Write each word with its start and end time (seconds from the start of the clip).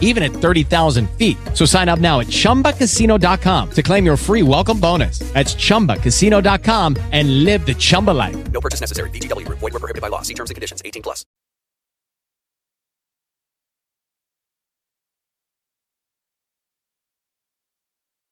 even 0.00 0.22
at 0.22 0.32
30,000 0.32 1.10
feet. 1.18 1.36
So 1.52 1.66
sign 1.66 1.90
up 1.90 1.98
now 1.98 2.20
at 2.20 2.28
chumbacasino.com 2.28 3.70
to 3.72 3.82
claim 3.82 4.06
your 4.06 4.16
free 4.16 4.42
welcome 4.42 4.80
bonus. 4.80 5.18
That's 5.34 5.54
chumbacasino.com 5.54 6.96
and 7.12 7.44
live 7.44 7.66
the 7.66 7.74
Chumba 7.74 8.12
life. 8.12 8.36
No 8.52 8.60
purchase 8.60 8.80
necessary. 8.80 9.10
VGW 9.10 9.44
Group. 9.44 9.58
Void 9.58 9.74
were 9.74 9.80
prohibited 9.80 10.00
by 10.02 10.08
law. 10.08 10.22
See 10.22 10.34
terms 10.34 10.50
and 10.50 10.54
conditions. 10.54 10.80
18 10.84 11.02
plus. 11.02 11.26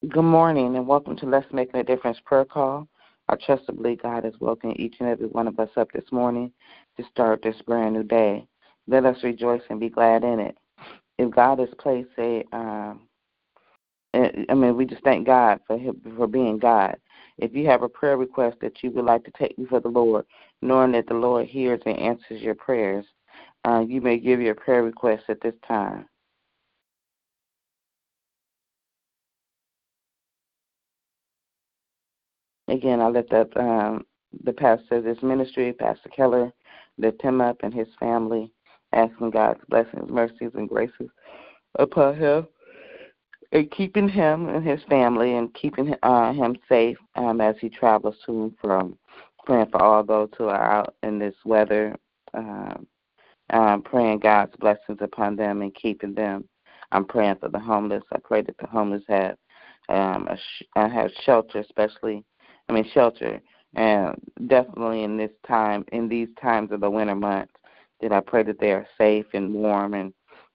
Good 0.09 0.25
morning 0.25 0.75
and 0.75 0.85
welcome 0.85 1.15
to 1.19 1.27
Let's 1.27 1.53
Make 1.53 1.73
a 1.75 1.85
Difference 1.85 2.19
prayer 2.25 2.45
call. 2.45 2.89
I 3.29 3.37
trust 3.37 3.69
and 3.69 3.77
believe 3.77 4.03
God 4.03 4.25
has 4.25 4.35
woken 4.41 4.73
each 4.81 4.97
and 4.99 5.09
every 5.09 5.29
one 5.29 5.47
of 5.47 5.61
us 5.61 5.71
up 5.77 5.93
this 5.93 6.11
morning 6.11 6.53
to 6.97 7.05
start 7.05 7.41
this 7.41 7.55
brand 7.63 7.95
new 7.95 8.03
day. 8.03 8.45
Let 8.89 9.07
us 9.07 9.23
rejoice 9.23 9.63
and 9.71 9.79
be 9.79 9.91
glad 9.91 10.25
in 10.25 10.41
it. 10.41 10.59
If 11.19 11.31
God 11.31 11.59
has 11.61 11.69
placed 11.79 12.11
a, 12.19 12.45
um, 12.53 13.03
I 14.15 14.55
mean, 14.55 14.77
we 14.77 14.87
just 14.87 15.05
thank 15.05 15.27
God 15.27 15.61
for 15.67 15.79
him, 15.79 16.01
for 16.17 16.27
being 16.27 16.59
God. 16.59 16.97
If 17.39 17.55
you 17.55 17.67
have 17.69 17.83
a 17.83 17.89
prayer 17.89 18.17
request 18.17 18.59
that 18.61 18.83
you 18.83 18.91
would 18.93 19.05
like 19.05 19.25
to 19.25 19.31
take 19.39 19.57
before 19.57 19.81
the 19.81 19.89
Lord, 19.89 20.27
knowing 20.63 20.93
that 20.93 21.07
the 21.07 21.15
Lord 21.15 21.47
hears 21.47 21.81
and 21.87 21.99
answers 21.99 22.43
your 22.43 22.55
prayers, 22.55 23.07
uh, 23.67 23.81
you 23.87 24.01
may 24.01 24.19
give 24.19 24.41
your 24.41 24.55
prayer 24.55 24.83
request 24.83 25.25
at 25.29 25.41
this 25.41 25.55
time. 25.67 26.07
Again, 32.69 33.01
I 33.01 33.09
lift 33.09 33.33
up 33.33 33.55
um, 33.57 34.05
the 34.45 34.53
pastor 34.53 34.97
of 34.97 35.05
this 35.05 35.23
ministry, 35.23 35.73
Pastor 35.73 36.09
Keller, 36.11 36.53
lift 36.99 37.21
him 37.23 37.41
up 37.41 37.59
and 37.63 37.75
his 37.75 37.89
family, 37.99 38.53
asking 38.93 39.31
God's 39.31 39.61
blessings, 39.69 40.11
mercies, 40.11 40.51
and 40.55 40.69
graces 40.69 41.11
upon 41.79 42.17
him, 42.17 42.47
and 43.53 43.71
keeping 43.71 44.09
him 44.09 44.49
and 44.49 44.67
his 44.67 44.81
family 44.89 45.37
and 45.37 45.53
keeping 45.55 45.95
uh, 46.03 46.33
him 46.33 46.57
safe 46.69 46.97
um, 47.17 47.41
as 47.41 47.55
he 47.61 47.69
travels 47.69 48.17
to 48.27 48.45
and 48.45 48.55
from. 48.61 48.99
Praying 49.45 49.67
for 49.71 49.83
all 49.83 50.05
those 50.05 50.31
who 50.39 50.47
are 50.47 50.63
out 50.63 50.95
in 51.03 51.19
this 51.19 51.35
weather, 51.45 51.97
um, 52.33 52.87
um, 53.51 53.83
praying 53.83 54.21
God's 54.21 54.57
blessings 54.57 54.99
upon 55.01 55.37
them 55.37 55.63
and 55.63 55.75
keeping 55.75 56.15
them. 56.15 56.49
I'm 56.93 57.05
praying 57.05 57.37
for 57.41 57.49
the 57.49 57.59
homeless. 57.59 58.05
I 58.13 58.19
pray 58.23 58.43
that 58.43 58.57
the 58.59 58.67
homeless 58.67 59.03
have 59.09 59.37
um, 59.89 60.29
a 60.29 60.37
sh- 60.37 60.63
uh, 60.77 60.89
have 60.89 61.11
shelter, 61.25 61.59
especially 61.59 62.25
I 62.69 62.73
mean 62.73 62.89
shelter, 62.93 63.41
and 63.75 64.15
definitely 64.47 65.03
in 65.03 65.17
this 65.17 65.33
time, 65.47 65.85
in 65.93 66.09
these 66.09 66.29
times 66.41 66.71
of 66.71 66.81
the 66.81 66.91
winter 66.91 67.15
months, 67.15 67.53
that 68.03 68.13
I 68.13 68.21
pray 68.21 68.43
that 68.45 68.61
they 68.61 68.73
are 68.73 68.87
safe 68.99 69.27
and 69.35 69.55
warm 69.55 69.95
and 69.95 70.13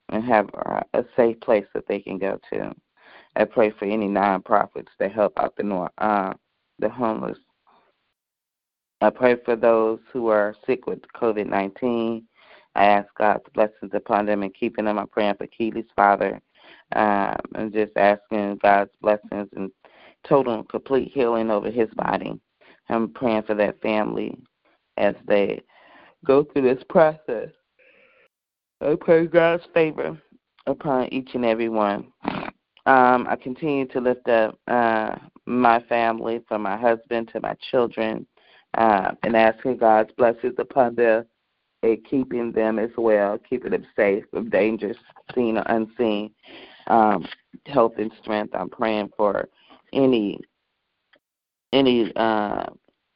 and 0.10 0.24
have 0.24 0.48
a 0.94 1.04
safe 1.18 1.40
place 1.42 1.66
that 1.74 1.88
they 1.88 2.00
can 2.00 2.18
go 2.18 2.40
to. 2.52 2.74
I 3.36 3.44
pray 3.44 3.72
for 3.72 3.86
any 3.86 4.08
nonprofits 4.08 4.88
that 5.00 5.12
help 5.12 5.34
out 5.38 5.56
the 5.58 5.90
uh, 5.98 6.34
the 6.80 6.90
homeless 6.90 7.38
I 9.02 9.12
pray 9.12 9.36
for 9.46 9.56
those 9.56 10.00
who 10.12 10.28
are 10.30 10.56
sick 10.66 10.88
with 10.88 11.02
COVID 11.16 11.48
19. 11.48 12.24
I 12.76 12.86
ask 12.86 13.08
God's 13.16 13.44
blessings 13.54 13.92
upon 13.94 14.26
them 14.26 14.44
and 14.44 14.54
keeping 14.54 14.86
them. 14.86 14.98
I'm 14.98 15.08
praying 15.08 15.36
for 15.36 15.48
Keely's 15.48 15.86
father 15.96 16.42
um, 16.96 17.38
and 17.56 17.74
just 17.74 17.92
asking 17.96 18.58
God's 18.62 18.92
blessings 19.02 19.50
and 19.56 19.72
total 20.28 20.64
complete 20.64 21.12
healing 21.14 21.52
over 21.52 21.70
his 21.70 21.90
body. 21.96 22.40
I'm 22.90 23.10
praying 23.14 23.44
for 23.44 23.56
that 23.56 23.82
family 23.82 24.38
as 24.98 25.16
they 25.28 25.62
go 26.26 26.44
through 26.44 26.74
this 26.74 26.84
process. 26.90 27.50
I 28.82 28.96
pray 29.00 29.28
God's 29.28 29.64
favor 29.74 30.20
upon 30.68 31.12
each 31.14 31.30
and 31.34 31.46
every 31.46 31.70
one. 31.70 32.12
Um, 32.86 33.28
I 33.28 33.36
continue 33.42 33.88
to 33.88 34.00
lift 34.00 34.28
up 34.30 34.58
uh, 34.68 35.16
my 35.46 35.82
family, 35.90 36.42
from 36.48 36.62
my 36.62 36.78
husband 36.78 37.30
to 37.34 37.42
my 37.42 37.56
children, 37.70 38.26
uh, 38.78 39.12
and 39.24 39.36
asking 39.36 39.78
God's 39.78 40.12
blessings 40.14 40.56
upon 40.58 40.96
them 40.96 41.26
and 41.84 42.04
keeping 42.06 42.52
them 42.52 42.80
as 42.80 42.90
well, 42.98 43.38
keeping 43.38 43.72
them 43.72 43.86
safe 43.96 44.24
from 44.32 44.50
dangers 44.50 44.98
seen 45.36 45.58
or 45.58 45.64
unseen, 45.68 46.32
um, 46.88 47.26
health 47.66 47.94
and 47.98 48.12
strength. 48.22 48.56
I'm 48.56 48.70
praying 48.70 49.12
for 49.18 49.50
any 49.94 50.40
any 51.74 52.12
uh, 52.16 52.66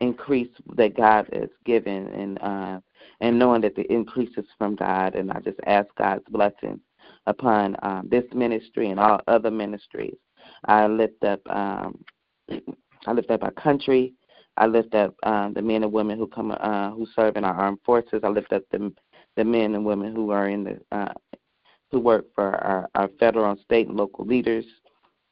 increase 0.02 0.50
that 0.76 0.98
God 0.98 1.30
has 1.32 1.50
given, 1.66 2.08
and 2.08 2.42
uh, 2.42 2.80
and 3.22 3.40
knowing 3.40 3.62
that 3.62 3.76
the 3.76 3.90
increase 3.92 4.36
is 4.38 4.46
from 4.58 4.76
God. 4.76 5.16
And 5.16 5.32
I 5.32 5.40
just 5.40 5.60
ask 5.66 5.88
God's 5.98 6.26
blessings 6.30 6.80
upon 7.28 7.78
um, 7.84 8.08
this 8.10 8.26
ministry 8.34 8.90
and 8.90 9.00
all 9.00 9.22
other 9.28 9.52
ministries. 9.52 10.18
I 10.66 10.88
lift 10.88 11.24
up 11.24 11.40
um, 11.50 12.04
I 13.08 13.14
lift 13.14 13.32
up 13.32 13.44
our 13.44 13.52
country. 13.52 14.14
I 14.58 14.68
lift 14.68 14.94
up 14.94 15.16
uh, 15.24 15.50
the 15.50 15.62
men 15.62 15.84
and 15.84 15.92
women 15.94 16.18
who 16.18 16.28
come 16.28 16.52
uh, 16.52 16.92
who 16.92 17.08
serve 17.16 17.38
in 17.38 17.44
our 17.44 17.56
armed 17.56 17.80
forces. 17.86 18.22
I 18.24 18.28
lift 18.28 18.52
up 18.52 18.64
the 18.72 18.92
the 19.38 19.46
men 19.46 19.76
and 19.76 19.86
women 19.86 20.14
who 20.16 20.32
are 20.32 20.50
in 20.50 20.64
the 20.64 20.80
uh, 20.92 21.14
who 21.92 22.00
work 22.00 22.26
for 22.36 22.56
our, 22.56 22.90
our 22.96 23.10
federal, 23.20 23.56
state, 23.58 23.88
and 23.88 23.98
local 23.98 24.26
leaders, 24.26 24.66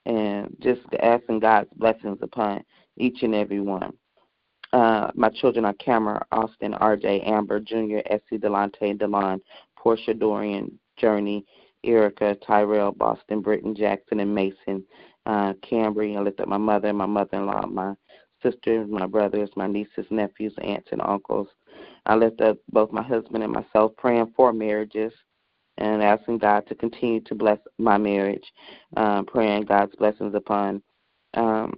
and 0.06 0.56
just 0.62 0.82
asking 1.02 1.40
God's 1.40 1.70
blessings 1.76 2.20
upon 2.22 2.64
each 2.98 3.24
and 3.24 3.34
every 3.34 3.62
one. 3.62 3.94
Uh, 4.72 5.10
my 5.16 5.30
children 5.30 5.66
are 5.66 5.74
Cameron, 5.74 6.22
Austin, 6.32 6.74
RJ, 6.74 7.28
Amber, 7.28 7.60
Junior, 7.60 8.04
Essie, 8.06 8.38
Delante, 8.38 8.98
Delon, 8.98 9.42
Portia, 9.78 10.14
Dorian, 10.14 10.80
Journey, 10.98 11.46
Erica, 11.84 12.36
Tyrell, 12.46 12.92
Boston, 12.92 13.42
Britton, 13.42 13.76
Jackson, 13.76 14.20
and 14.20 14.34
Mason. 14.34 14.84
Uh, 15.26 15.54
Cambry, 15.70 16.18
I 16.18 16.22
lift 16.22 16.40
up 16.40 16.48
my 16.48 16.58
mother, 16.58 16.94
my 16.94 17.06
mother-in-law, 17.06 17.68
my 17.68 17.94
sisters, 18.44 18.88
my 18.90 19.06
brothers, 19.06 19.50
my 19.56 19.68
nieces, 19.68 20.06
nephews, 20.10 20.54
aunts, 20.62 20.90
and 20.92 21.02
uncles. 21.02 21.48
I 22.06 22.16
lift 22.16 22.42
up 22.42 22.58
both 22.72 22.92
my 22.92 23.04
husband 23.04 23.44
and 23.44 23.54
myself, 23.54 23.92
praying 23.98 24.34
for 24.36 24.54
marriages 24.54 25.14
and 25.78 26.04
asking 26.04 26.40
God 26.40 26.68
to 26.68 26.76
continue 26.76 27.22
to 27.22 27.36
bless 27.36 27.60
my 27.78 27.98
marriage, 27.98 28.44
um, 28.98 29.26
praying 29.26 29.64
God's 29.64 29.96
blessings 29.96 30.36
upon 30.36 30.82
um, 31.36 31.74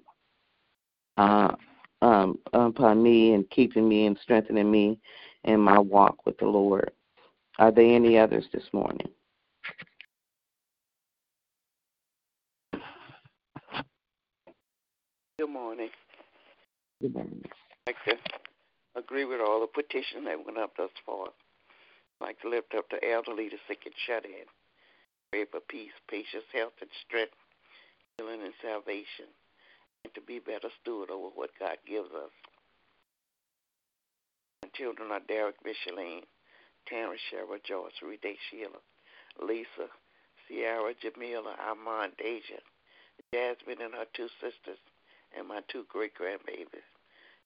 uh, 1.17 1.55
um, 2.01 2.39
upon 2.53 3.01
me 3.01 3.33
and 3.33 3.49
keeping 3.49 3.87
me 3.87 4.05
and 4.05 4.17
strengthening 4.21 4.69
me 4.69 4.99
in 5.43 5.59
my 5.59 5.79
walk 5.79 6.25
with 6.25 6.37
the 6.37 6.45
Lord. 6.45 6.91
Are 7.59 7.71
there 7.71 7.95
any 7.95 8.17
others 8.17 8.45
this 8.53 8.63
morning? 8.73 9.09
Good 15.37 15.49
morning. 15.49 15.89
Good 17.01 17.13
morning. 17.13 17.41
I'd 17.87 17.93
like 17.93 18.03
to 18.05 18.99
agree 18.99 19.25
with 19.25 19.41
all 19.41 19.61
the 19.61 19.67
petitions 19.67 20.25
that 20.25 20.45
went 20.45 20.57
up 20.57 20.73
thus 20.77 20.91
far. 21.05 21.27
I'd 22.21 22.25
like 22.25 22.41
to 22.41 22.49
lift 22.49 22.75
up 22.77 22.85
the 22.89 23.01
elderly, 23.09 23.49
the 23.49 23.57
sick, 23.67 23.79
and 23.85 23.93
shut 24.05 24.25
in. 24.25 24.45
Pray 25.31 25.45
for 25.49 25.59
peace, 25.67 25.95
patience, 26.09 26.45
health, 26.53 26.73
and 26.81 26.89
strength, 27.07 27.33
healing, 28.17 28.41
and 28.43 28.53
salvation, 28.61 29.33
to 30.13 30.21
be 30.21 30.39
better 30.39 30.69
steward 30.81 31.09
over 31.09 31.29
what 31.35 31.51
God 31.59 31.77
gives 31.87 32.09
us. 32.11 32.31
My 34.63 34.69
children 34.73 35.11
are 35.11 35.21
Derek 35.27 35.55
Micheline, 35.63 36.23
Terrence 36.87 37.21
Sherwood, 37.29 37.61
George, 37.67 37.93
Rede 38.01 38.37
Sheila, 38.49 38.81
Lisa, 39.41 39.87
Sierra, 40.47 40.93
Jamila, 41.01 41.55
Armand, 41.59 42.13
Deja, 42.17 42.59
Jasmine 43.33 43.81
and 43.81 43.93
her 43.93 44.09
two 44.15 44.27
sisters, 44.41 44.79
and 45.37 45.47
my 45.47 45.61
two 45.71 45.85
great 45.89 46.13
grandbabies, 46.15 46.87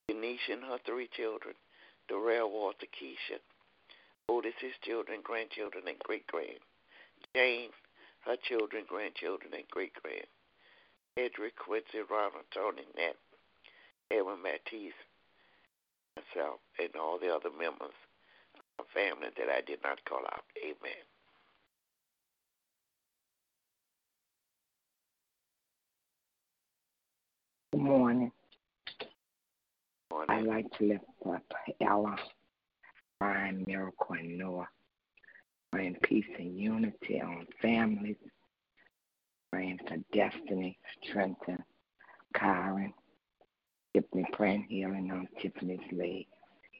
Denisha 0.09 0.53
and 0.53 0.63
her 0.63 0.79
three 0.85 1.09
children, 1.15 1.53
Darrell 2.07 2.51
Walter 2.51 2.87
Keisha, 2.87 3.39
Otis, 4.29 4.53
his 4.59 4.73
children, 4.83 5.19
grandchildren, 5.23 5.83
and 5.87 5.99
great 5.99 6.25
grand, 6.27 6.59
Jane, 7.35 7.69
her 8.25 8.37
children, 8.47 8.85
grandchildren, 8.87 9.53
and 9.53 9.67
great 9.69 9.93
grand, 10.01 10.25
Edric, 11.17 11.55
Quincy, 11.55 12.03
Ronald, 12.09 12.43
Tony, 12.53 12.83
Edwin 14.11 14.41
Matisse, 14.43 14.91
myself, 16.17 16.59
and 16.77 16.93
all 16.99 17.17
the 17.17 17.33
other 17.33 17.49
members 17.57 17.95
of 18.79 18.85
my 18.85 18.85
family 18.93 19.29
that 19.37 19.47
I 19.49 19.61
did 19.61 19.79
not 19.81 20.03
call 20.03 20.25
out. 20.25 20.43
Amen. 20.61 21.03
Good 27.71 27.81
morning. 27.81 28.31
Morning. 30.11 30.29
I'd 30.29 30.43
like 30.45 30.77
to 30.79 30.83
lift 30.83 31.05
up 31.29 31.43
Ella, 31.79 32.17
Divine 33.21 33.63
Miracle 33.65 34.15
and 34.15 34.37
Noah. 34.37 34.67
Praying 35.71 35.95
peace 36.03 36.25
and 36.37 36.59
unity 36.59 37.21
on 37.21 37.47
families. 37.61 38.17
Praying 39.55 39.79
for 39.87 39.95
destiny, 40.11 40.77
strengthen 41.01 41.63
Kyron. 42.35 42.91
Tiffany 43.93 44.25
praying 44.33 44.65
healing 44.67 45.09
on 45.13 45.29
Tiffany's 45.41 45.79
leg. 45.93 46.25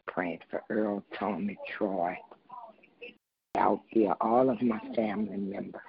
Praying 0.07 0.39
for 0.51 0.62
Earl, 0.69 1.01
Tommy, 1.18 1.57
Troy. 1.69 2.18
Out 3.57 3.80
here, 3.88 4.13
all 4.19 4.50
of 4.50 4.62
my 4.62 4.81
family 4.94 5.38
members. 5.38 5.81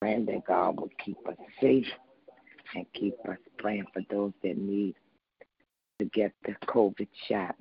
Praying 0.00 0.26
that 0.26 0.44
God 0.44 0.80
will 0.80 0.90
keep 0.98 1.18
us 1.28 1.36
safe 1.60 1.86
and 2.74 2.84
keep 2.94 3.14
us 3.28 3.38
praying 3.58 3.86
for 3.94 4.02
those 4.10 4.32
that 4.42 4.58
need 4.58 4.96
to 6.00 6.06
get 6.06 6.32
the 6.44 6.56
COVID 6.66 7.06
shot. 7.28 7.54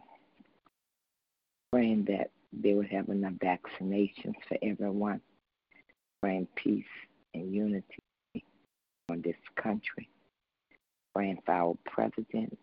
Praying 1.72 2.06
that 2.06 2.32
they 2.52 2.74
will 2.74 2.88
have 2.90 3.10
enough 3.10 3.34
vaccinations 3.34 4.34
for 4.50 4.58
everyone. 4.64 5.22
Praying 6.24 6.48
peace 6.56 6.86
and 7.36 7.54
unity 7.54 8.02
on 9.12 9.22
this 9.22 9.36
country. 9.62 10.10
Praying 11.14 11.40
for 11.46 11.54
our 11.54 11.78
president. 11.86 12.58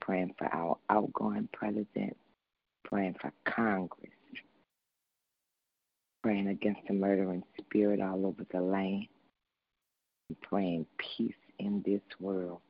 Praying 0.00 0.34
for 0.38 0.52
our 0.52 0.76
outgoing 0.90 1.48
president. 1.52 2.16
Praying 2.84 3.16
for 3.20 3.32
Congress. 3.44 4.10
Praying 6.22 6.48
against 6.48 6.80
the 6.88 6.94
murdering 6.94 7.42
spirit 7.60 8.00
all 8.00 8.26
over 8.26 8.44
the 8.52 8.60
land. 8.60 9.06
Praying 10.42 10.86
peace 10.98 11.34
in 11.58 11.82
this 11.86 12.02
world. 12.20 12.60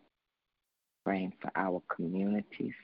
Praying 1.05 1.33
for 1.41 1.51
our 1.57 1.83
communities. 1.95 2.75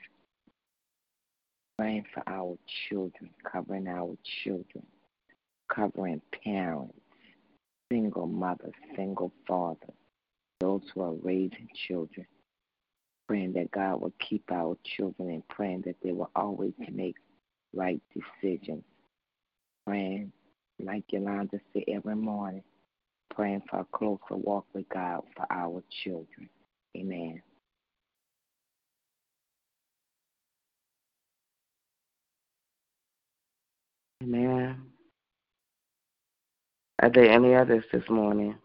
Praying 1.77 2.05
for 2.13 2.23
our 2.27 2.55
children, 2.87 3.31
covering 3.51 3.87
our 3.87 4.15
children, 4.43 4.85
covering 5.73 6.21
parents, 6.43 6.93
single 7.91 8.27
mothers, 8.27 8.73
single 8.95 9.31
fathers, 9.47 9.95
those 10.63 10.81
who 10.93 11.01
are 11.01 11.13
raising 11.13 11.67
children. 11.87 12.25
Praying 13.27 13.53
that 13.53 13.71
God 13.71 13.99
will 13.99 14.13
keep 14.19 14.49
our 14.49 14.77
children 14.95 15.29
and 15.29 15.47
praying 15.49 15.83
that 15.85 15.97
they 16.01 16.13
will 16.13 16.31
always 16.35 16.73
make 16.89 17.15
right 17.73 18.01
decisions. 18.13 18.83
Praying, 19.85 20.31
like 20.79 21.03
Yolanda 21.09 21.59
said 21.73 21.83
every 21.89 22.15
morning, 22.15 22.63
praying 23.35 23.63
for 23.69 23.81
a 23.81 23.85
closer 23.91 24.37
walk 24.37 24.65
with 24.73 24.87
God 24.87 25.23
for 25.35 25.45
our 25.49 25.83
children. 26.03 26.49
Amen. 26.95 27.41
Amen. 34.23 34.81
Are 37.01 37.09
there 37.09 37.29
any 37.29 37.53
others 37.53 37.83
this 37.91 38.09
morning? 38.09 38.55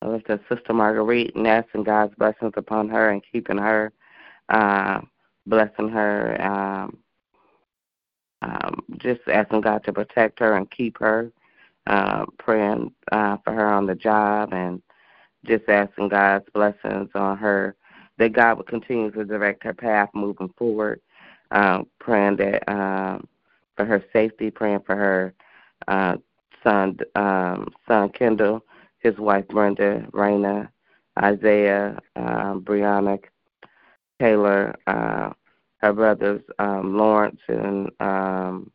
I 0.00 0.06
lift 0.08 0.30
up 0.30 0.40
Sister 0.48 0.72
Marguerite 0.72 1.34
and 1.34 1.46
asking 1.46 1.84
God's 1.84 2.14
blessings 2.14 2.52
upon 2.56 2.88
her 2.88 3.10
and 3.10 3.22
keeping 3.32 3.58
her, 3.58 3.92
uh, 4.48 5.00
blessing 5.46 5.88
her, 5.88 6.40
um, 6.40 6.98
um, 8.42 8.84
just 8.98 9.20
asking 9.26 9.62
God 9.62 9.82
to 9.84 9.92
protect 9.92 10.38
her 10.38 10.56
and 10.56 10.70
keep 10.70 10.98
her, 10.98 11.32
uh, 11.88 12.26
praying 12.38 12.92
uh, 13.10 13.38
for 13.44 13.52
her 13.52 13.66
on 13.66 13.86
the 13.86 13.94
job, 13.96 14.52
and 14.52 14.80
just 15.44 15.68
asking 15.68 16.08
God's 16.10 16.44
blessings 16.54 17.10
on 17.14 17.36
her, 17.38 17.74
that 18.18 18.32
God 18.32 18.58
would 18.58 18.66
continue 18.66 19.10
to 19.10 19.24
direct 19.24 19.64
her 19.64 19.74
path 19.74 20.10
moving 20.14 20.52
forward, 20.56 21.00
uh, 21.50 21.82
praying 21.98 22.36
that 22.36 22.68
um, 22.68 23.26
for 23.76 23.84
her 23.84 24.04
safety, 24.12 24.50
praying 24.50 24.80
for 24.86 24.94
her 24.94 25.34
uh, 25.88 26.16
son, 26.62 26.98
um, 27.16 27.68
son 27.88 28.10
Kendall, 28.10 28.62
his 28.98 29.16
wife 29.18 29.46
Brenda, 29.48 30.06
Raina, 30.12 30.68
Isaiah, 31.18 31.98
um, 32.16 32.62
Brianna, 32.62 33.18
Taylor, 34.20 34.74
uh, 34.86 35.30
her 35.78 35.92
brothers 35.92 36.42
um, 36.58 36.96
Lawrence 36.96 37.40
and 37.48 37.90
um, 38.00 38.70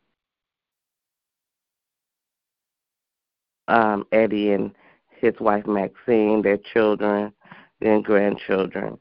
um, 3.68 4.06
Eddie 4.12 4.52
and 4.52 4.74
his 5.20 5.34
wife 5.40 5.66
Maxine, 5.66 6.42
their 6.42 6.58
children, 6.58 7.32
and 7.80 8.04
grandchildren, 8.04 8.98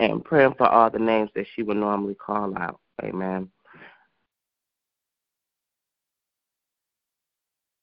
and 0.00 0.24
praying 0.24 0.54
for 0.56 0.66
all 0.68 0.90
the 0.90 0.98
names 0.98 1.30
that 1.34 1.46
she 1.54 1.62
would 1.62 1.76
normally 1.76 2.14
call 2.14 2.56
out. 2.58 2.80
Amen. 3.02 3.50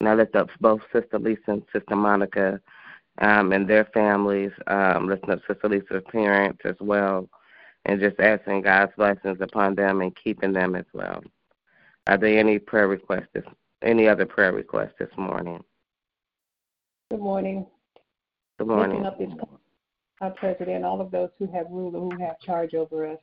And 0.05 0.11
I 0.11 0.21
lift 0.21 0.35
up 0.35 0.49
both 0.61 0.81
Sister 0.93 1.17
Lisa 1.17 1.41
and 1.47 1.63
Sister 1.73 1.95
Monica 1.95 2.61
um, 3.17 3.51
and 3.53 3.67
their 3.67 3.85
families, 3.85 4.51
um, 4.67 5.07
lifting 5.07 5.31
up 5.31 5.39
Sister 5.47 5.67
Lisa's 5.67 6.03
parents 6.11 6.61
as 6.63 6.75
well 6.79 7.27
and 7.85 7.99
just 7.99 8.19
asking 8.19 8.61
God's 8.61 8.91
blessings 8.95 9.39
upon 9.41 9.73
them 9.73 10.01
and 10.01 10.15
keeping 10.23 10.53
them 10.53 10.75
as 10.75 10.85
well. 10.93 11.23
Are 12.05 12.19
there 12.19 12.37
any 12.37 12.59
prayer 12.59 12.87
requests? 12.87 13.29
This, 13.33 13.45
any 13.81 14.07
other 14.07 14.27
prayer 14.27 14.53
requests 14.53 14.93
this 14.99 15.09
morning? 15.17 15.63
Good 17.09 17.21
morning. 17.21 17.65
Good 18.59 18.67
morning. 18.67 19.01
Lifting 19.01 19.31
up 19.31 19.39
this 19.39 19.49
our 20.21 20.31
president, 20.31 20.85
all 20.85 21.01
of 21.01 21.09
those 21.09 21.29
who 21.39 21.47
have 21.47 21.65
rule 21.71 21.95
and 21.95 22.13
who 22.13 22.23
have 22.23 22.39
charge 22.41 22.75
over 22.75 23.07
us, 23.07 23.19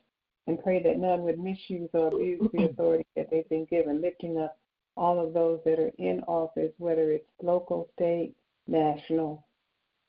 and 0.49 0.61
pray 0.61 0.83
that 0.83 0.99
none 0.99 1.23
would 1.23 1.39
misuse 1.39 1.91
or 1.93 2.09
abuse 2.09 2.43
the 2.53 2.65
authority 2.65 3.07
that 3.15 3.31
they've 3.31 3.49
been 3.49 3.67
given. 3.67 4.03
Lifting 4.03 4.39
up 4.39 4.59
all 4.97 5.19
of 5.25 5.33
those 5.33 5.61
that 5.65 5.79
are 5.79 5.93
in 5.99 6.21
office, 6.27 6.73
whether 6.79 7.13
it's 7.13 7.29
local, 7.43 7.89
state, 7.95 8.35
national, 8.67 9.45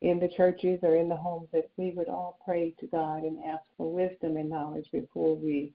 in 0.02 0.20
the 0.20 0.28
churches 0.28 0.80
or 0.84 0.98
in 0.98 1.08
the 1.08 1.16
homes 1.16 1.48
that 1.54 1.70
we 1.78 1.92
would 1.92 2.10
all 2.10 2.38
pray 2.44 2.74
to 2.80 2.88
God 2.88 3.24
and 3.24 3.44
ask 3.46 3.64
for 3.78 3.92
wisdom 3.92 4.36
and 4.36 4.50
knowledge 4.50 4.90
before 4.92 5.36
we 5.36 5.74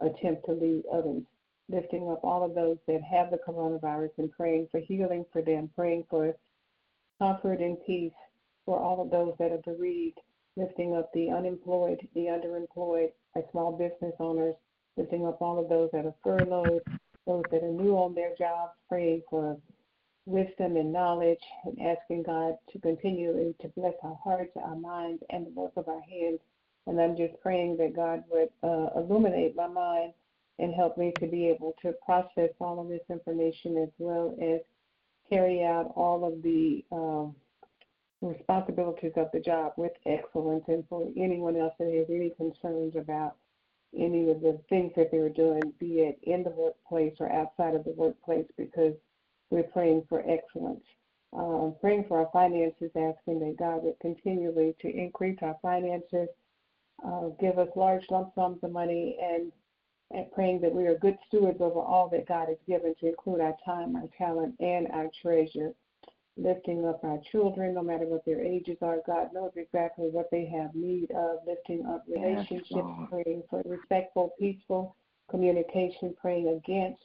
attempt 0.00 0.44
to 0.44 0.52
lead 0.52 0.84
others. 0.92 1.22
Lifting 1.70 2.10
up 2.10 2.22
all 2.22 2.44
of 2.44 2.54
those 2.54 2.76
that 2.86 3.00
have 3.02 3.30
the 3.30 3.38
coronavirus 3.38 4.10
and 4.18 4.30
praying 4.32 4.68
for 4.70 4.80
healing 4.80 5.24
for 5.32 5.40
them, 5.40 5.70
praying 5.74 6.04
for 6.10 6.34
comfort 7.18 7.60
and 7.60 7.78
peace 7.86 8.12
for 8.66 8.78
all 8.78 9.00
of 9.00 9.10
those 9.10 9.34
that 9.38 9.52
are 9.52 9.62
bereaved, 9.64 10.18
lifting 10.56 10.94
up 10.94 11.10
the 11.14 11.30
unemployed, 11.30 12.06
the 12.14 12.26
underemployed, 12.26 13.10
our 13.36 13.42
small 13.50 13.72
business 13.72 14.14
owners, 14.18 14.54
lifting 14.96 15.26
up 15.26 15.40
all 15.40 15.58
of 15.58 15.68
those 15.68 15.88
that 15.92 16.04
are 16.04 16.14
furloughed, 16.22 16.82
those 17.26 17.44
that 17.50 17.62
are 17.62 17.68
new 17.68 17.94
on 17.96 18.14
their 18.14 18.34
jobs, 18.38 18.72
praying 18.88 19.22
for 19.28 19.56
wisdom 20.26 20.76
and 20.76 20.92
knowledge 20.92 21.40
and 21.64 21.76
asking 21.80 22.22
God 22.22 22.54
to 22.72 22.78
continually 22.78 23.54
to 23.60 23.68
bless 23.68 23.94
our 24.02 24.18
hearts, 24.22 24.52
our 24.62 24.76
minds, 24.76 25.22
and 25.30 25.46
the 25.46 25.50
work 25.50 25.72
of 25.76 25.88
our 25.88 26.02
hands. 26.02 26.40
And 26.86 27.00
I'm 27.00 27.16
just 27.16 27.40
praying 27.40 27.76
that 27.78 27.96
God 27.96 28.24
would 28.30 28.48
uh, 28.62 28.98
illuminate 28.98 29.56
my 29.56 29.66
mind 29.66 30.12
and 30.58 30.74
help 30.74 30.98
me 30.98 31.12
to 31.20 31.26
be 31.26 31.48
able 31.48 31.74
to 31.82 31.92
process 32.04 32.50
all 32.60 32.80
of 32.80 32.88
this 32.88 33.00
information 33.10 33.78
as 33.78 33.88
well 33.98 34.36
as 34.42 34.60
carry 35.28 35.64
out 35.64 35.92
all 35.96 36.24
of 36.24 36.42
the 36.42 36.84
um, 36.92 37.34
responsibilities 38.20 39.12
of 39.16 39.28
the 39.32 39.40
job 39.40 39.72
with 39.76 39.92
excellence. 40.06 40.64
And 40.68 40.84
for 40.88 41.08
anyone 41.16 41.56
else 41.56 41.74
that 41.78 41.92
has 41.92 42.06
any 42.10 42.30
concerns 42.36 42.94
about 42.96 43.36
any 43.96 44.30
of 44.30 44.40
the 44.40 44.58
things 44.68 44.92
that 44.96 45.10
they're 45.10 45.28
doing, 45.28 45.62
be 45.78 46.00
it 46.00 46.18
in 46.22 46.42
the 46.42 46.50
workplace 46.50 47.14
or 47.20 47.30
outside 47.32 47.74
of 47.74 47.84
the 47.84 47.92
workplace, 47.92 48.46
because 48.56 48.94
we're 49.50 49.62
praying 49.64 50.04
for 50.08 50.22
excellence. 50.28 50.84
Uh, 51.36 51.70
praying 51.80 52.04
for 52.08 52.18
our 52.18 52.28
finances, 52.32 52.90
asking 52.96 53.38
that 53.38 53.56
God 53.56 53.82
would 53.84 53.98
continually 54.00 54.74
to 54.80 54.88
increase 54.88 55.38
our 55.42 55.56
finances, 55.62 56.28
uh, 57.06 57.28
give 57.40 57.58
us 57.58 57.68
large 57.76 58.04
lump 58.10 58.34
sums 58.34 58.58
of 58.62 58.72
money, 58.72 59.16
and, 59.22 59.52
and 60.10 60.30
praying 60.32 60.60
that 60.60 60.74
we 60.74 60.86
are 60.86 60.98
good 60.98 61.16
stewards 61.28 61.60
over 61.60 61.80
all 61.80 62.08
that 62.08 62.26
God 62.26 62.48
has 62.48 62.58
given, 62.66 62.94
to 63.00 63.08
include 63.08 63.40
our 63.40 63.56
time, 63.64 63.94
our 63.94 64.08
talent, 64.18 64.54
and 64.58 64.88
our 64.88 65.08
treasure. 65.22 65.72
Lifting 66.36 66.86
up 66.86 67.02
our 67.04 67.18
children, 67.30 67.74
no 67.74 67.82
matter 67.82 68.06
what 68.06 68.24
their 68.24 68.40
ages 68.40 68.78
are, 68.80 68.98
God 69.06 69.30
knows 69.34 69.52
exactly 69.56 70.08
what 70.10 70.30
they 70.30 70.46
have 70.46 70.74
need 70.74 71.10
of. 71.10 71.38
Lifting 71.46 71.84
up 71.86 72.04
relationships, 72.08 72.70
yes, 72.70 72.84
praying 73.10 73.42
for 73.50 73.62
respectful, 73.66 74.32
peaceful 74.38 74.96
communication, 75.28 76.14
praying 76.20 76.48
against 76.48 77.02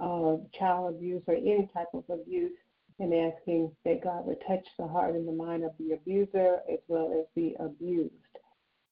uh, 0.00 0.36
child 0.58 0.94
abuse 0.94 1.22
or 1.26 1.34
any 1.34 1.68
type 1.72 1.88
of 1.94 2.04
abuse, 2.10 2.52
and 2.98 3.12
asking 3.14 3.70
that 3.84 4.02
God 4.02 4.26
would 4.26 4.40
touch 4.46 4.66
the 4.78 4.86
heart 4.86 5.14
and 5.14 5.26
the 5.26 5.32
mind 5.32 5.64
of 5.64 5.72
the 5.78 5.92
abuser 5.92 6.60
as 6.70 6.78
well 6.88 7.12
as 7.18 7.26
the 7.34 7.54
abused. 7.60 8.12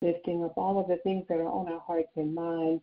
Lifting 0.01 0.45
up 0.45 0.55
all 0.57 0.81
of 0.81 0.89
the 0.89 0.97
things 1.05 1.25
that 1.29 1.39
are 1.39 1.49
on 1.49 1.73
our 1.73 1.81
hearts 1.81 2.11
and 2.17 2.35
minds 2.35 2.83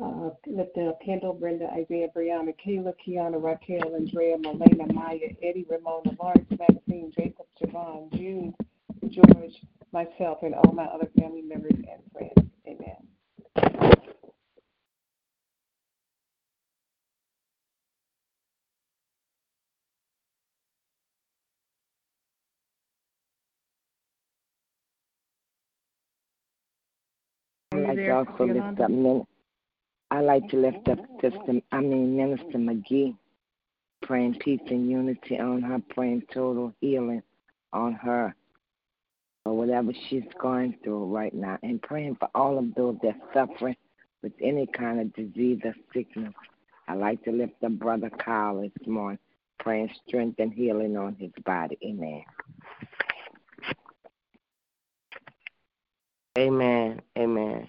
uh, 0.00 0.30
lift 0.46 0.76
up 0.78 0.98
Kendall, 1.04 1.34
Brenda, 1.34 1.68
Isaiah, 1.72 2.08
Brianna, 2.14 2.54
Kayla, 2.64 2.92
Kiana, 3.04 3.42
Raquel, 3.42 3.94
Andrea, 3.94 4.36
Malena, 4.38 4.92
Maya, 4.92 5.18
Eddie, 5.42 5.66
Ramona, 5.68 6.12
Lawrence, 6.20 6.48
Maxine, 6.50 7.12
Jacob, 7.16 7.46
Javon, 7.60 8.12
June, 8.12 8.54
George, 9.08 9.54
myself, 9.92 10.38
and 10.42 10.54
all 10.54 10.72
my 10.72 10.84
other 10.84 11.08
family 11.18 11.42
members 11.42 11.72
and 11.74 12.02
friends. 12.12 12.50
Amen. 12.66 12.96
I'd 27.72 27.98
y'all 27.98 28.24
I 30.10 30.20
like 30.20 30.48
to 30.48 30.56
lift 30.56 30.88
up 30.88 30.98
Sister, 31.20 31.60
I 31.70 31.80
mean 31.80 32.16
Minister 32.16 32.58
McGee, 32.58 33.16
praying 34.02 34.38
peace 34.38 34.60
and 34.68 34.90
unity 34.90 35.38
on 35.38 35.62
her, 35.62 35.80
praying 35.90 36.22
total 36.32 36.72
healing 36.80 37.22
on 37.72 37.92
her 37.94 38.34
or 39.44 39.56
whatever 39.56 39.92
she's 40.08 40.24
going 40.40 40.76
through 40.82 41.06
right 41.06 41.34
now, 41.34 41.58
and 41.62 41.80
praying 41.80 42.16
for 42.16 42.28
all 42.34 42.58
of 42.58 42.74
those 42.74 42.96
that 43.02 43.16
suffering 43.32 43.76
with 44.22 44.32
any 44.42 44.66
kind 44.66 45.00
of 45.00 45.12
disease 45.14 45.60
or 45.64 45.74
sickness. 45.92 46.34
I 46.86 46.94
like 46.94 47.22
to 47.24 47.32
lift 47.32 47.62
up 47.64 47.72
Brother 47.72 48.10
Kyle 48.10 48.60
this 48.60 48.86
morning, 48.86 49.18
praying 49.58 49.90
strength 50.06 50.38
and 50.38 50.52
healing 50.52 50.96
on 50.96 51.16
his 51.16 51.30
body. 51.44 51.78
Amen. 51.84 52.24
Amen. 56.38 57.00
Amen. 57.16 57.68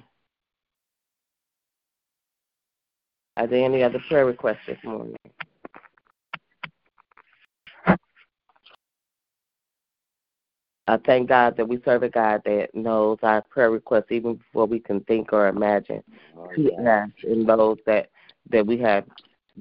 Are 3.39 3.47
there 3.47 3.63
any 3.63 3.83
other 3.83 4.03
prayer 4.09 4.25
requests 4.25 4.65
this 4.67 4.77
morning? 4.83 5.15
I 10.89 10.97
thank 11.05 11.29
God 11.29 11.55
that 11.55 11.65
we 11.65 11.79
serve 11.85 12.03
a 12.03 12.09
God 12.09 12.41
that 12.43 12.75
knows 12.75 13.19
our 13.23 13.41
prayer 13.43 13.71
requests 13.71 14.11
even 14.11 14.35
before 14.35 14.65
we 14.65 14.81
can 14.81 14.99
think 15.01 15.31
or 15.31 15.47
imagine. 15.47 16.03
He 16.53 16.69
has 16.83 17.09
in 17.23 17.45
those 17.45 17.77
that 17.85 18.09
that 18.49 18.65
we 18.67 18.77
have 18.79 19.05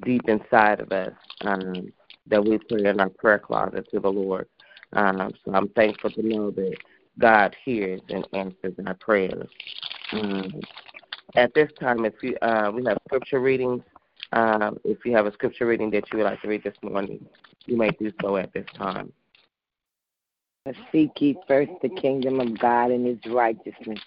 deep 0.05 0.29
inside 0.29 0.81
of 0.81 0.91
us 0.91 1.13
um, 1.43 1.93
that 2.27 2.45
we 2.45 2.59
put 2.59 2.81
in 2.81 2.99
our 2.99 3.11
prayer 3.11 3.39
closet 3.39 3.89
to 3.93 4.01
the 4.01 4.11
Lord. 4.11 4.49
Um, 4.95 5.33
so 5.45 5.55
I'm 5.55 5.69
thankful 5.69 6.11
to 6.11 6.23
know 6.23 6.51
that 6.51 6.77
God 7.21 7.55
hears 7.65 8.01
and 8.09 8.27
answers 8.33 8.75
our 8.85 8.95
prayers. 8.95 9.49
Um, 10.13 10.61
at 11.37 11.55
this 11.55 11.71
time, 11.79 12.05
if 12.05 12.15
you 12.23 12.37
uh, 12.43 12.71
we 12.75 12.85
have 12.85 12.99
scripture 13.07 13.41
readings. 13.41 13.83
Um, 14.33 14.79
if 14.85 15.07
you 15.07 15.17
have 15.17 15.27
a 15.27 15.33
scripture 15.33 15.65
reading 15.65 15.91
that 15.93 16.05
you 16.13 16.19
would 16.19 16.25
like 16.25 16.43
to 16.43 16.49
read 16.49 16.63
this 16.63 16.77
morning, 16.83 17.25
you 17.65 17.79
may 17.79 17.91
do 17.93 18.13
so 18.21 18.37
at 18.37 18.53
this 18.53 18.67
time. 18.77 19.11
Seek 20.93 21.13
ye 21.21 21.35
first 21.47 21.71
the 21.81 21.89
kingdom 21.89 22.41
of 22.41 22.59
God 22.59 22.91
and 22.91 23.07
his 23.07 23.33
righteousness, 23.33 24.01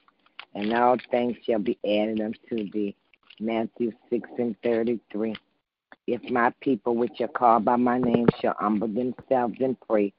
and 0.53 0.73
all 0.73 0.97
things 1.09 1.37
shall 1.43 1.59
be 1.59 1.79
added 1.85 2.21
unto 2.21 2.69
thee. 2.71 2.95
Matthew 3.39 3.91
6 4.11 4.29
and 4.37 4.55
33. 4.61 5.35
If 6.05 6.21
my 6.29 6.53
people 6.61 6.95
which 6.95 7.19
are 7.21 7.27
called 7.27 7.65
by 7.65 7.77
my 7.77 7.97
name 7.97 8.27
shall 8.39 8.55
humble 8.59 8.87
themselves 8.87 9.55
and 9.59 9.75
pray, 9.79 10.13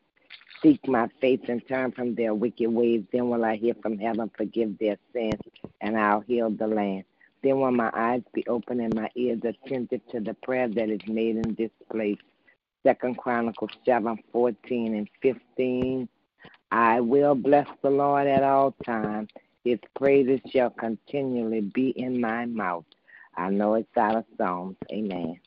seek 0.60 0.86
my 0.88 1.08
face 1.20 1.40
and 1.48 1.62
turn 1.68 1.92
from 1.92 2.16
their 2.16 2.34
wicked 2.34 2.68
ways, 2.68 3.04
then 3.12 3.28
will 3.30 3.44
I 3.44 3.56
hear 3.56 3.74
from 3.80 3.98
heaven, 3.98 4.30
forgive 4.36 4.76
their 4.78 4.96
sins, 5.12 5.40
and 5.82 5.98
I'll 5.98 6.22
heal 6.22 6.50
the 6.50 6.68
land. 6.68 7.04
Then 7.42 7.60
will 7.60 7.72
my 7.72 7.90
eyes 7.94 8.22
be 8.34 8.46
open 8.48 8.80
and 8.80 8.94
my 8.94 9.10
ears 9.16 9.40
attentive 9.44 10.00
to 10.12 10.20
the 10.20 10.34
prayer 10.34 10.68
that 10.68 10.90
is 10.90 11.06
made 11.08 11.36
in 11.36 11.54
this 11.56 11.72
place. 11.90 12.18
Second 12.84 13.18
Chronicles 13.18 13.72
seven 13.84 14.18
fourteen 14.32 14.94
and 14.96 15.08
fifteen. 15.22 16.08
I 16.72 17.00
will 17.00 17.34
bless 17.34 17.68
the 17.82 17.90
Lord 17.90 18.26
at 18.26 18.42
all 18.42 18.74
times. 18.86 19.30
His 19.64 19.78
praises 19.96 20.40
shall 20.50 20.70
continually 20.70 21.60
be 21.62 21.90
in 21.90 22.20
my 22.20 22.46
mouth. 22.46 22.86
I 23.36 23.50
know 23.50 23.74
it's 23.74 23.96
out 23.96 24.16
of 24.16 24.24
Psalms. 24.38 24.76
Amen. 24.92 25.40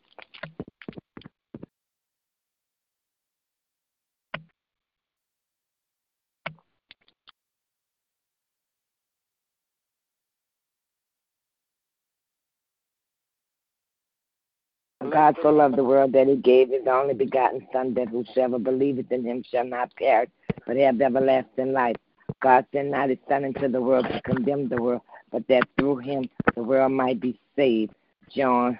God 15.15 15.37
so 15.41 15.49
loved 15.49 15.77
the 15.77 15.83
world 15.85 16.11
that 16.11 16.27
he 16.27 16.35
gave 16.35 16.71
his 16.71 16.85
only 16.87 17.13
begotten 17.13 17.65
Son, 17.71 17.93
that 17.93 18.09
whosoever 18.09 18.59
believeth 18.59 19.09
in 19.13 19.23
him 19.23 19.43
shall 19.49 19.63
not 19.63 19.95
perish, 19.95 20.29
but 20.67 20.75
have 20.75 20.99
everlasting 20.99 21.71
life. 21.71 21.95
God 22.41 22.65
sent 22.73 22.89
not 22.89 23.07
his 23.07 23.19
Son 23.29 23.45
into 23.45 23.69
the 23.69 23.79
world 23.79 24.05
to 24.09 24.21
condemn 24.23 24.67
the 24.67 24.81
world, 24.81 25.03
but 25.31 25.47
that 25.47 25.69
through 25.77 25.99
him 25.99 26.29
the 26.55 26.63
world 26.63 26.91
might 26.91 27.21
be 27.21 27.39
saved. 27.55 27.93
John 28.29 28.77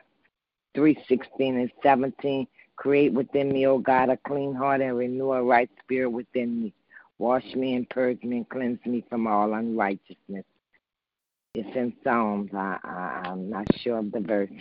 three 0.74 1.02
sixteen 1.08 1.58
and 1.58 1.72
seventeen. 1.82 2.48
Create 2.76 3.14
within 3.14 3.54
me, 3.54 3.66
O 3.68 3.78
God, 3.78 4.10
a 4.10 4.18
clean 4.18 4.54
heart 4.54 4.82
and 4.82 4.98
renew 4.98 5.32
a 5.32 5.42
right 5.42 5.70
spirit 5.82 6.10
within 6.10 6.64
me. 6.64 6.74
Wash 7.18 7.56
me 7.56 7.76
and 7.76 7.90
purge 7.90 8.22
me 8.24 8.38
and 8.38 8.50
cleanse 8.50 8.86
me 8.86 9.06
from 9.10 9.26
all 9.26 9.54
unrighteousness. 9.54 10.44
It's 11.54 11.76
in 11.78 11.94
Psalms. 12.04 12.52
I, 12.54 12.78
I, 12.84 13.30
I'm 13.30 13.50
not 13.50 13.68
sure 13.78 14.00
of 14.00 14.12
the 14.12 14.20
verse. 14.20 14.52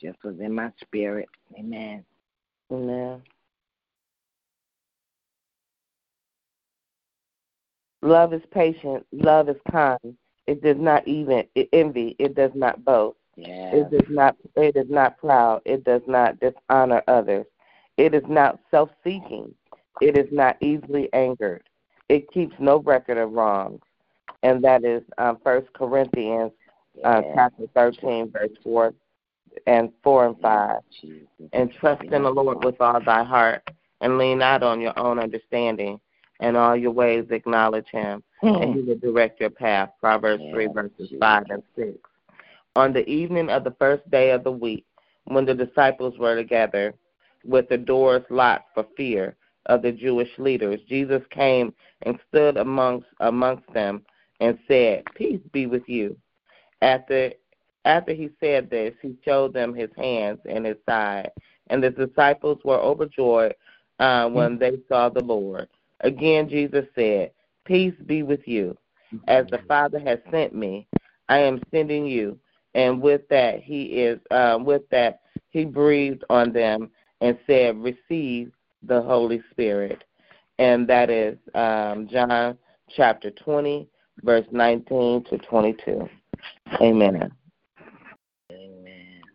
Just 0.00 0.22
was 0.24 0.40
in 0.40 0.52
my 0.52 0.70
spirit. 0.80 1.28
Amen. 1.58 2.04
Amen. 2.72 3.22
Love 8.02 8.34
is 8.34 8.42
patient. 8.52 9.06
Love 9.12 9.48
is 9.48 9.56
kind. 9.70 10.16
It 10.46 10.62
does 10.62 10.76
not 10.78 11.06
even 11.08 11.44
it 11.54 11.68
envy. 11.72 12.16
It 12.18 12.34
does 12.34 12.50
not 12.54 12.84
boast. 12.84 13.16
Yeah. 13.36 13.70
It 13.72 13.90
does 13.90 14.08
not. 14.10 14.36
It 14.56 14.76
is 14.76 14.90
not 14.90 15.18
proud. 15.18 15.62
It 15.64 15.84
does 15.84 16.02
not 16.06 16.38
dishonor 16.40 17.02
others. 17.08 17.46
It 17.96 18.14
is 18.14 18.24
not 18.28 18.58
self-seeking. 18.70 19.54
It 20.00 20.18
is 20.18 20.28
not 20.30 20.56
easily 20.60 21.12
angered. 21.14 21.62
It 22.08 22.30
keeps 22.30 22.54
no 22.58 22.78
record 22.80 23.16
of 23.16 23.32
wrongs, 23.32 23.80
and 24.42 24.62
that 24.64 24.84
is 24.84 25.02
um, 25.18 25.38
First 25.42 25.72
Corinthians 25.72 26.52
uh, 27.04 27.22
Yeah. 27.24 27.34
chapter 27.34 27.66
thirteen, 27.74 28.30
verse 28.30 28.50
four 28.62 28.92
and 29.66 29.92
four 30.02 30.26
and 30.26 30.40
five. 30.40 30.80
And 31.52 31.72
trust 31.72 32.02
in 32.04 32.22
the 32.22 32.30
Lord 32.30 32.64
with 32.64 32.80
all 32.80 33.00
thy 33.00 33.24
heart, 33.24 33.68
and 34.00 34.18
lean 34.18 34.38
not 34.38 34.62
on 34.62 34.80
your 34.80 34.98
own 34.98 35.18
understanding. 35.18 36.00
And 36.40 36.56
all 36.56 36.76
your 36.76 36.90
ways 36.90 37.26
acknowledge 37.30 37.86
Him, 37.92 38.22
and 38.42 38.74
He 38.74 38.80
will 38.82 38.98
direct 38.98 39.40
your 39.40 39.50
path. 39.50 39.90
Proverbs 40.00 40.42
three 40.50 40.66
verses 40.66 41.12
five 41.20 41.44
and 41.48 41.62
six. 41.76 41.96
On 42.76 42.92
the 42.92 43.08
evening 43.08 43.50
of 43.50 43.62
the 43.62 43.76
first 43.78 44.10
day 44.10 44.30
of 44.30 44.42
the 44.42 44.50
week, 44.50 44.84
when 45.26 45.46
the 45.46 45.54
disciples 45.54 46.18
were 46.18 46.34
together, 46.34 46.92
with 47.44 47.68
the 47.68 47.78
doors 47.78 48.24
locked 48.30 48.74
for 48.74 48.84
fear 48.96 49.36
of 49.66 49.82
the 49.82 49.92
Jewish 49.92 50.28
leaders, 50.38 50.80
Jesus 50.88 51.22
came 51.30 51.72
and 52.02 52.18
stood 52.28 52.56
amongst 52.56 53.06
amongst 53.20 53.72
them 53.72 54.04
and 54.40 54.58
said, 54.66 55.04
"Peace 55.14 55.40
be 55.52 55.66
with 55.66 55.88
you." 55.88 56.16
After 56.82 57.32
after 57.84 58.14
he 58.14 58.30
said 58.40 58.70
this, 58.70 58.94
he 59.02 59.16
showed 59.24 59.52
them 59.52 59.74
his 59.74 59.90
hands 59.96 60.40
and 60.48 60.64
his 60.64 60.76
side, 60.88 61.30
and 61.68 61.82
the 61.82 61.90
disciples 61.90 62.58
were 62.64 62.78
overjoyed 62.80 63.54
uh, 63.98 64.28
when 64.28 64.58
they 64.58 64.78
saw 64.88 65.08
the 65.08 65.22
Lord. 65.22 65.68
Again, 66.00 66.48
Jesus 66.48 66.86
said, 66.94 67.32
"Peace 67.64 67.94
be 68.06 68.22
with 68.22 68.46
you. 68.46 68.76
As 69.28 69.46
the 69.50 69.60
Father 69.68 69.98
has 70.00 70.18
sent 70.30 70.54
me, 70.54 70.86
I 71.28 71.38
am 71.38 71.62
sending 71.70 72.06
you." 72.06 72.38
And 72.74 73.00
with 73.00 73.28
that, 73.28 73.62
he 73.62 73.82
is 73.82 74.18
uh, 74.30 74.58
with 74.60 74.82
that 74.90 75.20
he 75.50 75.64
breathed 75.64 76.24
on 76.30 76.52
them 76.52 76.90
and 77.20 77.38
said, 77.46 77.76
"Receive 77.76 78.52
the 78.82 79.00
Holy 79.02 79.42
Spirit." 79.50 80.04
And 80.58 80.86
that 80.88 81.10
is 81.10 81.36
um, 81.54 82.08
John 82.08 82.58
chapter 82.96 83.30
twenty, 83.30 83.88
verse 84.22 84.46
nineteen 84.50 85.24
to 85.24 85.38
twenty-two. 85.38 86.08
Amen. 86.80 87.16
Amen. 87.16 87.32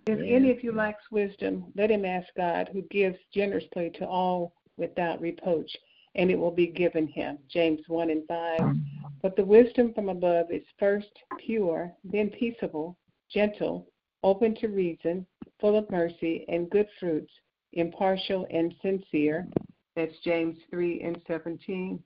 If 0.08 0.20
Yeah. 0.20 0.26
any 0.26 0.52
of 0.52 0.64
you 0.64 0.72
lacks 0.72 1.12
wisdom, 1.12 1.72
let 1.76 1.92
him 1.92 2.06
ask 2.06 2.34
God, 2.36 2.70
who 2.70 2.82
gives 2.84 3.20
generously 3.32 3.90
to 3.92 4.08
all 4.08 4.54
without 4.78 5.22
reproach, 5.22 5.76
and 6.16 6.32
it 6.32 6.40
will 6.40 6.52
be 6.52 6.68
given 6.68 7.08
him. 7.08 7.38
James 7.48 7.88
1 7.88 8.10
and 8.10 8.26
5. 8.28 8.76
But 9.22 9.36
the 9.36 9.46
wisdom 9.46 9.94
from 9.94 10.10
above 10.10 10.52
is 10.52 10.64
first 10.78 11.12
pure, 11.38 11.94
then 12.04 12.30
peaceable, 12.30 12.98
gentle, 13.30 13.92
open 14.24 14.56
to 14.56 14.68
reason, 14.68 15.26
full 15.60 15.76
of 15.76 15.90
mercy 15.92 16.46
and 16.48 16.70
good 16.70 16.88
fruits, 17.00 17.32
impartial 17.74 18.48
and 18.50 18.74
sincere. 18.82 19.48
That's 19.96 20.18
James 20.20 20.58
3 20.70 21.02
and 21.02 21.22
17. 21.28 22.02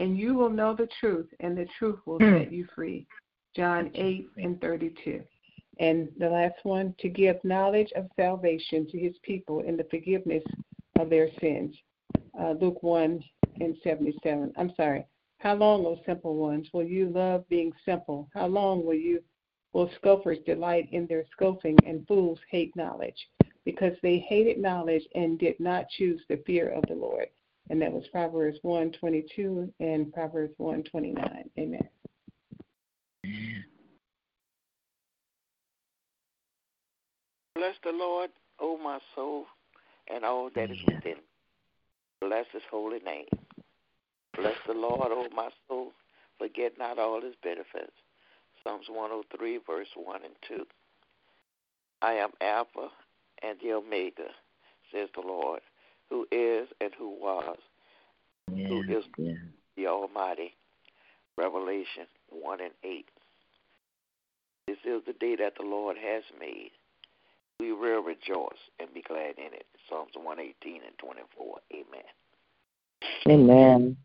And 0.00 0.18
you 0.18 0.34
will 0.34 0.50
know 0.50 0.74
the 0.74 0.88
truth, 1.00 1.28
and 1.40 1.56
the 1.56 1.66
truth 1.78 2.00
will 2.06 2.18
set 2.18 2.48
hmm. 2.48 2.54
you 2.54 2.66
free. 2.74 3.06
John 3.54 3.90
8 3.94 4.26
and 4.38 4.60
32. 4.60 5.22
And 5.78 6.08
the 6.18 6.28
last 6.28 6.64
one, 6.64 6.94
to 7.00 7.08
give 7.08 7.42
knowledge 7.44 7.92
of 7.96 8.08
salvation 8.16 8.86
to 8.88 8.98
his 8.98 9.16
people 9.22 9.60
in 9.60 9.76
the 9.76 9.86
forgiveness 9.90 10.44
of 10.98 11.10
their 11.10 11.28
sins. 11.40 11.74
Uh, 12.38 12.54
Luke 12.60 12.82
1 12.82 13.22
and 13.60 13.76
77. 13.82 14.52
I'm 14.56 14.72
sorry. 14.76 15.06
How 15.38 15.54
long, 15.54 15.84
O 15.84 15.98
simple 16.06 16.36
ones, 16.36 16.68
will 16.72 16.84
you 16.84 17.08
love 17.10 17.48
being 17.48 17.72
simple? 17.84 18.28
How 18.34 18.46
long 18.46 18.84
will 18.84 18.94
you 18.94 19.22
will 19.72 19.90
scoffers 19.96 20.38
delight 20.46 20.88
in 20.92 21.06
their 21.06 21.24
scoffing 21.32 21.76
and 21.84 22.06
fools 22.06 22.38
hate 22.50 22.74
knowledge? 22.76 23.28
Because 23.64 23.94
they 24.02 24.18
hated 24.18 24.58
knowledge 24.58 25.06
and 25.14 25.38
did 25.38 25.58
not 25.58 25.88
choose 25.88 26.22
the 26.28 26.42
fear 26.46 26.70
of 26.70 26.84
the 26.88 26.94
Lord. 26.94 27.26
And 27.70 27.80
that 27.82 27.92
was 27.92 28.06
Proverbs 28.08 28.58
122 28.62 29.72
and 29.80 30.12
Proverbs 30.12 30.54
129. 30.58 31.50
Amen. 31.58 31.88
Bless 37.54 37.74
the 37.84 37.92
Lord, 37.92 38.30
O 38.60 38.76
my 38.78 38.98
soul, 39.14 39.46
and 40.12 40.24
all 40.24 40.50
that 40.54 40.70
is 40.70 40.78
within. 40.86 41.16
Bless 42.20 42.46
his 42.52 42.62
holy 42.70 42.98
name. 43.00 43.26
Bless 44.36 44.56
the 44.66 44.72
Lord, 44.74 45.08
O 45.12 45.28
my 45.34 45.50
soul, 45.68 45.92
forget 46.38 46.72
not 46.78 46.98
all 46.98 47.20
his 47.20 47.34
benefits. 47.42 47.92
Psalms 48.62 48.86
103, 48.88 49.60
verse 49.66 49.88
1 49.94 50.20
and 50.24 50.34
2. 50.48 50.64
I 52.02 52.14
am 52.14 52.30
Alpha 52.40 52.88
and 53.42 53.58
the 53.62 53.72
Omega, 53.72 54.30
says 54.92 55.08
the 55.14 55.26
Lord, 55.26 55.60
who 56.10 56.26
is 56.32 56.68
and 56.80 56.90
who 56.98 57.10
was, 57.10 57.58
Yes, 58.52 58.68
who 58.68 58.82
is 58.82 59.04
yes. 59.16 59.36
the 59.76 59.86
Almighty. 59.86 60.54
Revelation 61.36 62.06
1 62.30 62.60
and 62.60 62.70
8. 62.84 63.08
This 64.68 64.76
is 64.84 65.02
the 65.06 65.12
day 65.14 65.36
that 65.36 65.54
the 65.58 65.66
Lord 65.66 65.96
has 65.96 66.22
made. 66.38 66.70
We 67.64 67.72
will 67.72 68.02
rejoice 68.02 68.60
and 68.78 68.92
be 68.92 69.00
glad 69.00 69.38
in 69.38 69.54
it. 69.54 69.64
Psalms 69.88 70.10
118 70.12 70.82
and 70.86 70.98
24. 70.98 71.60
Amen. 71.72 72.02
Amen. 73.26 73.96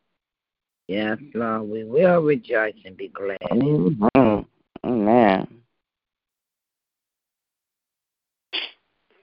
Yes, 0.88 1.18
Lord, 1.34 1.64
we 1.64 1.84
will 1.84 2.22
rejoice 2.22 2.76
and 2.86 2.96
be 2.96 3.10
glad. 3.10 3.38
Mhm. 3.52 4.46
Amen. 4.86 5.64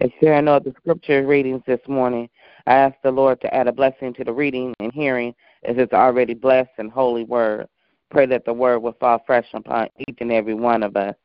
If 0.01 0.13
there 0.21 0.35
are 0.35 0.43
no 0.43 0.57
other 0.57 0.75
scripture 0.77 1.27
readings 1.27 1.63
this 1.67 1.81
morning, 1.89 2.29
I 2.67 2.75
ask 2.75 2.95
the 3.03 3.11
Lord 3.11 3.41
to 3.41 3.55
add 3.55 3.69
a 3.69 3.73
blessing 3.73 4.13
to 4.15 4.25
the 4.25 4.35
reading 4.35 4.75
and 4.81 4.93
hearing 4.93 5.35
as 5.63 5.79
it's 5.79 5.95
already 5.95 6.35
blessed 6.35 6.73
and 6.77 6.93
holy 6.93 7.25
word. 7.25 7.69
Pray 8.11 8.27
that 8.27 8.45
the 8.45 8.53
word 8.53 8.81
will 8.81 8.97
fall 9.01 9.19
fresh 9.27 9.49
upon 9.55 9.89
each 10.07 10.19
and 10.21 10.31
every 10.31 10.53
one 10.53 10.83
of 10.83 10.95
us, 10.95 11.17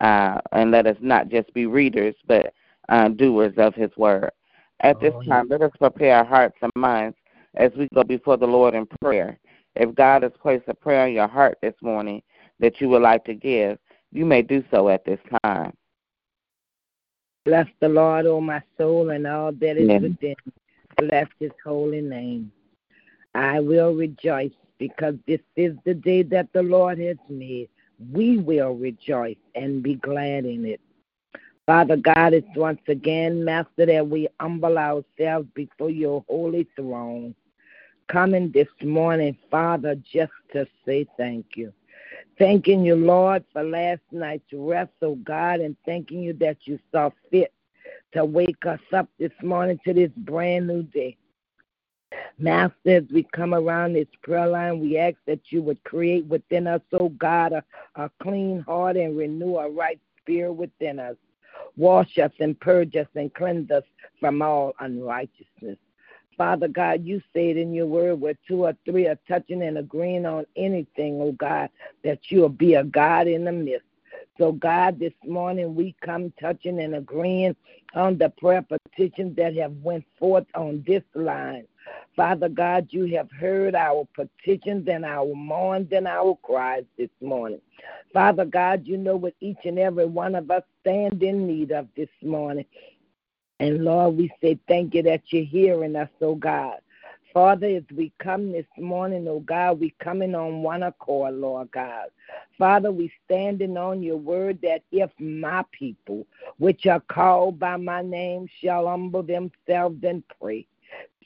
uh, 0.00 0.40
and 0.52 0.70
let 0.70 0.86
us 0.86 0.96
not 1.00 1.28
just 1.28 1.52
be 1.54 1.66
readers, 1.66 2.14
but 2.26 2.52
uh, 2.88 3.08
doers 3.08 3.54
of 3.56 3.74
his 3.74 3.90
word. 3.96 4.30
At 4.80 5.00
this 5.00 5.14
Oh, 5.14 5.22
time, 5.22 5.46
let 5.48 5.62
us 5.62 5.70
prepare 5.78 6.16
our 6.16 6.24
hearts 6.24 6.56
and 6.62 6.72
minds 6.74 7.16
as 7.54 7.70
we 7.76 7.88
go 7.94 8.02
before 8.02 8.36
the 8.36 8.46
Lord 8.46 8.74
in 8.74 8.86
prayer. 9.00 9.38
If 9.76 9.94
God 9.94 10.22
has 10.22 10.32
placed 10.40 10.64
a 10.68 10.74
prayer 10.74 11.06
in 11.06 11.14
your 11.14 11.28
heart 11.28 11.58
this 11.62 11.74
morning 11.82 12.22
that 12.60 12.80
you 12.80 12.88
would 12.88 13.02
like 13.02 13.24
to 13.24 13.34
give, 13.34 13.78
you 14.12 14.24
may 14.24 14.42
do 14.42 14.62
so 14.70 14.88
at 14.88 15.04
this 15.04 15.20
time. 15.44 15.72
Bless 17.44 17.66
the 17.80 17.88
Lord, 17.88 18.26
O 18.26 18.40
my 18.40 18.62
soul, 18.78 19.10
and 19.10 19.26
all 19.26 19.52
that 19.52 19.76
is 19.76 19.88
Yes. 19.88 20.02
within. 20.02 20.36
Bless 20.96 21.26
his 21.38 21.50
holy 21.64 22.00
name. 22.00 22.50
I 23.34 23.60
will 23.60 23.94
rejoice 23.94 24.52
because 24.78 25.14
this 25.26 25.40
is 25.56 25.76
the 25.84 25.94
day 25.94 26.22
that 26.22 26.52
the 26.52 26.62
Lord 26.62 26.98
has 26.98 27.16
made. 27.28 27.68
We 28.12 28.38
will 28.38 28.74
rejoice 28.74 29.36
and 29.54 29.82
be 29.82 29.94
glad 29.96 30.44
in 30.44 30.64
it. 30.64 30.80
Father 31.66 31.96
God, 31.96 32.34
it's 32.34 32.46
once 32.56 32.80
again, 32.88 33.44
Master, 33.44 33.86
that 33.86 34.06
we 34.06 34.28
humble 34.38 34.76
ourselves 34.76 35.48
before 35.54 35.90
your 35.90 36.24
holy 36.28 36.68
throne. 36.76 37.34
Coming 38.08 38.50
this 38.50 38.68
morning, 38.82 39.36
Father, 39.50 39.94
just 39.94 40.32
to 40.52 40.66
say 40.84 41.06
thank 41.16 41.56
you. 41.56 41.72
Thanking 42.38 42.84
you, 42.84 42.96
Lord, 42.96 43.44
for 43.52 43.62
last 43.62 44.02
night's 44.12 44.52
rest, 44.52 44.90
oh 45.00 45.14
God, 45.14 45.60
and 45.60 45.76
thanking 45.86 46.22
you 46.22 46.34
that 46.34 46.58
you 46.64 46.78
saw 46.92 47.10
fit 47.30 47.52
to 48.12 48.24
wake 48.24 48.66
us 48.66 48.80
up 48.92 49.08
this 49.18 49.32
morning 49.42 49.78
to 49.86 49.94
this 49.94 50.10
brand 50.18 50.66
new 50.66 50.82
day. 50.82 51.16
Master, 52.38 52.74
as 52.86 53.04
we 53.12 53.22
come 53.32 53.54
around 53.54 53.94
this 53.94 54.08
prayer 54.22 54.46
line, 54.46 54.80
we 54.80 54.98
ask 54.98 55.16
that 55.26 55.40
you 55.50 55.62
would 55.62 55.82
create 55.84 56.26
within 56.26 56.66
us, 56.66 56.80
oh 56.92 57.10
God, 57.10 57.52
a, 57.52 57.64
a 57.96 58.10
clean 58.22 58.60
heart 58.60 58.96
and 58.96 59.16
renew 59.16 59.56
a 59.56 59.70
right 59.70 60.00
spirit 60.20 60.52
within 60.52 60.98
us. 60.98 61.16
Wash 61.76 62.18
us 62.18 62.32
and 62.40 62.58
purge 62.58 62.96
us 62.96 63.06
and 63.14 63.32
cleanse 63.34 63.70
us 63.70 63.84
from 64.20 64.42
all 64.42 64.74
unrighteousness. 64.80 65.78
Father 66.36 66.68
God, 66.68 67.04
you 67.04 67.22
said 67.32 67.56
in 67.56 67.72
your 67.72 67.86
word 67.86 68.20
where 68.20 68.34
two 68.46 68.64
or 68.64 68.76
three 68.84 69.06
are 69.06 69.18
touching 69.28 69.62
and 69.62 69.78
agreeing 69.78 70.26
on 70.26 70.44
anything, 70.56 71.20
oh 71.20 71.32
God, 71.32 71.70
that 72.02 72.18
you'll 72.28 72.48
be 72.48 72.74
a 72.74 72.84
God 72.84 73.28
in 73.28 73.44
the 73.44 73.52
midst. 73.52 73.86
So, 74.38 74.50
God, 74.50 74.98
this 74.98 75.12
morning 75.24 75.76
we 75.76 75.94
come 76.04 76.32
touching 76.40 76.80
and 76.80 76.96
agreeing 76.96 77.54
on 77.94 78.18
the 78.18 78.30
prayer 78.30 78.62
petitions 78.62 79.36
that 79.36 79.54
have 79.56 79.72
went 79.82 80.04
forth 80.18 80.46
on 80.56 80.82
this 80.86 81.04
line. 81.14 81.66
Father 82.16 82.48
God, 82.48 82.86
you 82.90 83.06
have 83.16 83.30
heard 83.32 83.74
our 83.74 84.06
petitions 84.14 84.86
and 84.88 85.04
our 85.04 85.34
mourns 85.34 85.88
and 85.90 86.06
our 86.06 86.38
cries 86.42 86.84
this 86.96 87.10
morning. 87.20 87.60
Father 88.12 88.44
God, 88.44 88.86
you 88.86 88.96
know 88.96 89.16
what 89.16 89.34
each 89.40 89.58
and 89.64 89.78
every 89.78 90.06
one 90.06 90.36
of 90.36 90.50
us 90.50 90.62
stand 90.80 91.22
in 91.22 91.46
need 91.46 91.72
of 91.72 91.88
this 91.96 92.08
morning. 92.22 92.66
And 93.58 93.84
Lord, 93.84 94.16
we 94.16 94.30
say 94.40 94.58
thank 94.68 94.94
you 94.94 95.02
that 95.02 95.22
you're 95.28 95.44
hearing 95.44 95.96
us, 95.96 96.08
oh 96.20 96.36
God. 96.36 96.78
Father, 97.32 97.66
as 97.66 97.82
we 97.92 98.12
come 98.20 98.52
this 98.52 98.66
morning, 98.78 99.26
oh 99.28 99.40
God, 99.40 99.80
we 99.80 99.92
coming 99.98 100.36
on 100.36 100.62
one 100.62 100.84
accord, 100.84 101.34
Lord 101.34 101.68
God. 101.72 102.06
Father, 102.56 102.92
we 102.92 103.12
standing 103.24 103.76
on 103.76 104.04
your 104.04 104.18
word 104.18 104.60
that 104.62 104.82
if 104.92 105.10
my 105.18 105.64
people, 105.72 106.28
which 106.58 106.86
are 106.86 107.02
called 107.08 107.58
by 107.58 107.76
my 107.76 108.02
name, 108.02 108.48
shall 108.62 108.86
humble 108.86 109.24
themselves 109.24 109.98
and 110.04 110.22
pray, 110.40 110.64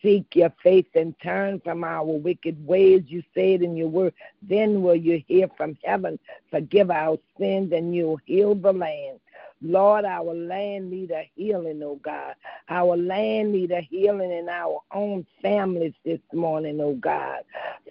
seek 0.02 0.26
your 0.34 0.52
face 0.62 0.86
and 0.94 1.14
turn 1.22 1.60
from 1.60 1.84
our 1.84 2.04
wicked 2.04 2.64
ways, 2.66 3.02
you 3.06 3.22
said 3.34 3.62
in 3.62 3.76
your 3.76 3.88
word, 3.88 4.14
then 4.42 4.82
will 4.82 4.96
you 4.96 5.22
hear 5.28 5.48
from 5.56 5.76
heaven, 5.84 6.18
forgive 6.50 6.90
our 6.90 7.18
sins, 7.38 7.72
and 7.72 7.94
you'll 7.94 8.20
heal 8.26 8.54
the 8.54 8.72
land. 8.72 9.20
Lord, 9.62 10.04
our 10.04 10.34
land 10.34 10.90
need 10.90 11.10
a 11.10 11.28
healing, 11.34 11.82
oh 11.84 11.96
God. 12.02 12.34
Our 12.68 12.96
land 12.96 13.52
need 13.52 13.72
a 13.72 13.80
healing 13.80 14.32
in 14.32 14.48
our 14.48 14.80
own 14.92 15.26
families 15.42 15.94
this 16.04 16.20
morning, 16.32 16.80
oh 16.80 16.94
God. 16.94 17.40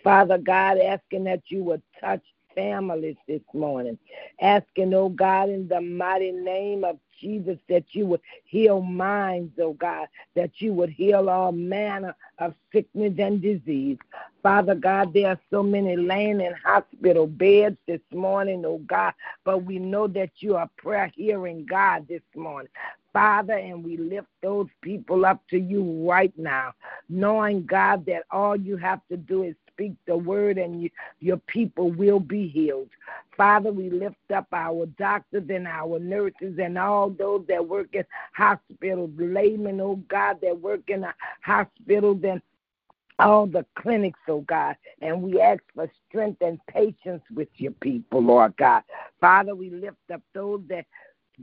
Father 0.04 0.38
God, 0.38 0.78
asking 0.80 1.26
that 1.26 1.44
you 1.50 1.64
would 1.66 1.82
touch 2.00 2.24
families 2.56 3.18
this 3.28 3.42
morning. 3.54 3.98
Asking, 4.42 4.94
oh 4.94 5.10
God, 5.10 5.50
in 5.50 5.68
the 5.68 5.82
mighty 5.82 6.32
name 6.32 6.84
of 6.84 7.00
Jesus, 7.18 7.58
that 7.70 7.84
you 7.92 8.06
would 8.06 8.22
heal 8.46 8.82
minds, 8.82 9.54
oh 9.60 9.74
God, 9.74 10.08
that 10.36 10.62
you 10.62 10.74
would 10.74 10.90
heal 10.90 11.30
all 11.30 11.52
manner 11.52 12.16
of 12.40 12.54
sickness 12.72 13.14
and 13.18 13.42
disease. 13.42 13.98
Father 14.44 14.76
God, 14.76 15.14
there 15.14 15.30
are 15.30 15.40
so 15.50 15.64
many 15.64 15.96
laying 15.96 16.42
in 16.42 16.54
hospital 16.64 17.28
beds 17.28 17.78
this 17.88 18.02
morning, 18.14 18.64
oh 18.66 18.80
God, 18.80 19.14
but 19.44 19.64
we 19.64 19.80
know 19.80 20.08
that 20.08 20.32
you 20.40 20.56
are 20.56 20.70
prayer 20.78 21.12
hearing 21.16 21.66
God 21.66 22.08
this 22.08 22.22
morning. 22.36 22.70
Father, 23.14 23.54
and 23.54 23.84
we 23.84 23.98
lift 23.98 24.28
those 24.44 24.68
people 24.82 25.26
up 25.26 25.42
to 25.50 25.58
you 25.60 26.08
right 26.08 26.34
now, 26.38 26.74
knowing, 27.10 27.66
God, 27.66 28.06
that 28.06 28.24
all 28.30 28.56
you 28.56 28.78
have 28.78 29.02
to 29.10 29.18
do 29.18 29.44
is 29.44 29.56
speak 29.78 29.94
the 30.08 30.18
word 30.18 30.58
and 30.58 30.82
you, 30.82 30.90
your 31.20 31.38
people 31.38 31.92
will 31.92 32.20
be 32.20 32.48
healed. 32.48 32.90
Father, 33.36 33.72
we 33.72 33.92
lift 33.92 34.16
up 34.36 34.48
our 34.52 34.88
doctors 34.98 35.44
and 35.50 35.68
our 35.68 36.00
nurses 36.00 36.58
and 36.60 36.78
all 36.80 37.12
those 37.12 37.46
that 37.48 37.68
work 37.68 37.90
in 37.94 38.04
hospitals, 38.34 39.12
laymen, 39.18 39.80
oh 39.80 39.98
God, 40.10 40.40
that 40.42 40.60
work 40.60 40.82
in 40.88 41.04
a 41.04 41.14
hospitals 41.42 42.22
and 42.24 42.42
all 43.20 43.46
the 43.46 43.66
clinics, 43.76 44.20
oh 44.28 44.42
God, 44.42 44.76
and 45.02 45.22
we 45.22 45.40
ask 45.40 45.62
for 45.76 45.90
strength 46.08 46.42
and 46.42 46.60
patience 46.68 47.22
with 47.34 47.50
your 47.56 47.72
people, 47.74 48.22
Lord 48.22 48.56
God. 48.58 48.84
Father, 49.20 49.56
we 49.56 49.70
lift 49.70 49.98
up 50.12 50.22
those 50.34 50.62
that 50.70 50.86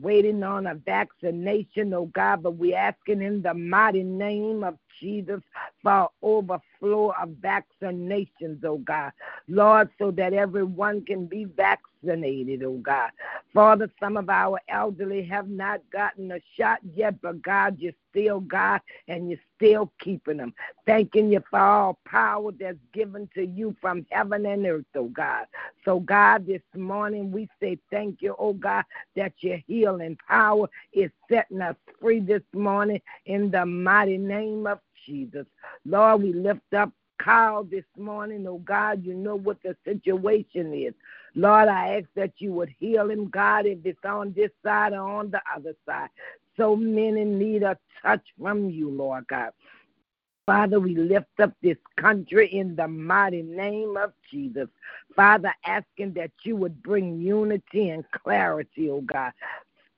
waiting 0.01 0.43
on 0.43 0.67
a 0.67 0.75
vaccination, 0.75 1.95
oh 1.95 2.07
God, 2.07 2.43
but 2.43 2.57
we're 2.57 2.77
asking 2.77 3.23
in 3.23 3.43
the 3.43 3.55
mighty 3.55 4.03
name 4.03 4.65
of 4.65 4.77
Jesus 5.01 5.41
for 5.83 6.11
overflow 6.23 7.13
of 7.21 7.29
vaccinations, 7.41 8.65
oh 8.65 8.79
God. 8.79 9.13
Lord, 9.49 9.91
so 9.99 10.11
that 10.13 10.33
everyone 10.33 11.05
can 11.05 11.27
be 11.27 11.45
vaccinated, 11.45 11.94
oh 12.09 12.81
God. 12.83 13.11
Father, 13.53 13.91
some 14.01 14.17
of 14.17 14.29
our 14.29 14.61
elderly 14.69 15.23
have 15.25 15.49
not 15.49 15.81
gotten 15.93 16.33
a 16.33 16.39
shot 16.57 16.79
yet, 16.95 17.21
but 17.21 17.43
God, 17.43 17.77
you're 17.79 17.93
still 18.11 18.41
God 18.41 18.81
and 19.09 19.29
you're 19.29 19.39
still 19.57 19.93
keeping 20.01 20.39
them. 20.39 20.55
Thanking 20.87 21.31
you 21.33 21.43
for 21.51 21.59
all 21.59 21.99
power 22.05 22.53
that's 22.53 22.79
given 22.93 23.29
to 23.35 23.47
you 23.47 23.77
from 23.81 24.07
heaven 24.11 24.47
and 24.47 24.67
earth, 24.67 24.85
oh 24.95 25.09
God. 25.09 25.47
So, 25.85 26.01
God, 26.01 26.47
this 26.47 26.63
morning 26.75 27.31
we 27.31 27.49
say 27.61 27.79
thank 27.91 28.23
you, 28.23 28.35
oh 28.39 28.53
God, 28.55 28.85
that 29.17 29.33
your 29.41 29.59
healing 29.67 30.19
power 30.29 30.69
is 30.93 31.11
setting 31.31 31.61
us 31.61 31.77
free 32.01 32.21
this 32.21 32.43
morning 32.53 33.01
in 33.27 33.51
the 33.51 33.65
mighty 33.65 34.19
name 34.19 34.67
of 34.67 34.81
Jesus. 35.07 35.47
Lord, 35.85 36.23
we 36.23 36.33
lift 36.33 36.73
up 36.75 36.91
Kyle 37.19 37.65
this 37.65 37.85
morning, 37.99 38.47
oh 38.47 38.59
God. 38.59 39.05
You 39.05 39.15
know 39.15 39.37
what 39.37 39.63
the 39.63 39.77
situation 39.85 40.75
is. 40.75 40.95
Lord, 41.35 41.69
I 41.69 41.97
ask 41.99 42.07
that 42.15 42.33
you 42.39 42.53
would 42.53 42.75
heal 42.79 43.11
him, 43.11 43.29
God, 43.29 43.67
if 43.67 43.79
it's 43.85 44.05
on 44.05 44.33
this 44.35 44.51
side 44.65 44.93
or 44.93 45.01
on 45.01 45.31
the 45.31 45.41
other 45.55 45.75
side. 45.87 46.11
So 46.57 46.77
many 46.77 47.25
need 47.25 47.63
a 47.63 47.77
touch 48.03 48.25
from 48.41 48.71
you, 48.71 48.91
Lord 48.91 49.27
God. 49.29 49.51
Father, 50.47 50.79
we 50.79 50.95
lift 50.95 51.41
up 51.41 51.55
this 51.63 51.79
country 51.97 52.49
in 52.53 52.77
the 52.77 52.87
mighty 52.87 53.43
name 53.43 53.97
of 53.97 54.13
Jesus. 54.31 54.69
Father, 55.17 55.55
asking 55.65 56.13
that 56.15 56.33
you 56.43 56.55
would 56.57 56.83
bring 56.83 57.21
unity 57.21 57.89
and 57.91 58.05
clarity, 58.11 58.91
oh 58.91 59.01
God. 59.01 59.33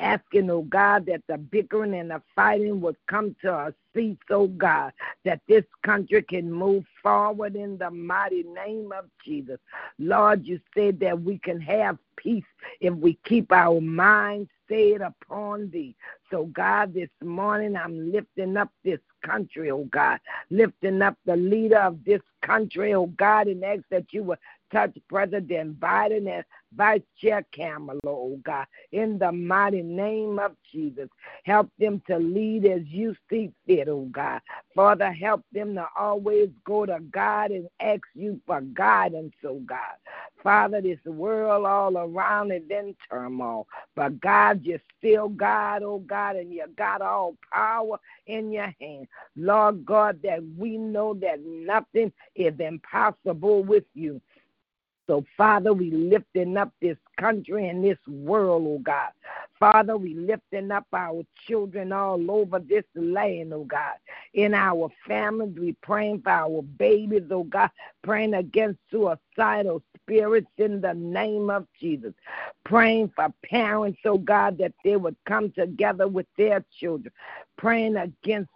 Asking, 0.01 0.51
oh 0.51 0.63
God, 0.63 1.07
that 1.07 1.23
the 1.29 1.39
bickering 1.39 1.95
and 1.95 2.11
the 2.11 2.23
fighting 2.35 2.81
would 2.81 2.97
come 3.09 3.35
to 3.43 3.53
a 3.53 3.75
cease, 3.95 4.19
oh 4.31 4.49
God, 4.49 4.93
that 5.25 5.41
this 5.49 5.65
country 5.83 6.23
can 6.23 6.53
move 6.53 6.85
forward 7.03 7.57
in 7.57 7.79
the 7.79 7.91
mighty 7.91 8.43
name 8.43 8.93
of 8.97 9.07
Jesus. 9.25 9.59
Lord, 9.99 10.45
you 10.45 10.61
said 10.75 11.01
that 11.01 11.21
we 11.21 11.39
can 11.39 11.61
have 11.61 11.99
peace 12.17 12.45
if 12.81 12.95
we 12.95 13.19
keep 13.25 13.53
our 13.53 13.81
minds 13.81 14.51
stayed 14.67 15.01
upon 15.01 15.71
thee. 15.71 15.95
So, 16.31 16.47
God, 16.47 16.93
this 16.93 17.11
morning 17.23 17.77
I'm 17.77 18.11
lifting 18.11 18.57
up 18.57 18.71
this 18.85 19.01
country, 19.25 19.71
oh 19.71 19.85
God, 19.85 20.19
lifting 20.51 21.03
up 21.03 21.17
the 21.25 21.37
leader 21.37 21.79
of 21.79 22.05
this 22.05 22.23
country, 22.43 22.95
oh 22.95 23.07
God, 23.07 23.47
and 23.47 23.65
ask 23.65 23.83
that 23.91 24.13
you 24.13 24.25
would 24.25 24.39
touch 24.73 24.97
President 25.09 25.79
Biden 25.81 26.29
and 26.31 26.45
Vice 26.75 27.03
Chair 27.21 27.45
Kamala, 27.55 27.99
oh 28.07 28.39
God, 28.45 28.67
in 28.93 29.19
the 29.19 29.33
mighty 29.33 29.83
name 29.83 30.39
of 30.39 30.53
Jesus. 30.73 31.09
Help 31.45 31.71
them 31.79 32.03
to 32.07 32.19
lead 32.19 32.67
as 32.67 32.83
you 32.87 33.17
see 33.31 33.51
fit, 33.67 33.89
oh 33.89 34.09
God. 34.13 34.41
Father, 34.75 35.11
help 35.13 35.43
them 35.53 35.75
to 35.75 35.87
always 35.99 36.51
go 36.65 36.85
to 36.85 36.99
God 37.11 37.51
and 37.51 37.69
ask 37.81 38.03
you 38.15 38.41
for 38.47 38.61
guidance, 38.61 39.35
oh 39.45 39.61
God. 39.61 39.97
Father, 40.43 40.81
this 40.81 41.03
world 41.05 41.67
all 41.67 41.97
around 41.97 42.53
is 42.53 42.63
in 42.71 42.95
turmoil, 43.11 43.67
but 43.95 44.21
God, 44.21 44.61
you're 44.63 44.81
still 44.99 45.29
God, 45.29 45.83
oh 45.83 45.99
God, 46.01 46.37
and 46.37 46.53
you 46.53 46.65
got 46.77 47.01
all 47.01 47.37
power 47.53 47.99
in 48.27 48.53
your 48.53 48.75
hand. 48.81 49.09
Lord 49.37 49.85
God, 49.85 50.21
that 50.23 50.41
we 50.57 50.77
know 50.77 51.15
that 51.15 51.41
nothing 51.45 52.13
is 52.35 52.55
impossible 52.61 53.65
with 53.65 53.85
you. 53.95 54.21
So, 55.07 55.25
Father, 55.37 55.73
we 55.73 55.91
lifting 55.91 56.57
up 56.57 56.73
this 56.83 56.97
country 57.19 57.69
and 57.69 57.85
this 57.85 57.99
world, 58.09 58.65
oh 58.67 58.79
God. 58.79 59.11
Father, 59.59 59.97
we 59.97 60.15
lifting 60.15 60.71
up 60.71 60.87
our 60.93 61.23
children 61.47 61.93
all 61.93 62.31
over 62.31 62.59
this 62.59 62.85
land, 62.95 63.53
oh 63.55 63.65
God. 63.65 63.95
In 64.35 64.53
our 64.53 64.91
families, 65.07 65.57
we 65.59 65.73
praying 65.83 66.23
for 66.23 66.31
our 66.31 66.63
babies, 66.63 67.23
oh 67.31 67.45
God, 67.45 67.71
praying 68.03 68.35
against 68.35 68.81
suicidal 68.91 69.83
spirits 69.97 70.51
in 70.59 70.81
the 70.81 70.95
name 70.95 71.51
of 71.51 71.67
Jesus. 71.81 72.13
Praying 72.65 73.13
for 73.15 73.33
parents, 73.45 74.01
oh 74.05 74.19
God, 74.19 74.59
that 74.59 74.73
they 74.85 74.97
would 74.97 75.17
come 75.25 75.53
together 75.53 76.09
with 76.09 76.27
their 76.37 76.65
children. 76.81 77.13
Praying 77.57 77.97
against 77.97 78.51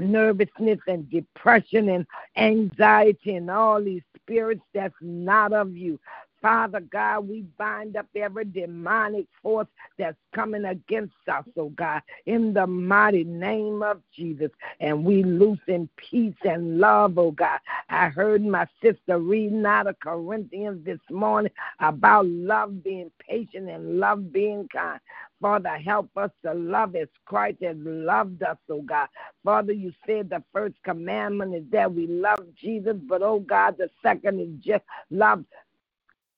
nervousness 0.00 0.78
and 0.86 1.10
depression 1.10 1.88
and 1.88 2.06
anxiety 2.36 3.34
and 3.36 3.50
all 3.50 3.82
these 3.82 4.02
spirits 4.16 4.62
that's 4.74 4.94
not 5.00 5.52
of 5.52 5.76
you. 5.76 5.98
Father 6.42 6.80
God, 6.80 7.28
we 7.28 7.42
bind 7.58 7.96
up 7.96 8.06
every 8.16 8.44
demonic 8.46 9.26
force 9.42 9.68
that's 9.98 10.16
coming 10.34 10.66
against 10.66 11.14
us, 11.32 11.44
oh 11.58 11.70
God, 11.70 12.02
in 12.26 12.54
the 12.54 12.66
mighty 12.66 13.24
name 13.24 13.82
of 13.82 14.02
Jesus. 14.16 14.50
And 14.80 15.04
we 15.04 15.24
loose 15.24 15.60
in 15.68 15.88
peace 15.96 16.36
and 16.44 16.78
love, 16.78 17.18
oh 17.18 17.32
God. 17.32 17.60
I 17.90 18.08
heard 18.08 18.44
my 18.44 18.66
sister 18.82 19.18
reading 19.18 19.66
out 19.66 19.88
of 19.88 20.00
Corinthians 20.00 20.84
this 20.86 21.00
morning 21.10 21.52
about 21.80 22.26
love 22.26 22.84
being 22.84 23.10
patient 23.28 23.68
and 23.70 23.98
love 24.00 24.32
being 24.32 24.68
kind. 24.72 25.00
Father, 25.40 25.70
help 25.78 26.10
us 26.16 26.30
to 26.44 26.54
love 26.54 26.96
as 26.96 27.08
Christ 27.26 27.58
has 27.62 27.76
loved 27.80 28.42
us, 28.42 28.58
oh 28.70 28.82
God. 28.82 29.08
Father, 29.44 29.72
you 29.72 29.92
said 30.06 30.30
the 30.30 30.42
first 30.52 30.76
commandment 30.84 31.54
is 31.54 31.64
that 31.72 31.92
we 31.92 32.06
love 32.06 32.40
Jesus, 32.60 32.96
but 33.08 33.22
oh 33.22 33.40
God, 33.40 33.76
the 33.78 33.90
second 34.02 34.40
is 34.40 34.50
just 34.64 34.84
love 35.10 35.44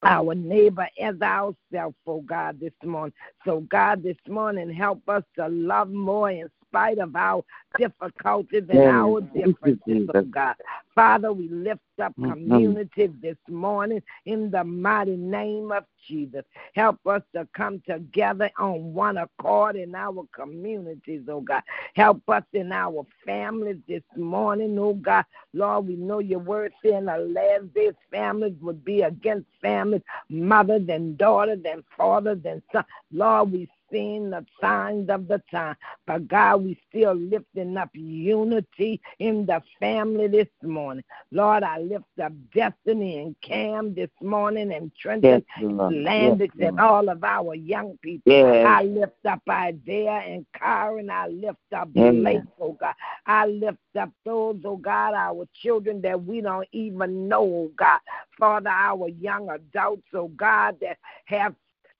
our 0.02 0.34
neighbor 0.34 0.88
as 1.00 1.20
ourselves, 1.22 1.96
oh 2.06 2.22
God, 2.22 2.60
this 2.60 2.72
morning. 2.84 3.14
So, 3.44 3.60
God, 3.70 4.02
this 4.02 4.16
morning, 4.28 4.72
help 4.72 5.08
us 5.08 5.24
to 5.36 5.48
love 5.48 5.90
more 5.90 6.30
in 6.30 6.48
spite 6.70 6.98
of 6.98 7.14
our 7.16 7.42
difficulties 7.78 8.64
and 8.68 8.86
our 8.86 9.20
differences, 9.20 10.08
oh 10.14 10.22
God. 10.30 10.54
Father, 10.94 11.32
we 11.32 11.48
lift 11.48 11.80
up 12.02 12.14
communities 12.24 13.10
this 13.22 13.36
morning 13.48 14.02
in 14.26 14.50
the 14.50 14.62
mighty 14.64 15.16
name 15.16 15.72
of 15.72 15.84
Jesus. 16.06 16.44
Help 16.74 16.98
us 17.06 17.22
to 17.34 17.46
come 17.56 17.82
together 17.88 18.50
on 18.58 18.94
one 18.94 19.16
accord 19.18 19.76
in 19.76 19.94
our 19.94 20.24
communities, 20.34 21.22
oh 21.28 21.40
God. 21.40 21.62
Help 21.94 22.22
us 22.28 22.44
in 22.52 22.72
our 22.72 23.06
families 23.24 23.78
this 23.88 24.02
morning, 24.16 24.78
oh 24.78 24.94
God. 24.94 25.24
Lord, 25.52 25.88
we 25.88 25.96
know 25.96 26.20
your 26.20 26.38
word 26.38 26.72
saying 26.84 27.06
the 27.06 27.18
last 27.18 27.72
days 27.74 27.94
families 28.10 28.54
would 28.60 28.84
be 28.84 29.02
against 29.02 29.46
families, 29.60 30.02
mother 30.28 30.78
than 30.78 31.16
daughter 31.16 31.56
than 31.56 31.82
father 31.96 32.34
than 32.34 32.62
son. 32.72 32.84
Lord, 33.12 33.52
we 33.52 33.68
seen 33.92 34.30
the 34.30 34.44
signs 34.60 35.08
of 35.10 35.28
the 35.28 35.42
time. 35.50 35.76
But 36.06 36.28
God, 36.28 36.64
we 36.64 36.80
still 36.88 37.14
lifting 37.14 37.76
up 37.76 37.90
unity 37.94 39.00
in 39.18 39.46
the 39.46 39.62
family 39.78 40.28
this 40.28 40.48
morning. 40.62 41.04
Lord, 41.32 41.62
I 41.62 41.78
lift 41.78 42.04
up 42.22 42.32
Destiny 42.54 43.18
and 43.18 43.36
Cam 43.42 43.94
this 43.94 44.10
morning 44.20 44.72
and 44.72 44.90
Trenton, 45.00 45.44
Yes, 45.56 45.62
Landis, 45.62 46.50
yes, 46.56 46.68
and 46.68 46.80
all 46.80 47.08
of 47.08 47.22
our 47.24 47.54
young 47.54 47.98
people. 48.02 48.32
Yes. 48.32 48.66
I 48.66 48.82
lift 48.82 49.26
up 49.26 49.42
Isaiah 49.48 50.22
and 50.26 50.46
Karen. 50.56 51.10
I 51.10 51.28
lift 51.28 51.58
up. 51.74 51.88
Blake, 51.92 52.40
oh 52.60 52.72
God. 52.72 52.94
I 53.26 53.46
lift 53.46 53.78
up 53.98 54.10
those, 54.24 54.60
oh 54.64 54.76
God, 54.76 55.14
our 55.14 55.46
children 55.62 56.00
that 56.02 56.22
we 56.22 56.40
don't 56.40 56.68
even 56.72 57.28
know, 57.28 57.42
oh 57.42 57.70
God. 57.76 58.00
Father, 58.38 58.70
our 58.70 59.08
young 59.08 59.50
adults, 59.50 60.06
oh 60.14 60.28
God, 60.28 60.76
that 60.80 60.98
have 61.26 61.54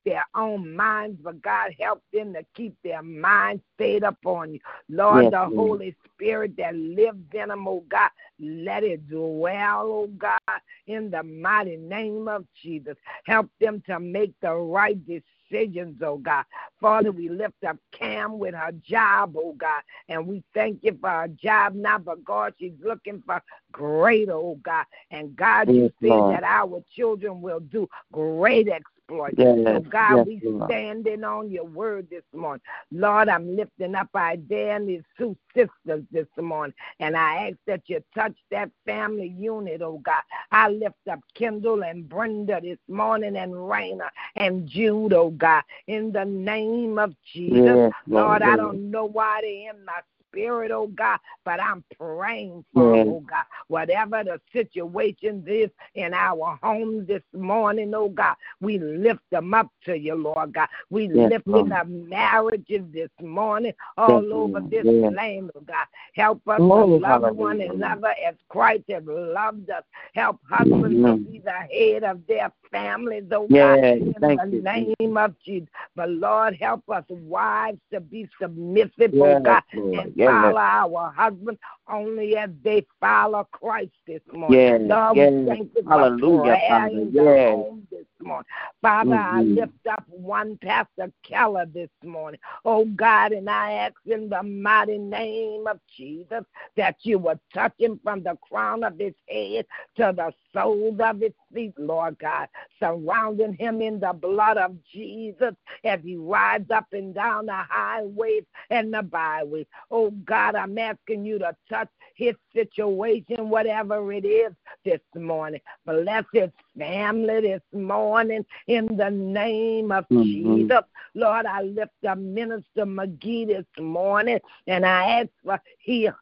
their 0.05 0.25
own 0.35 0.75
minds, 0.75 1.19
but 1.23 1.41
God 1.43 1.73
help 1.79 2.03
them 2.13 2.33
to 2.35 2.45
keep 2.55 2.75
their 2.83 3.03
minds 3.03 3.63
stayed 3.75 4.03
upon 4.03 4.55
you. 4.55 4.61
Lord, 4.89 5.25
Yes, 5.25 5.33
the 5.33 5.39
Lord. 5.39 5.55
Holy 5.55 5.97
Spirit 6.05 6.57
that 6.59 6.75
lives 6.75 7.19
in 7.33 7.49
them, 7.49 7.67
oh 7.69 7.85
God, 7.89 8.11
let 8.39 8.83
it 8.83 9.09
dwell, 9.09 9.87
oh 9.87 10.11
God, 10.19 10.61
in 10.87 11.11
the 11.11 11.23
mighty 11.23 11.77
name 11.77 12.29
of 12.29 12.45
Jesus. 12.63 12.97
Help 13.27 13.49
them 13.61 13.83
to 13.87 14.01
make 14.01 14.33
the 14.41 14.55
right 14.55 14.99
decisions, 15.07 16.01
oh 16.03 16.19
God. 16.19 16.45
Father, 16.81 17.13
we 17.13 17.29
lift 17.29 17.63
up 17.67 17.77
Cam 17.93 18.39
with 18.39 18.55
her 18.55 18.73
job, 18.83 19.35
oh 19.37 19.55
God, 19.59 19.83
and 20.09 20.27
we 20.27 20.43
thank 20.55 20.83
you 20.83 20.97
for 21.01 21.11
her 21.11 21.29
job 21.29 21.75
now, 21.75 21.99
but 21.99 22.25
God, 22.25 22.55
she's 22.59 22.73
looking 22.83 23.23
for 23.27 23.43
greater, 23.73 24.33
oh 24.33 24.59
God. 24.63 24.87
And 25.11 25.37
God, 25.37 25.69
you 25.69 25.83
Yes, 25.85 25.93
said 26.01 26.09
Lord. 26.09 26.35
that 26.35 26.45
our 26.45 26.83
children 26.95 27.41
will 27.43 27.61
do 27.61 27.89
great 28.13 28.69
exploits. 29.11 29.35
Yes, 29.39 29.59
So, 29.65 29.81
God, 29.81 30.17
yes, 30.17 30.27
we 30.27 30.41
Lord. 30.45 30.71
standing 30.71 31.25
on 31.25 31.51
your 31.51 31.65
word 31.65 32.09
this 32.11 32.23
morning. 32.35 32.63
Lord, 32.93 33.29
I'm 33.29 33.57
lifting 33.57 33.95
up 33.95 34.09
Isaiah 34.17 34.77
and 34.77 34.89
his 34.89 35.05
two 35.19 35.37
sisters 35.55 36.05
this 36.11 36.27
morning, 36.37 36.75
and 37.01 37.17
I 37.17 37.49
ask 37.49 37.57
that 37.67 37.83
you 37.87 38.03
touch 38.15 38.35
that 38.51 38.71
family 38.85 39.35
unit, 39.39 39.83
oh 39.83 39.99
God. 40.05 40.23
I 40.53 40.69
lift 40.69 41.09
up 41.11 41.21
Kendall 41.35 41.83
and 41.85 42.09
Brenda 42.09 42.61
this 42.63 42.79
morning, 42.89 43.37
and 43.37 43.53
Raina 43.53 44.09
and 44.37 44.69
Jude, 44.69 45.13
oh 45.13 45.31
God, 45.31 45.63
in 45.87 46.13
the 46.13 46.25
name 46.25 46.99
of 46.99 47.15
Jesus. 47.33 47.57
Yes, 47.57 47.93
Lord, 48.07 48.43
Lord, 48.43 48.43
I 48.43 48.57
don't 48.57 48.91
know 48.91 49.05
why 49.07 49.41
they 49.43 49.69
in 49.71 49.85
my 49.85 50.01
spirit, 50.31 50.71
oh 50.71 50.89
God, 50.89 51.19
but 51.45 51.61
I'm 51.61 51.85
praying 51.99 52.65
for 52.73 52.91
them, 52.97 53.09
oh 53.09 53.21
God. 53.21 53.45
Whatever 53.69 54.25
the 54.25 54.41
situation 54.53 55.45
is 55.47 55.71
in 55.95 56.15
our 56.15 56.59
homes 56.63 57.07
this 57.07 57.23
morning, 57.33 57.93
oh 57.95 58.09
God, 58.09 58.37
we 58.61 58.79
lift 58.79 59.23
them 59.31 59.55
up 59.55 59.69
to 59.85 59.99
you, 59.99 60.15
Lord 60.15 60.53
God. 60.55 60.69
We 60.91 61.09
Yes, 61.13 61.43
Lord. 61.47 61.73
up 61.73 61.87
marriages 61.89 62.83
this 62.93 63.11
morning 63.21 63.73
all 63.97 64.23
Yes, 64.23 64.33
over 64.33 64.61
this 64.61 64.87
Yes. 64.87 65.13
land, 65.13 65.51
oh 65.57 65.61
God. 65.61 65.87
Help 66.15 66.47
us 66.49 66.59
to 66.59 66.65
love 66.65 67.23
one 67.37 67.61
another 67.61 68.15
as 68.27 68.35
Christ 68.49 68.85
has 68.91 69.05
loved 69.07 69.71
us. 69.71 69.85
Help 70.15 70.39
husbands 70.49 71.01
Mhm. 71.01 71.25
to 71.25 71.31
be 71.31 71.39
the 71.39 71.51
head 71.53 72.05
of 72.05 72.27
their 72.27 72.53
families, 72.71 73.25
oh 73.33 73.47
God, 73.49 73.79
in 73.85 74.15
thank 74.21 74.41
the 74.41 74.47
you, 74.57 74.63
name 75.01 75.17
of 75.17 75.39
Jesus. 75.41 75.69
But 75.97 76.11
Lord, 76.11 76.55
help 76.57 76.89
us 76.89 77.05
wives 77.09 77.81
to 77.93 78.01
be 78.01 78.29
submissive, 78.41 79.15
oh 79.15 79.41
God, 79.41 79.63
and. 79.73 80.13
Follow 80.27 80.57
our 80.59 81.13
husbands 81.17 81.61
only 81.89 82.37
as 82.37 82.51
they 82.63 82.87
follow 83.01 83.49
Christ 83.53 83.93
this 84.07 84.23
morning. 84.33 84.61
Yes, 84.65 84.81
Lord, 84.89 85.17
yes. 85.17 85.33
we 85.33 85.47
thank 85.49 85.71
you 85.77 85.83
Hallelujah, 85.89 86.57
Father. 86.69 86.91
Yes. 87.13 87.67
this 87.91 88.07
morning. 88.21 88.47
Father, 88.83 89.15
I 89.15 89.43
Mhm. 89.43 89.57
lift 89.57 89.87
up 89.89 90.05
one 90.09 90.59
Pastor 90.59 91.13
Keller 91.23 91.67
this 91.67 91.91
morning. 92.05 92.41
Oh 92.65 92.85
God, 92.85 93.33
and 93.33 93.51
I 93.51 93.73
ask 93.73 93.95
in 94.07 94.29
the 94.29 94.43
mighty 94.43 94.99
name 94.99 95.67
of 95.67 95.81
Jesus 95.97 96.45
that 96.77 96.97
you 97.03 97.19
would 97.19 97.41
touch 97.55 97.75
him 97.79 98.01
from 98.03 98.23
the 98.23 98.37
crown 98.43 98.85
of 98.85 98.99
his 98.99 99.15
head 99.29 99.67
to 99.97 100.13
the 100.17 100.33
soles 100.53 101.01
of 101.01 101.21
his 101.21 101.33
feet, 101.55 101.75
Lord 101.79 102.19
God, 102.19 102.49
surrounding 102.79 103.55
him 103.55 103.83
in 103.83 104.01
the 104.01 104.13
blood 104.13 104.59
of 104.59 104.77
Jesus 104.85 105.55
as 105.85 106.01
he 106.05 106.17
rides 106.17 106.71
up 106.71 106.87
and 106.93 107.15
down 107.15 107.47
the 107.47 107.53
highways 107.55 108.45
and 108.71 108.93
the 108.93 109.03
byways. 109.03 109.67
Oh 109.91 110.10
God, 110.25 110.55
I'm 110.55 110.77
asking 110.79 111.25
you 111.25 111.39
to 111.39 111.55
touch 111.69 111.89
his 112.15 112.35
situation, 112.55 113.49
whatever 113.49 114.13
it 114.13 114.25
is 114.25 114.53
this 114.85 115.01
morning. 115.15 115.61
Bless 115.87 116.25
his 116.33 116.51
family 116.79 117.41
this 117.41 117.63
morning 117.73 118.45
in 118.67 118.97
the 118.97 119.11
name 119.11 119.93
of 119.93 120.05
mm-hmm. 120.09 120.59
Jesus. 120.59 120.83
Lord, 121.15 121.47
I 121.47 121.63
lift 121.63 122.05
up 122.09 122.19
Minister 122.19 122.85
McGee 122.85 123.47
this 123.47 123.67
morning 123.79 124.39
and 124.67 124.85
I 124.85 125.21
ask 125.21 125.29
for 125.45 125.61
healing 125.79 126.15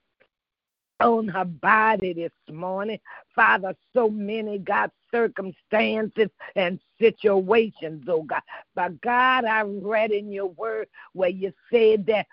on 1.00 1.28
her 1.28 1.44
body 1.44 2.12
this 2.12 2.32
morning. 2.50 2.98
Father, 3.34 3.74
so 3.94 4.08
many, 4.08 4.58
God, 4.58 4.90
circumstances 5.10 6.28
and 6.56 6.80
situations, 7.00 8.04
oh 8.08 8.22
God. 8.22 8.42
But 8.74 9.00
God, 9.00 9.44
I 9.44 9.62
read 9.62 10.10
in 10.10 10.32
your 10.32 10.46
word 10.46 10.88
where 11.12 11.28
you 11.28 11.52
said 11.70 12.06
that 12.06 12.26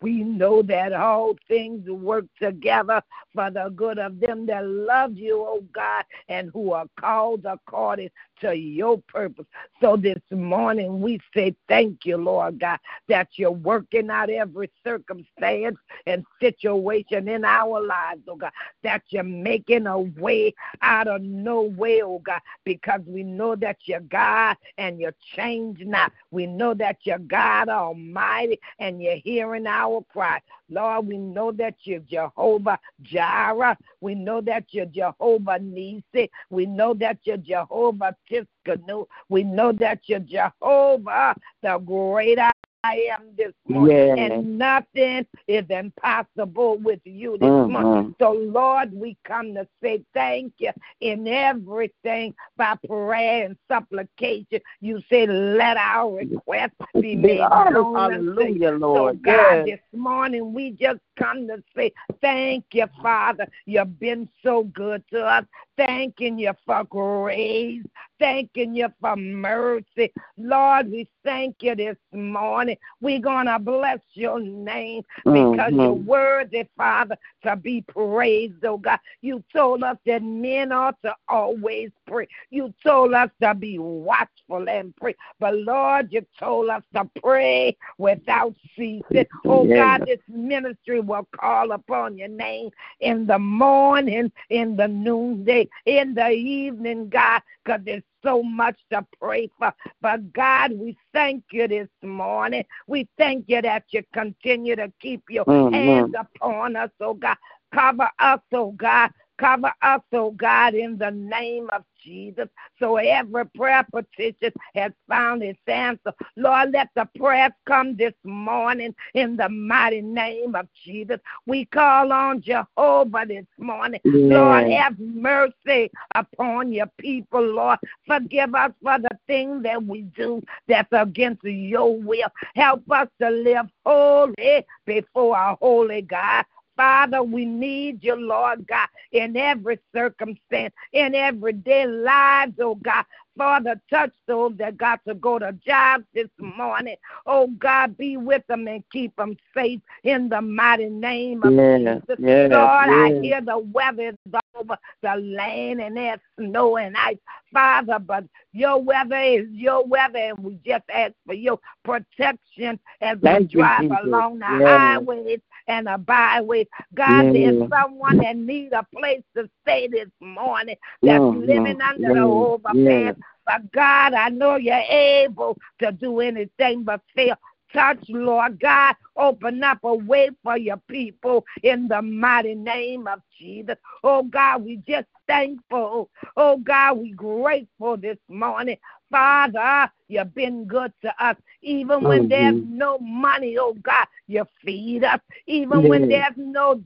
we 0.00 0.22
know 0.22 0.62
that 0.62 0.92
all 0.92 1.36
things 1.48 1.88
work 1.88 2.26
together 2.40 3.02
for 3.34 3.50
the 3.50 3.72
good 3.74 3.98
of 3.98 4.20
them 4.20 4.46
that 4.46 4.66
love 4.66 5.16
you, 5.16 5.40
O 5.40 5.64
God, 5.72 6.04
and 6.28 6.50
who 6.52 6.72
are 6.72 6.86
called 6.98 7.44
according 7.46 8.10
to 8.40 8.56
your 8.56 8.98
purpose. 9.08 9.46
So 9.80 9.96
this 9.96 10.20
morning 10.30 11.00
we 11.00 11.20
say 11.34 11.54
thank 11.68 12.04
you, 12.04 12.16
Lord 12.16 12.60
God, 12.60 12.78
that 13.08 13.28
you're 13.36 13.50
working 13.50 14.10
out 14.10 14.30
every 14.30 14.70
circumstance 14.84 15.78
and 16.06 16.24
situation 16.40 17.28
in 17.28 17.44
our 17.44 17.82
lives, 17.82 18.22
oh 18.28 18.36
God, 18.36 18.52
that 18.82 19.02
you're 19.08 19.22
making 19.22 19.86
a 19.86 19.98
way 19.98 20.54
out 20.82 21.08
of 21.08 21.22
no 21.22 21.62
way, 21.62 22.02
oh 22.02 22.18
God, 22.18 22.40
because 22.64 23.00
we 23.06 23.22
know 23.22 23.56
that 23.56 23.78
you're 23.84 24.00
God 24.00 24.56
and 24.78 25.00
you're 25.00 25.14
change 25.34 25.80
not. 25.80 26.12
We 26.30 26.46
know 26.46 26.74
that 26.74 26.98
you're 27.04 27.18
God 27.18 27.68
Almighty 27.68 28.60
and 28.78 29.02
you're 29.02 29.16
hearing 29.16 29.66
our 29.66 29.86
our 29.86 30.04
cry. 30.12 30.40
Lord, 30.68 31.06
we 31.06 31.18
know 31.18 31.52
that 31.52 31.74
you're 31.82 32.00
Jehovah 32.00 32.78
Jireh. 33.02 33.76
We 34.00 34.14
know 34.14 34.40
that 34.42 34.64
you're 34.70 34.86
Jehovah 34.86 35.58
Nissi. 35.60 36.28
We 36.50 36.66
know 36.66 36.94
that 36.94 37.18
you're 37.24 37.36
Jehovah 37.36 38.16
Tsidkenu. 38.30 39.06
We 39.28 39.44
know 39.44 39.72
that 39.72 40.00
you're 40.06 40.20
Jehovah, 40.20 41.34
the 41.62 41.78
great 41.78 42.38
I 42.86 43.08
am 43.18 43.26
this 43.36 43.52
morning. 43.66 43.96
Yes. 43.96 44.18
And 44.18 44.58
nothing 44.58 45.26
is 45.48 45.64
impossible 45.68 46.78
with 46.78 47.00
you 47.04 47.32
this 47.32 47.48
mm-hmm. 47.48 47.72
morning. 47.72 48.14
So, 48.20 48.32
Lord, 48.32 48.92
we 48.92 49.16
come 49.24 49.54
to 49.54 49.66
say 49.82 50.04
thank 50.14 50.52
you 50.58 50.70
in 51.00 51.26
everything 51.26 52.34
by 52.56 52.76
prayer 52.86 53.46
and 53.46 53.56
supplication. 53.68 54.60
You 54.80 55.02
say, 55.10 55.26
let 55.26 55.76
our 55.76 56.16
request 56.16 56.74
be 57.00 57.16
made 57.16 57.38
known. 57.38 57.96
Hallelujah, 57.96 58.72
Lord. 58.72 59.16
So, 59.16 59.20
God, 59.22 59.66
yes. 59.66 59.78
this 59.92 59.98
morning 60.00 60.54
we 60.54 60.70
just 60.70 61.00
come 61.18 61.48
to 61.48 61.62
say 61.74 61.92
thank 62.20 62.66
you, 62.72 62.86
Father. 63.02 63.48
You've 63.64 63.98
been 63.98 64.28
so 64.42 64.64
good 64.64 65.02
to 65.10 65.24
us. 65.24 65.44
Thanking 65.76 66.38
you 66.38 66.52
for 66.64 66.84
grace. 66.84 67.82
Thanking 68.18 68.74
you 68.74 68.88
for 69.00 69.14
mercy. 69.16 70.12
Lord, 70.38 70.90
we 70.90 71.08
thank 71.22 71.56
you 71.60 71.74
this 71.74 71.96
morning. 72.12 72.76
We're 73.00 73.20
going 73.20 73.46
to 73.46 73.58
bless 73.58 73.98
your 74.14 74.40
name 74.40 75.02
because 75.18 75.34
mm-hmm. 75.34 75.80
you're 75.80 75.92
worthy, 75.92 76.66
Father, 76.76 77.16
to 77.42 77.56
be 77.56 77.82
praised, 77.82 78.64
oh 78.64 78.78
God. 78.78 78.98
You 79.20 79.44
told 79.52 79.82
us 79.82 79.98
that 80.06 80.22
men 80.22 80.72
ought 80.72 81.00
to 81.02 81.14
always 81.28 81.90
pray. 82.06 82.28
You 82.50 82.72
told 82.82 83.12
us 83.12 83.30
to 83.42 83.54
be 83.54 83.78
watchful 83.78 84.68
and 84.68 84.96
pray. 84.96 85.14
But 85.38 85.56
Lord, 85.56 86.08
you 86.10 86.24
told 86.38 86.70
us 86.70 86.82
to 86.94 87.08
pray 87.22 87.76
without 87.98 88.54
ceasing. 88.76 89.26
Oh 89.44 89.66
God, 89.66 90.04
this 90.06 90.20
ministry 90.28 91.00
will 91.00 91.28
call 91.38 91.72
upon 91.72 92.16
your 92.16 92.28
name 92.28 92.70
in 93.00 93.26
the 93.26 93.38
morning, 93.38 94.32
in 94.50 94.76
the 94.76 94.88
noonday, 94.88 95.68
in 95.84 96.14
the 96.14 96.30
evening, 96.30 97.08
God, 97.08 97.42
because 97.64 97.80
there's 97.84 98.02
so 98.26 98.42
much 98.42 98.76
to 98.90 99.06
pray 99.20 99.48
for. 99.58 99.72
But 100.00 100.32
God, 100.32 100.72
we 100.72 100.96
thank 101.12 101.44
you 101.52 101.68
this 101.68 101.88
morning. 102.02 102.64
We 102.88 103.08
thank 103.16 103.44
you 103.46 103.62
that 103.62 103.84
you 103.90 104.02
continue 104.12 104.74
to 104.76 104.92
keep 105.00 105.22
your 105.30 105.44
mm-hmm. 105.44 105.72
hands 105.72 106.14
upon 106.18 106.76
us, 106.76 106.90
oh 107.00 107.14
God. 107.14 107.36
Cover 107.72 108.10
us, 108.18 108.40
oh 108.52 108.72
God. 108.72 109.10
Cover 109.38 109.72
us, 109.82 110.00
oh 110.12 110.32
God, 110.32 110.74
in 110.74 110.98
the 110.98 111.10
name 111.10 111.68
of 111.72 111.84
Jesus. 112.06 112.48
So 112.78 112.96
every 112.96 113.44
prayer 113.46 113.84
petition 113.92 114.52
has 114.74 114.92
found 115.08 115.42
its 115.42 115.58
answer. 115.66 116.12
Lord, 116.36 116.72
let 116.72 116.88
the 116.94 117.08
prayers 117.18 117.52
come 117.66 117.96
this 117.96 118.14
morning 118.24 118.94
in 119.14 119.36
the 119.36 119.48
mighty 119.48 120.00
name 120.00 120.54
of 120.54 120.68
Jesus. 120.84 121.18
We 121.46 121.64
call 121.64 122.12
on 122.12 122.40
Jehovah 122.40 123.24
this 123.26 123.46
morning. 123.58 124.00
Yeah. 124.04 124.12
Lord, 124.38 124.70
have 124.72 124.98
mercy 124.98 125.90
upon 126.14 126.72
your 126.72 126.90
people, 126.98 127.42
Lord. 127.42 127.78
Forgive 128.06 128.54
us 128.54 128.72
for 128.82 128.98
the 128.98 129.18
things 129.26 129.62
that 129.64 129.82
we 129.82 130.02
do 130.02 130.42
that's 130.68 130.88
against 130.92 131.44
your 131.44 131.98
will. 131.98 132.28
Help 132.54 132.88
us 132.90 133.08
to 133.20 133.30
live 133.30 133.66
holy 133.84 134.64
before 134.86 135.36
our 135.36 135.56
holy 135.60 136.02
God. 136.02 136.44
Father, 136.76 137.22
we 137.22 137.44
need 137.44 138.04
you, 138.04 138.14
Lord 138.14 138.66
God, 138.66 138.88
in 139.12 139.36
every 139.36 139.78
circumstance, 139.94 140.74
in 140.92 141.14
everyday 141.14 141.86
lives, 141.86 142.54
oh 142.60 142.74
God. 142.76 143.04
Father, 143.36 143.80
touch 143.90 144.12
those 144.26 144.56
that 144.56 144.78
got 144.78 145.04
to 145.06 145.14
go 145.14 145.38
to 145.38 145.52
jobs 145.66 146.04
this 146.14 146.28
morning. 146.38 146.96
Oh 147.26 147.48
God, 147.58 147.96
be 147.96 148.16
with 148.16 148.46
them 148.46 148.66
and 148.66 148.82
keep 148.90 149.14
them 149.16 149.36
safe 149.54 149.80
in 150.04 150.28
the 150.28 150.40
mighty 150.40 150.88
name 150.88 151.42
of 151.42 151.54
yeah, 151.54 151.76
Jesus. 151.76 152.18
Yeah, 152.18 152.46
Lord, 152.50 152.90
yeah. 152.90 153.04
I 153.04 153.18
hear 153.20 153.40
the 153.42 153.58
weather 153.58 154.08
is 154.08 154.34
over 154.58 154.78
the 155.02 155.16
land 155.16 155.82
and 155.82 155.96
there's 155.96 156.20
snow 156.38 156.78
and 156.78 156.96
ice. 156.96 157.18
Father, 157.52 157.98
but 157.98 158.24
your 158.56 158.82
weather 158.82 159.20
is 159.20 159.46
your 159.50 159.84
weather, 159.84 160.18
and 160.18 160.38
we 160.38 160.58
just 160.64 160.84
ask 160.92 161.12
for 161.26 161.34
your 161.34 161.60
protection 161.84 162.80
as 163.02 163.18
Thank 163.22 163.52
we 163.52 163.60
drive 163.60 163.90
along 164.02 164.38
the 164.38 164.46
highways 164.46 165.40
and 165.68 165.86
the 165.86 165.98
byways. 165.98 166.66
God, 166.94 167.34
there's 167.34 167.68
someone 167.68 168.16
that 168.18 168.36
needs 168.36 168.72
a 168.72 168.86
place 168.96 169.22
to 169.36 169.50
stay 169.62 169.88
this 169.88 170.08
morning 170.20 170.76
that's 171.02 171.20
mm-hmm. 171.20 171.40
living 171.40 171.80
under 171.82 172.14
the 172.14 172.20
overpass. 172.20 173.14
But 173.44 173.70
God, 173.72 174.14
I 174.14 174.30
know 174.30 174.56
you're 174.56 174.74
able 174.74 175.58
to 175.80 175.92
do 175.92 176.20
anything 176.20 176.82
but 176.82 177.02
fail 177.14 177.36
touch, 177.74 178.02
Lord 178.08 178.58
God. 178.58 178.94
Open 179.16 179.62
up 179.62 179.78
a 179.84 179.94
way 179.94 180.30
for 180.42 180.56
your 180.56 180.80
people 180.88 181.44
in 181.62 181.88
the 181.88 182.00
mighty 182.00 182.54
name 182.54 183.06
of 183.06 183.20
Jesus. 183.38 183.76
Oh 184.02 184.22
God, 184.22 184.64
we 184.64 184.76
just 184.88 185.06
thankful. 185.26 186.10
Oh 186.36 186.58
God, 186.58 186.98
we 186.98 187.12
grateful 187.12 187.96
this 187.96 188.18
morning. 188.28 188.76
Father, 189.10 189.90
you've 190.08 190.34
been 190.34 190.64
good 190.66 190.92
to 191.02 191.24
us. 191.24 191.36
Even 191.62 192.02
when 192.02 192.22
mm-hmm. 192.22 192.28
there's 192.28 192.64
no 192.66 192.98
money, 192.98 193.56
oh 193.58 193.74
God, 193.74 194.06
you 194.26 194.44
feed 194.64 195.04
us. 195.04 195.20
Even 195.46 195.82
yeah. 195.82 195.88
when 195.88 196.08
there's 196.08 196.34
no 196.36 196.82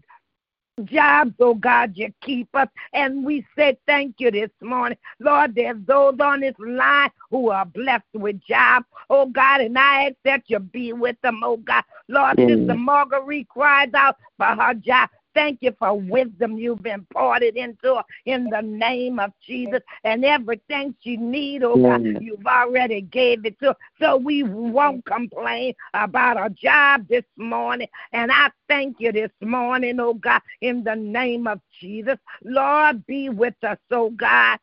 jobs, 0.85 1.33
oh 1.40 1.55
God, 1.55 1.92
you 1.94 2.12
keep 2.20 2.48
us. 2.55 2.68
And 2.92 3.24
we 3.24 3.46
say 3.57 3.79
thank 3.87 4.16
you 4.18 4.31
this 4.31 4.50
morning. 4.62 4.98
Lord, 5.18 5.55
there's 5.55 5.76
those 5.87 6.18
on 6.20 6.40
this 6.40 6.55
line 6.59 7.11
who 7.31 7.50
are 7.50 7.66
blessed 7.66 8.05
with 8.14 8.40
jobs, 8.42 8.87
oh 9.09 9.26
God, 9.26 9.61
and 9.61 9.79
I 9.79 10.07
ask 10.07 10.14
that 10.24 10.42
you 10.46 10.59
be 10.59 10.92
with 10.92 11.16
them, 11.22 11.42
oh 11.44 11.59
God. 11.59 11.85
Lord, 12.09 12.37
mm. 12.37 12.48
Sister 12.48 12.74
Marguerite 12.74 13.48
cries 13.48 13.90
out 13.94 14.16
for 14.37 14.46
her 14.46 14.74
job. 14.74 15.11
Thank 15.35 15.59
you 15.61 15.75
for 15.79 15.99
wisdom 15.99 16.59
you've 16.59 16.85
imparted 16.85 17.57
into 17.57 17.97
her 17.97 18.03
in 18.27 18.49
the 18.51 18.61
name 18.62 19.19
of 19.19 19.33
Jesus. 19.47 19.81
And 20.05 20.25
everything 20.25 20.95
she 21.03 21.16
needs, 21.16 21.64
oh 21.64 21.77
God, 21.77 22.03
you've 22.21 22.47
already 22.47 23.03
gave 23.03 23.45
it 23.45 23.59
to 23.61 23.69
her. 23.69 23.77
So 24.01 24.16
we 24.16 24.43
won't 24.43 25.05
complain 25.05 25.75
about 25.95 26.37
our 26.37 26.49
job 26.49 27.07
this 27.09 27.25
morning. 27.37 27.88
And 28.12 28.33
I 28.33 28.51
thank 28.69 28.97
you 28.99 29.12
this 29.12 29.31
morning, 29.40 30.01
oh 30.01 30.14
God, 30.14 30.43
in 30.61 30.83
the 30.83 30.97
name 30.97 31.47
of 31.47 31.61
Jesus. 31.81 32.19
Lord, 32.43 33.07
be 33.07 33.29
with 33.29 33.55
us, 33.62 33.79
oh 33.90 34.11
God. 34.11 34.59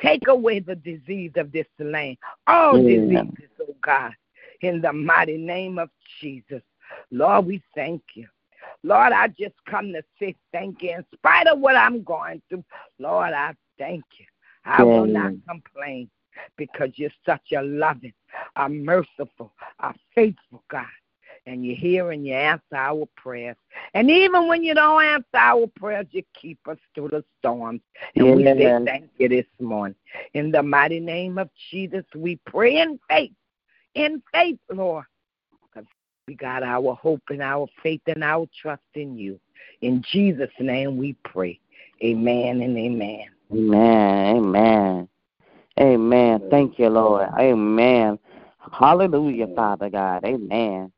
Take 0.00 0.26
away 0.26 0.58
the 0.58 0.74
disease 0.74 1.32
of 1.36 1.52
this 1.52 1.66
land. 1.78 2.16
All 2.46 2.78
diseases, 2.78 3.50
oh 3.60 3.76
God, 3.82 4.12
in 4.62 4.80
the 4.80 4.92
mighty 4.92 5.36
name 5.36 5.78
of 5.78 5.90
Jesus. 6.20 6.62
Lord, 7.10 7.46
we 7.46 7.62
thank 7.74 8.02
you. 8.14 8.26
Lord, 8.82 9.12
I 9.12 9.28
just 9.28 9.54
come 9.68 9.92
to 9.92 10.02
say 10.18 10.34
thank 10.52 10.82
you. 10.82 10.90
In 10.96 11.04
spite 11.14 11.46
of 11.46 11.60
what 11.60 11.76
I'm 11.76 12.02
going 12.02 12.42
through, 12.48 12.64
Lord, 12.98 13.32
I 13.32 13.54
thank 13.78 14.04
you. 14.18 14.26
I 14.64 14.82
will 14.82 15.06
not 15.06 15.32
complain 15.48 16.08
because 16.56 16.90
you're 16.94 17.10
such 17.26 17.52
a 17.52 17.62
loving, 17.62 18.12
a 18.56 18.68
merciful, 18.68 19.52
a 19.80 19.94
faithful 20.14 20.62
God. 20.70 20.86
And 21.44 21.66
you 21.66 21.74
hear 21.74 22.12
and 22.12 22.24
you 22.24 22.34
answer 22.34 22.76
our 22.76 23.04
prayers. 23.16 23.56
And 23.94 24.08
even 24.08 24.46
when 24.46 24.62
you 24.62 24.74
don't 24.74 25.02
answer 25.02 25.26
our 25.34 25.66
prayers, 25.66 26.06
you 26.12 26.22
keep 26.40 26.58
us 26.68 26.78
through 26.94 27.08
the 27.08 27.24
storms. 27.40 27.80
And 28.14 28.26
yeah. 28.26 28.34
we 28.34 28.44
say 28.44 28.84
thank 28.84 29.10
you 29.18 29.28
this 29.28 29.46
morning. 29.58 29.96
In 30.34 30.52
the 30.52 30.62
mighty 30.62 31.00
name 31.00 31.38
of 31.38 31.50
Jesus, 31.70 32.04
we 32.14 32.38
pray 32.46 32.78
in 32.78 33.00
faith. 33.08 33.32
In 33.94 34.22
faith, 34.32 34.60
Lord. 34.72 35.04
We 36.32 36.36
got 36.36 36.62
our 36.62 36.94
hope 36.94 37.20
and 37.28 37.42
our 37.42 37.66
faith 37.82 38.00
and 38.06 38.24
our 38.24 38.48
trust 38.58 38.80
in 38.94 39.18
you. 39.18 39.38
In 39.82 40.02
Jesus' 40.10 40.48
name 40.58 40.96
we 40.96 41.14
pray. 41.26 41.60
Amen 42.02 42.62
and 42.62 42.74
amen. 42.74 43.26
Amen. 43.52 44.36
Amen. 44.36 45.08
Amen. 45.78 46.42
Thank 46.50 46.78
you, 46.78 46.88
Lord. 46.88 47.28
Amen. 47.38 48.18
Hallelujah, 48.72 49.48
Father 49.54 49.90
God. 49.90 50.24
Amen. 50.24 50.90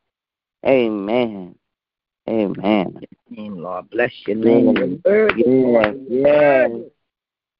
Amen. 0.64 1.56
Amen. 2.28 3.00
Name, 3.28 3.58
Lord. 3.58 3.90
Bless 3.90 4.12
your 4.28 4.36
name. 4.36 4.76
Your 4.76 4.98
word 5.04 5.40
is 5.40 5.46
Yes, 5.48 5.96
yes. 6.08 6.70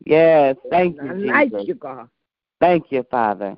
Yes. 0.06 0.56
Thank 0.70 0.94
you, 0.94 1.02
none 1.02 1.26
like 1.26 1.50
Jesus. 1.50 1.66
you, 1.66 1.74
God. 1.74 2.08
Thank 2.60 2.92
you, 2.92 3.04
Father. 3.10 3.56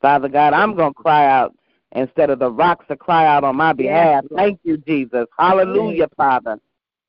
Father 0.00 0.30
God, 0.30 0.54
I'm 0.54 0.74
going 0.74 0.94
to 0.94 1.02
cry 1.02 1.26
out 1.26 1.54
instead 1.92 2.30
of 2.30 2.38
the 2.38 2.50
rocks 2.50 2.86
to 2.88 2.96
cry 2.96 3.26
out 3.26 3.44
on 3.44 3.56
my 3.56 3.72
behalf. 3.72 4.24
Lord. 4.30 4.40
Thank 4.40 4.60
you, 4.64 4.76
Jesus. 4.78 5.26
Hallelujah, 5.38 6.08
Father. 6.16 6.58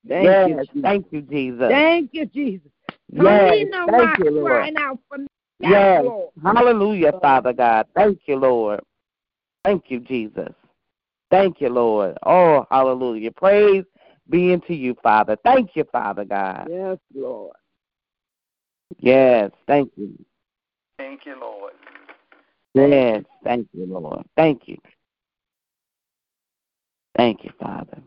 Thank 0.08 0.26
yes, 0.26 0.50
you, 0.50 0.56
Jesus. 0.66 0.82
thank 0.82 1.06
you, 1.12 1.22
Jesus. 1.22 1.70
Thank 1.70 2.10
you, 2.14 2.26
Jesus. 2.26 2.72
Don't 3.14 3.26
Yes, 3.26 3.52
need 3.52 3.70
no 3.70 3.88
thank 3.88 4.18
you, 4.20 4.32
Lord. 4.32 4.52
crying 4.52 4.78
out 4.78 5.00
for 5.08 5.18
me. 5.20 5.28
Yes, 5.60 5.72
Yes. 5.72 6.04
Lord. 6.04 6.30
Hallelujah, 6.44 7.14
Father 7.22 7.54
God. 7.54 7.88
Thank 7.96 8.22
you, 8.26 8.36
Lord. 8.36 8.82
Thank 9.64 9.86
you, 9.90 10.00
Jesus. 10.00 10.54
Thank 11.32 11.62
you, 11.62 11.70
Lord. 11.70 12.18
Oh, 12.26 12.68
hallelujah. 12.70 13.32
Praise 13.32 13.86
be 14.30 14.54
unto 14.54 14.74
you, 14.74 14.96
Father. 15.02 15.38
Thank 15.44 15.76
you, 15.76 15.86
Father 15.92 16.26
God. 16.26 16.68
Yes, 16.70 16.98
Lord. 17.14 17.56
Yes, 19.00 19.52
thank 19.68 19.92
you. 19.96 20.14
Thank 20.98 21.26
you, 21.26 21.40
Lord. 21.40 21.74
Yes, 22.74 23.24
thank 23.44 23.68
you, 23.74 23.86
Lord. 23.86 24.26
Thank 24.36 24.68
you. 24.68 24.78
Thank 27.16 27.44
you, 27.44 27.52
Father. 27.60 28.02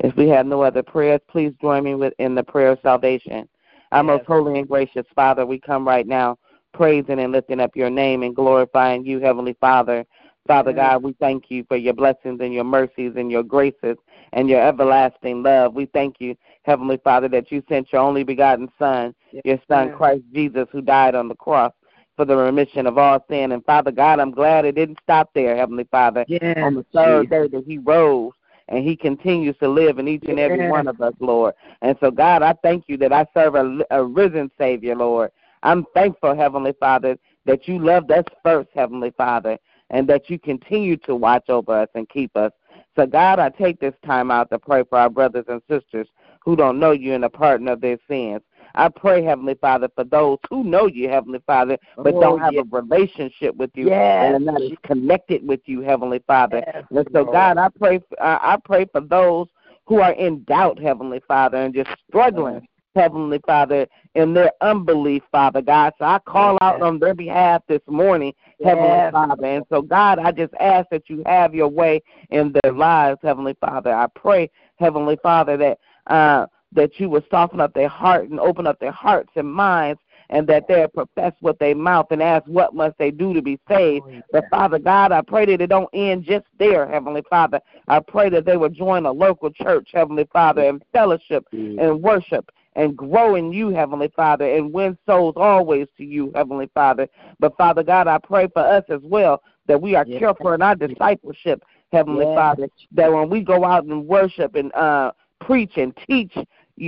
If 0.00 0.16
we 0.16 0.28
have 0.28 0.46
no 0.46 0.62
other 0.62 0.82
prayers, 0.82 1.20
please 1.28 1.52
join 1.60 1.84
me 1.84 1.94
with 1.94 2.14
in 2.18 2.34
the 2.34 2.42
prayer 2.42 2.72
of 2.72 2.80
salvation. 2.82 3.48
Our 3.92 4.02
most 4.02 4.20
Yes. 4.20 4.26
holy 4.26 4.58
and 4.58 4.68
gracious 4.68 5.06
Father, 5.14 5.44
we 5.44 5.58
come 5.58 5.86
right 5.86 6.06
now 6.06 6.38
praising 6.72 7.18
and 7.18 7.32
lifting 7.32 7.60
up 7.60 7.76
your 7.76 7.90
name 7.90 8.22
and 8.22 8.34
glorifying 8.34 9.04
you, 9.04 9.20
Heavenly 9.20 9.54
Father. 9.60 10.06
Father 10.46 10.70
Yes. 10.70 10.76
God, 10.76 11.02
we 11.02 11.12
thank 11.14 11.50
you 11.50 11.64
for 11.64 11.76
your 11.76 11.92
blessings 11.92 12.40
and 12.40 12.54
your 12.54 12.64
mercies 12.64 13.12
and 13.16 13.30
your 13.30 13.42
graces 13.42 13.96
and 14.32 14.48
your 14.48 14.60
everlasting 14.60 15.42
love. 15.42 15.74
We 15.74 15.86
thank 15.86 16.20
you, 16.20 16.34
Heavenly 16.62 16.96
Father, 16.98 17.28
that 17.28 17.52
you 17.52 17.62
sent 17.68 17.92
your 17.92 18.00
only 18.00 18.24
begotten 18.24 18.70
Son, 18.78 19.14
your 19.44 19.60
Son, 19.68 19.88
Yes. 19.88 19.96
Christ 19.96 20.24
Jesus, 20.32 20.66
who 20.72 20.80
died 20.80 21.14
on 21.14 21.28
the 21.28 21.36
cross 21.36 21.72
for 22.20 22.26
the 22.26 22.36
remission 22.36 22.86
of 22.86 22.98
all 22.98 23.24
sin. 23.30 23.52
And 23.52 23.64
Father 23.64 23.90
God, 23.90 24.20
I'm 24.20 24.30
glad 24.30 24.66
it 24.66 24.74
didn't 24.74 24.98
stop 25.02 25.30
there, 25.32 25.56
Heavenly 25.56 25.88
Father. 25.90 26.26
Yes, 26.28 26.58
On 26.58 26.74
the 26.74 26.84
third 26.92 27.30
day 27.30 27.48
that 27.48 27.64
he 27.66 27.78
rose 27.78 28.32
and 28.68 28.84
he 28.84 28.94
continues 28.94 29.56
to 29.56 29.68
live 29.68 29.98
in 29.98 30.06
each 30.06 30.24
and 30.28 30.38
every 30.38 30.58
Yes. 30.58 30.70
one 30.70 30.86
of 30.86 31.00
us, 31.00 31.14
Lord. 31.18 31.54
And 31.80 31.96
so, 31.98 32.10
God, 32.10 32.42
I 32.42 32.52
thank 32.62 32.84
you 32.88 32.98
that 32.98 33.10
I 33.10 33.24
serve 33.32 33.54
a, 33.54 33.78
a 33.90 34.04
risen 34.04 34.50
Savior, 34.58 34.94
Lord. 34.96 35.30
I'm 35.62 35.86
thankful, 35.94 36.36
Heavenly 36.36 36.74
Father, 36.78 37.16
that 37.46 37.66
you 37.66 37.78
loved 37.78 38.10
us 38.12 38.26
first, 38.42 38.68
Heavenly 38.74 39.12
Father, 39.16 39.56
and 39.88 40.06
that 40.10 40.28
you 40.28 40.38
continue 40.38 40.98
to 40.98 41.14
watch 41.16 41.48
over 41.48 41.72
us 41.72 41.88
and 41.94 42.06
keep 42.10 42.36
us. 42.36 42.52
So, 42.96 43.06
God, 43.06 43.38
I 43.38 43.48
take 43.48 43.80
this 43.80 43.94
time 44.04 44.30
out 44.30 44.50
to 44.50 44.58
pray 44.58 44.84
for 44.90 44.98
our 44.98 45.08
brothers 45.08 45.46
and 45.48 45.62
sisters 45.70 46.06
who 46.44 46.54
don't 46.54 46.78
know 46.78 46.90
you 46.90 47.14
and 47.14 47.24
the 47.24 47.30
pardon 47.30 47.66
of 47.66 47.80
their 47.80 47.96
sins. 48.06 48.42
I 48.74 48.88
pray, 48.88 49.22
Heavenly 49.22 49.54
Father, 49.54 49.88
for 49.94 50.04
those 50.04 50.38
who 50.48 50.64
know 50.64 50.86
you, 50.86 51.08
Heavenly 51.08 51.40
Father, 51.46 51.78
but 51.96 52.14
Oh, 52.14 52.20
don't 52.20 52.40
have 52.40 52.54
yes. 52.54 52.64
a 52.72 52.76
relationship 52.76 53.56
with 53.56 53.70
you 53.74 53.88
Yes. 53.88 54.34
and 54.34 54.48
are 54.48 54.52
not 54.52 54.82
connected 54.82 55.46
with 55.46 55.60
you, 55.66 55.80
Heavenly 55.80 56.20
Father. 56.26 56.62
Yes, 56.66 56.84
And 56.90 57.06
so, 57.12 57.22
Lord. 57.22 57.32
God, 57.32 57.58
I 57.58 57.68
pray, 57.78 58.00
I 58.20 58.38
I 58.52 58.56
pray 58.64 58.86
for 58.86 59.00
those 59.00 59.48
who 59.86 60.00
are 60.00 60.12
in 60.12 60.44
doubt, 60.44 60.78
Heavenly 60.78 61.20
Father, 61.26 61.58
and 61.58 61.74
just 61.74 61.90
struggling, 62.08 62.66
Heavenly 62.94 63.40
Father, 63.46 63.86
in 64.14 64.34
their 64.34 64.52
unbelief, 64.60 65.22
Father 65.30 65.62
God. 65.62 65.92
So 65.98 66.04
I 66.04 66.18
call 66.20 66.58
out 66.60 66.82
on 66.82 66.98
their 66.98 67.14
behalf 67.14 67.62
this 67.68 67.82
morning, 67.86 68.32
Heavenly 68.62 69.10
Father. 69.10 69.46
And 69.46 69.64
so, 69.68 69.82
God, 69.82 70.18
I 70.18 70.32
just 70.32 70.54
ask 70.60 70.88
that 70.90 71.08
you 71.08 71.22
have 71.26 71.54
your 71.54 71.68
way 71.68 72.02
in 72.30 72.54
their 72.62 72.72
lives, 72.72 73.18
Heavenly 73.22 73.56
Father. 73.60 73.92
I 73.92 74.06
pray, 74.14 74.50
Heavenly 74.76 75.18
Father, 75.22 75.56
that 75.56 75.78
uh, 76.06 76.46
that 76.72 76.98
you 77.00 77.08
will 77.08 77.24
soften 77.30 77.60
up 77.60 77.74
their 77.74 77.88
heart 77.88 78.28
and 78.28 78.38
open 78.40 78.66
up 78.66 78.78
their 78.78 78.92
hearts 78.92 79.30
and 79.36 79.52
minds, 79.52 80.00
and 80.30 80.46
that 80.46 80.68
they 80.68 80.80
would 80.80 80.92
profess 80.92 81.32
with 81.40 81.58
their 81.58 81.74
mouth 81.74 82.06
and 82.10 82.22
ask 82.22 82.46
what 82.46 82.74
must 82.74 82.96
they 82.98 83.10
do 83.10 83.34
to 83.34 83.42
be 83.42 83.58
saved. 83.68 84.04
But 84.30 84.48
Father 84.48 84.78
God, 84.78 85.10
I 85.10 85.22
pray 85.22 85.44
that 85.46 85.60
it 85.60 85.66
don't 85.66 85.88
end 85.92 86.24
just 86.24 86.46
there, 86.58 86.88
Heavenly 86.88 87.22
Father. 87.28 87.60
I 87.88 87.98
pray 87.98 88.30
that 88.30 88.44
they 88.44 88.56
will 88.56 88.68
join 88.68 89.06
a 89.06 89.12
local 89.12 89.50
church, 89.50 89.90
Heavenly 89.92 90.28
Father, 90.32 90.62
and 90.62 90.82
fellowship 90.92 91.46
and 91.52 92.00
worship 92.00 92.50
and 92.76 92.96
grow 92.96 93.34
in 93.34 93.52
you, 93.52 93.70
Heavenly 93.70 94.12
Father, 94.14 94.48
and 94.56 94.72
win 94.72 94.96
souls 95.06 95.34
always 95.36 95.88
to 95.96 96.04
you, 96.04 96.30
Heavenly 96.34 96.70
Father. 96.72 97.08
But 97.40 97.56
Father 97.56 97.82
God, 97.82 98.06
I 98.06 98.18
pray 98.18 98.46
for 98.52 98.60
us 98.60 98.84
as 98.88 99.00
well 99.02 99.42
that 99.66 99.80
we 99.80 99.94
are 99.94 100.04
Yes. 100.04 100.20
careful 100.20 100.52
in 100.52 100.62
our 100.62 100.76
discipleship, 100.76 101.64
Heavenly 101.92 102.26
Yes. 102.26 102.34
Father, 102.34 102.68
that 102.92 103.12
when 103.12 103.28
we 103.28 103.40
go 103.42 103.64
out 103.64 103.84
and 103.84 104.06
worship 104.06 104.54
and 104.54 104.72
uh, 104.74 105.12
preach 105.40 105.76
and 105.76 105.96
teach 106.08 106.36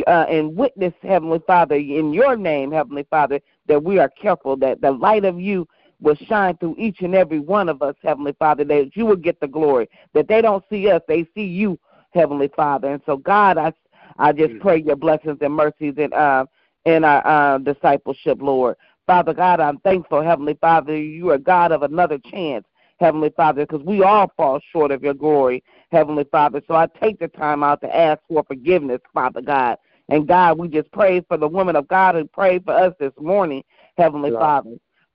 uh, 0.06 0.26
and 0.28 0.56
witness, 0.56 0.94
Heavenly 1.02 1.40
Father, 1.46 1.76
in 1.76 2.12
your 2.12 2.36
name, 2.36 2.72
Heavenly 2.72 3.06
Father, 3.10 3.40
that 3.66 3.82
we 3.82 3.98
are 3.98 4.08
careful, 4.08 4.56
that 4.56 4.80
the 4.80 4.90
light 4.90 5.24
of 5.24 5.40
you 5.40 5.66
will 6.00 6.16
shine 6.16 6.56
through 6.56 6.74
each 6.78 7.00
and 7.00 7.14
every 7.14 7.38
one 7.38 7.68
of 7.68 7.82
us, 7.82 7.94
Heavenly 8.02 8.34
Father, 8.38 8.64
that 8.64 8.90
you 8.94 9.06
will 9.06 9.16
get 9.16 9.40
the 9.40 9.48
glory, 9.48 9.88
that 10.14 10.28
they 10.28 10.42
don't 10.42 10.64
see 10.68 10.90
us, 10.90 11.02
they 11.06 11.26
see 11.34 11.44
you, 11.44 11.78
Heavenly 12.10 12.50
Father. 12.54 12.92
And 12.92 13.02
so, 13.06 13.16
God, 13.16 13.58
I, 13.58 13.72
I 14.18 14.32
just 14.32 14.58
pray 14.60 14.82
your 14.82 14.96
blessings 14.96 15.38
and 15.40 15.54
mercies 15.54 15.94
in, 15.96 16.12
uh, 16.12 16.44
in 16.84 17.04
our 17.04 17.26
uh, 17.26 17.58
discipleship, 17.58 18.38
Lord. 18.40 18.76
Father 19.06 19.34
God, 19.34 19.60
I'm 19.60 19.78
thankful, 19.78 20.22
Heavenly 20.22 20.56
Father, 20.60 20.96
you 20.96 21.30
are 21.30 21.38
God 21.38 21.72
of 21.72 21.82
another 21.82 22.18
chance. 22.18 22.64
Heavenly 23.00 23.30
Father, 23.36 23.66
because 23.66 23.84
we 23.84 24.02
all 24.02 24.30
fall 24.36 24.60
short 24.72 24.92
of 24.92 25.02
your 25.02 25.14
glory, 25.14 25.64
Heavenly 25.92 26.24
Father. 26.24 26.62
So 26.66 26.74
I 26.74 26.86
take 27.00 27.20
the 27.20 27.28
time 27.28 27.62
out 27.62 27.80
to 27.82 27.96
ask 27.96 28.20
for 28.28 28.42
forgiveness, 28.42 29.00
Father 29.12 29.42
God. 29.42 29.76
And 30.08 30.26
God, 30.26 30.58
we 30.58 30.68
just 30.68 30.90
pray 30.90 31.20
for 31.20 31.36
the 31.36 31.46
woman 31.46 31.76
of 31.76 31.86
God 31.86 32.14
who 32.16 32.24
prayed 32.24 32.64
for 32.64 32.72
us 32.74 32.94
this 32.98 33.12
morning, 33.20 33.62
Heavenly 33.96 34.30
Lord. 34.30 34.40
Father. 34.40 34.70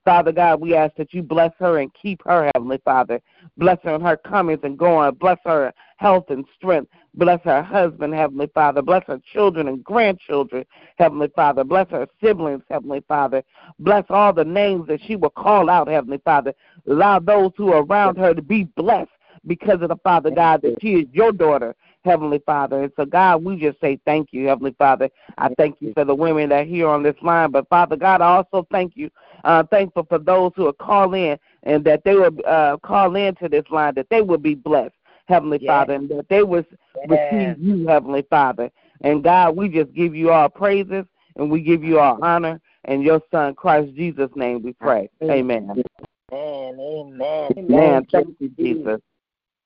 Father 0.05 0.31
God, 0.31 0.61
we 0.61 0.73
ask 0.73 0.95
that 0.95 1.13
you 1.13 1.21
bless 1.21 1.51
her 1.59 1.79
and 1.79 1.93
keep 1.93 2.21
her, 2.23 2.49
Heavenly 2.55 2.79
Father. 2.85 3.19
Bless 3.57 3.77
her 3.83 3.95
in 3.95 3.99
her 3.99 4.15
comings 4.15 4.61
and 4.63 4.77
going. 4.77 5.13
Bless 5.15 5.37
her 5.43 5.73
health 5.97 6.29
and 6.29 6.45
strength. 6.55 6.89
Bless 7.15 7.41
her 7.43 7.61
husband, 7.61 8.13
Heavenly 8.13 8.49
Father. 8.53 8.81
Bless 8.81 9.03
her 9.07 9.19
children 9.33 9.67
and 9.67 9.83
grandchildren, 9.83 10.63
Heavenly 10.97 11.27
Father. 11.35 11.65
Bless 11.65 11.89
her 11.89 12.07
siblings, 12.23 12.63
Heavenly 12.69 13.03
Father. 13.05 13.43
Bless 13.79 14.05
all 14.09 14.31
the 14.31 14.45
names 14.45 14.87
that 14.87 15.01
she 15.05 15.17
will 15.17 15.31
call 15.31 15.69
out, 15.69 15.89
Heavenly 15.89 16.21
Father. 16.23 16.53
Allow 16.87 17.19
those 17.19 17.51
who 17.57 17.73
are 17.73 17.83
around 17.83 18.17
her 18.17 18.33
to 18.33 18.41
be 18.41 18.63
blessed 18.63 19.11
because 19.45 19.81
of 19.81 19.89
the 19.89 19.97
Father 19.97 20.31
God 20.31 20.61
that 20.63 20.81
she 20.81 20.93
is 20.95 21.05
your 21.11 21.31
daughter, 21.31 21.75
Heavenly 22.03 22.41
Father. 22.45 22.83
And 22.83 22.91
so, 22.95 23.05
God, 23.05 23.43
we 23.43 23.57
just 23.57 23.79
say 23.79 23.99
thank 24.05 24.29
you, 24.31 24.47
Heavenly 24.47 24.75
Father. 24.77 25.09
I 25.37 25.49
thank 25.55 25.77
you 25.79 25.93
for 25.93 26.05
the 26.05 26.15
women 26.15 26.49
that 26.49 26.61
are 26.61 26.65
here 26.65 26.87
on 26.87 27.03
this 27.03 27.15
line. 27.21 27.51
But, 27.51 27.67
Father 27.69 27.95
God, 27.95 28.21
I 28.21 28.37
also 28.37 28.67
thank 28.71 28.95
you. 28.95 29.09
Uh, 29.43 29.63
thankful 29.63 30.05
for 30.09 30.17
those 30.17 30.51
who 30.55 30.63
will 30.63 30.73
call 30.73 31.13
in 31.13 31.37
and 31.63 31.83
that 31.85 32.03
they 32.03 32.15
will 32.15 32.35
uh, 32.45 32.77
call 32.77 33.15
into 33.15 33.47
this 33.47 33.65
line, 33.69 33.93
that 33.95 34.09
they 34.09 34.21
will 34.21 34.37
be 34.37 34.55
blessed, 34.55 34.95
Heavenly 35.25 35.59
Yes. 35.61 35.67
Father, 35.67 35.93
and 35.93 36.09
that 36.09 36.27
they 36.29 36.43
will 36.43 36.65
Yes. 36.95 37.07
receive 37.07 37.59
you, 37.59 37.87
Heavenly 37.87 38.25
Father. 38.29 38.71
And, 39.01 39.23
God, 39.23 39.55
we 39.55 39.69
just 39.69 39.93
give 39.93 40.15
you 40.15 40.31
all 40.31 40.49
praises 40.49 41.05
and 41.35 41.51
we 41.51 41.61
give 41.61 41.83
you 41.83 41.99
all 41.99 42.17
honor. 42.23 42.59
In 42.85 43.01
your 43.01 43.21
Son, 43.31 43.53
Christ 43.53 43.93
Jesus' 43.95 44.31
name, 44.35 44.63
we 44.63 44.73
pray. 44.73 45.09
Amen. 45.21 45.83
Amen. 46.31 46.79
Amen. 46.79 47.53
Amen. 47.57 48.07
Thank 48.11 48.35
you, 48.39 48.49
Jesus. 48.57 49.01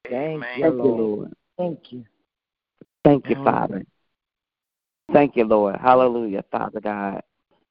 Thank 0.09 0.43
Amen. 0.43 0.49
you, 0.57 0.63
Thank 0.63 0.75
you, 0.75 0.83
Lord. 0.83 0.99
Lord. 0.99 1.33
Thank 1.57 1.91
you. 1.91 2.05
Thank 3.03 3.29
you, 3.29 3.35
Father. 3.43 3.83
Thank 5.11 5.35
you, 5.35 5.45
Lord. 5.45 5.75
Hallelujah, 5.77 6.43
Father 6.51 6.79
God. 6.79 7.21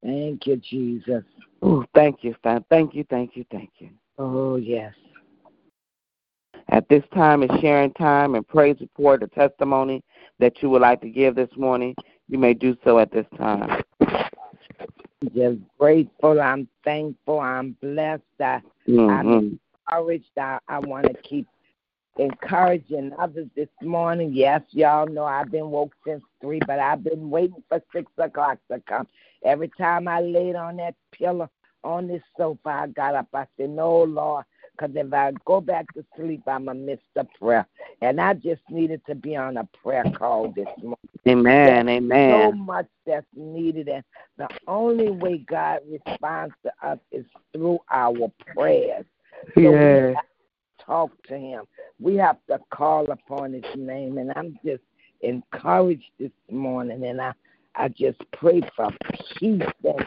Thank 0.02 0.46
you, 0.46 0.56
Jesus. 0.56 1.24
Ooh, 1.64 1.84
thank 1.94 2.24
you, 2.24 2.34
Father. 2.42 2.64
Thank 2.70 2.94
you, 2.94 3.04
thank 3.08 3.36
you, 3.36 3.44
thank 3.50 3.70
you. 3.78 3.90
Oh, 4.18 4.56
yes. 4.56 4.94
At 6.68 6.88
this 6.88 7.02
time 7.12 7.42
is 7.42 7.50
sharing 7.60 7.92
time 7.94 8.34
and 8.34 8.46
praise 8.46 8.76
report, 8.80 9.22
a 9.22 9.26
testimony 9.26 10.02
that 10.38 10.62
you 10.62 10.70
would 10.70 10.82
like 10.82 11.00
to 11.02 11.10
give 11.10 11.34
this 11.34 11.50
morning. 11.56 11.94
You 12.28 12.38
may 12.38 12.54
do 12.54 12.76
so 12.84 12.98
at 12.98 13.10
this 13.10 13.26
time. 13.36 13.82
Just 15.34 15.58
grateful. 15.78 16.40
I'm 16.40 16.68
thankful. 16.84 17.40
I'm 17.40 17.76
blessed. 17.82 18.22
I, 18.40 18.60
Mhm. 18.88 19.58
encouraged. 19.90 20.38
I, 20.38 20.58
I 20.68 20.78
want 20.78 21.06
to 21.06 21.14
keep 21.22 21.46
encouraging 22.18 23.12
others 23.18 23.48
this 23.56 23.68
morning. 23.82 24.32
Yes, 24.32 24.62
y'all 24.70 25.06
know 25.06 25.24
I've 25.24 25.50
been 25.50 25.70
woke 25.70 25.94
since 26.06 26.22
three, 26.40 26.60
but 26.66 26.78
I've 26.78 27.04
been 27.04 27.30
waiting 27.30 27.62
for 27.68 27.80
six 27.92 28.10
o'clock 28.18 28.58
to 28.70 28.80
come. 28.88 29.06
Every 29.44 29.70
time 29.78 30.08
I 30.08 30.20
laid 30.20 30.54
on 30.56 30.76
that 30.76 30.94
pillow 31.12 31.48
on 31.84 32.08
this 32.08 32.22
sofa, 32.36 32.68
I 32.68 32.86
got 32.88 33.14
up. 33.14 33.28
I 33.32 33.46
said, 33.56 33.70
No, 33.70 34.02
Lord, 34.02 34.44
Because 34.72 34.94
if 34.96 35.12
I 35.12 35.32
go 35.44 35.60
back 35.60 35.92
to 35.94 36.04
sleep, 36.16 36.42
I'm 36.46 36.66
going 36.66 36.78
to 36.78 36.82
miss 36.84 36.98
the 37.14 37.26
prayer. 37.38 37.66
And 38.02 38.20
I 38.20 38.34
just 38.34 38.62
needed 38.68 39.00
to 39.06 39.14
be 39.14 39.36
on 39.36 39.56
a 39.56 39.68
prayer 39.82 40.04
call 40.16 40.52
this 40.54 40.68
morning. 40.78 40.96
Amen. 41.26 41.86
There's 41.86 41.96
Amen. 41.98 42.52
So 42.52 42.52
much 42.52 42.86
that's 43.06 43.26
needed. 43.34 43.88
And 43.88 44.04
the 44.36 44.48
only 44.66 45.10
way 45.10 45.38
God 45.38 45.80
responds 45.90 46.54
to 46.64 46.72
us 46.82 46.98
is 47.12 47.24
through 47.52 47.78
our 47.90 48.30
prayers. 48.54 49.06
So 49.54 50.16
talk 50.84 51.10
to 51.28 51.38
Him. 51.38 51.64
We 52.00 52.16
have 52.16 52.38
to 52.48 52.58
call 52.70 53.10
upon 53.10 53.52
His 53.52 53.64
name. 53.76 54.18
And 54.18 54.32
I'm 54.36 54.58
just 54.64 54.82
encouraged 55.20 56.10
this 56.18 56.30
morning. 56.50 57.04
And 57.04 57.20
I, 57.20 57.32
I 57.74 57.88
just 57.88 58.18
pray 58.32 58.62
for 58.74 58.90
peace 59.38 59.62
and 59.84 60.06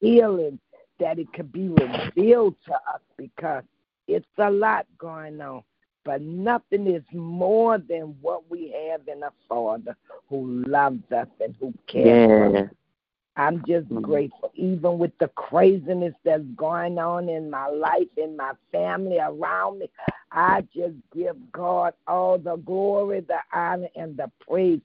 healing 0.00 0.58
that 0.98 1.18
it 1.18 1.32
could 1.32 1.50
be 1.50 1.68
revealed 1.68 2.54
to 2.66 2.74
us 2.74 3.00
because 3.16 3.64
it's 4.06 4.26
a 4.38 4.50
lot 4.50 4.86
going 4.98 5.40
on. 5.40 5.62
But 6.04 6.22
nothing 6.22 6.86
is 6.86 7.02
more 7.12 7.78
than 7.78 8.16
what 8.22 8.50
we 8.50 8.74
have 8.90 9.06
in 9.06 9.22
a 9.22 9.30
Father 9.48 9.96
who 10.28 10.64
loves 10.66 11.02
us 11.12 11.28
and 11.40 11.54
who 11.60 11.74
cares 11.86 12.26
for 12.26 12.58
us. 12.64 12.70
I'm 13.40 13.64
just 13.64 13.88
Mhm. 13.88 14.02
grateful, 14.02 14.52
even 14.54 14.98
with 14.98 15.16
the 15.18 15.28
craziness 15.28 16.14
that's 16.24 16.44
going 16.56 16.98
on 16.98 17.30
in 17.30 17.48
my 17.50 17.68
life, 17.68 18.08
in 18.18 18.36
my 18.36 18.52
family, 18.70 19.18
around 19.18 19.78
me. 19.78 19.90
I 20.30 20.60
just 20.74 20.96
give 21.10 21.50
God 21.50 21.94
all 22.06 22.36
the 22.36 22.56
glory, 22.56 23.20
the 23.20 23.40
honor, 23.52 23.88
and 23.96 24.14
the 24.16 24.30
praise. 24.40 24.82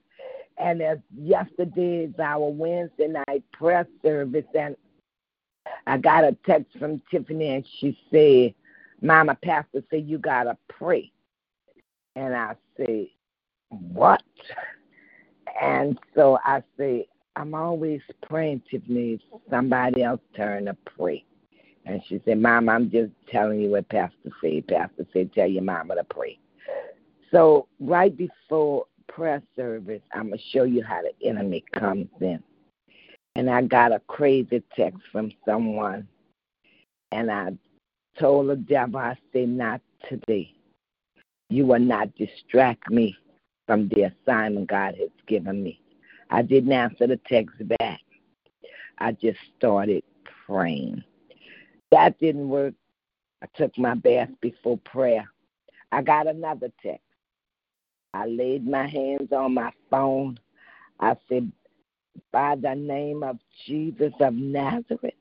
And 0.56 0.80
as 0.80 0.98
yesterday 1.14 2.04
is 2.04 2.18
our 2.18 2.48
Wednesday 2.48 3.08
night 3.08 3.44
prayer 3.52 3.86
service, 4.02 4.46
and 4.54 4.74
I 5.86 5.98
got 5.98 6.24
a 6.24 6.32
text 6.46 6.78
from 6.78 7.00
Tiffany, 7.10 7.48
and 7.56 7.66
she 7.66 7.98
said, 8.10 8.54
Mama, 9.02 9.34
Pastor 9.34 9.84
said 9.90 10.08
you 10.08 10.18
gotta 10.18 10.56
pray. 10.68 11.12
And 12.14 12.34
I 12.34 12.56
said, 12.78 13.08
What? 13.68 14.22
And 15.60 15.98
so 16.14 16.38
I 16.44 16.62
said, 16.78 17.04
I'm 17.36 17.54
always 17.54 18.00
praying, 18.28 18.62
Tiffany. 18.70 19.20
Somebody 19.50 20.02
else 20.02 20.20
turn 20.34 20.64
to 20.64 20.76
pray. 20.96 21.24
And 21.84 22.02
she 22.08 22.20
said, 22.24 22.40
Mom, 22.40 22.68
I'm 22.68 22.90
just 22.90 23.12
telling 23.30 23.60
you 23.60 23.70
what 23.70 23.88
Pastor 23.90 24.30
said. 24.40 24.66
Pastor 24.66 25.06
said, 25.12 25.32
tell 25.32 25.46
your 25.46 25.62
mama 25.62 25.94
to 25.94 26.04
pray. 26.04 26.38
So 27.30 27.68
right 27.78 28.16
before 28.16 28.86
prayer 29.08 29.42
service, 29.54 30.02
I'm 30.12 30.32
to 30.32 30.38
show 30.52 30.64
you 30.64 30.82
how 30.82 31.02
the 31.02 31.28
enemy 31.28 31.64
comes 31.72 32.08
in. 32.20 32.42
And 33.36 33.50
I 33.50 33.62
got 33.62 33.92
a 33.92 34.00
crazy 34.00 34.62
text 34.74 35.00
from 35.12 35.30
someone. 35.44 36.08
And 37.12 37.30
I 37.30 37.50
told 38.18 38.48
the 38.48 38.56
devil, 38.56 38.98
I 38.98 39.16
said, 39.32 39.48
not 39.48 39.80
today. 40.08 40.52
You 41.50 41.66
will 41.66 41.78
not 41.78 42.14
distract 42.16 42.90
me 42.90 43.16
from 43.66 43.88
the 43.88 44.10
assignment 44.12 44.68
God 44.68 44.94
has 44.98 45.10
given 45.28 45.62
me. 45.62 45.80
I 46.30 46.42
didn't 46.42 46.72
answer 46.72 47.06
the 47.06 47.20
text 47.28 47.56
back. 47.78 48.00
I 48.98 49.12
just 49.12 49.38
started 49.56 50.02
praying. 50.46 51.02
That 51.92 52.18
didn't 52.18 52.48
work. 52.48 52.74
I 53.42 53.46
took 53.56 53.76
my 53.78 53.94
bath 53.94 54.30
before 54.40 54.78
prayer. 54.78 55.26
I 55.92 56.02
got 56.02 56.26
another 56.26 56.70
text. 56.82 57.02
I 58.14 58.26
laid 58.26 58.66
my 58.66 58.86
hands 58.86 59.30
on 59.32 59.54
my 59.54 59.70
phone. 59.90 60.38
I 60.98 61.16
said, 61.28 61.52
By 62.32 62.56
the 62.56 62.74
name 62.74 63.22
of 63.22 63.38
Jesus 63.66 64.12
of 64.20 64.34
Nazareth, 64.34 65.14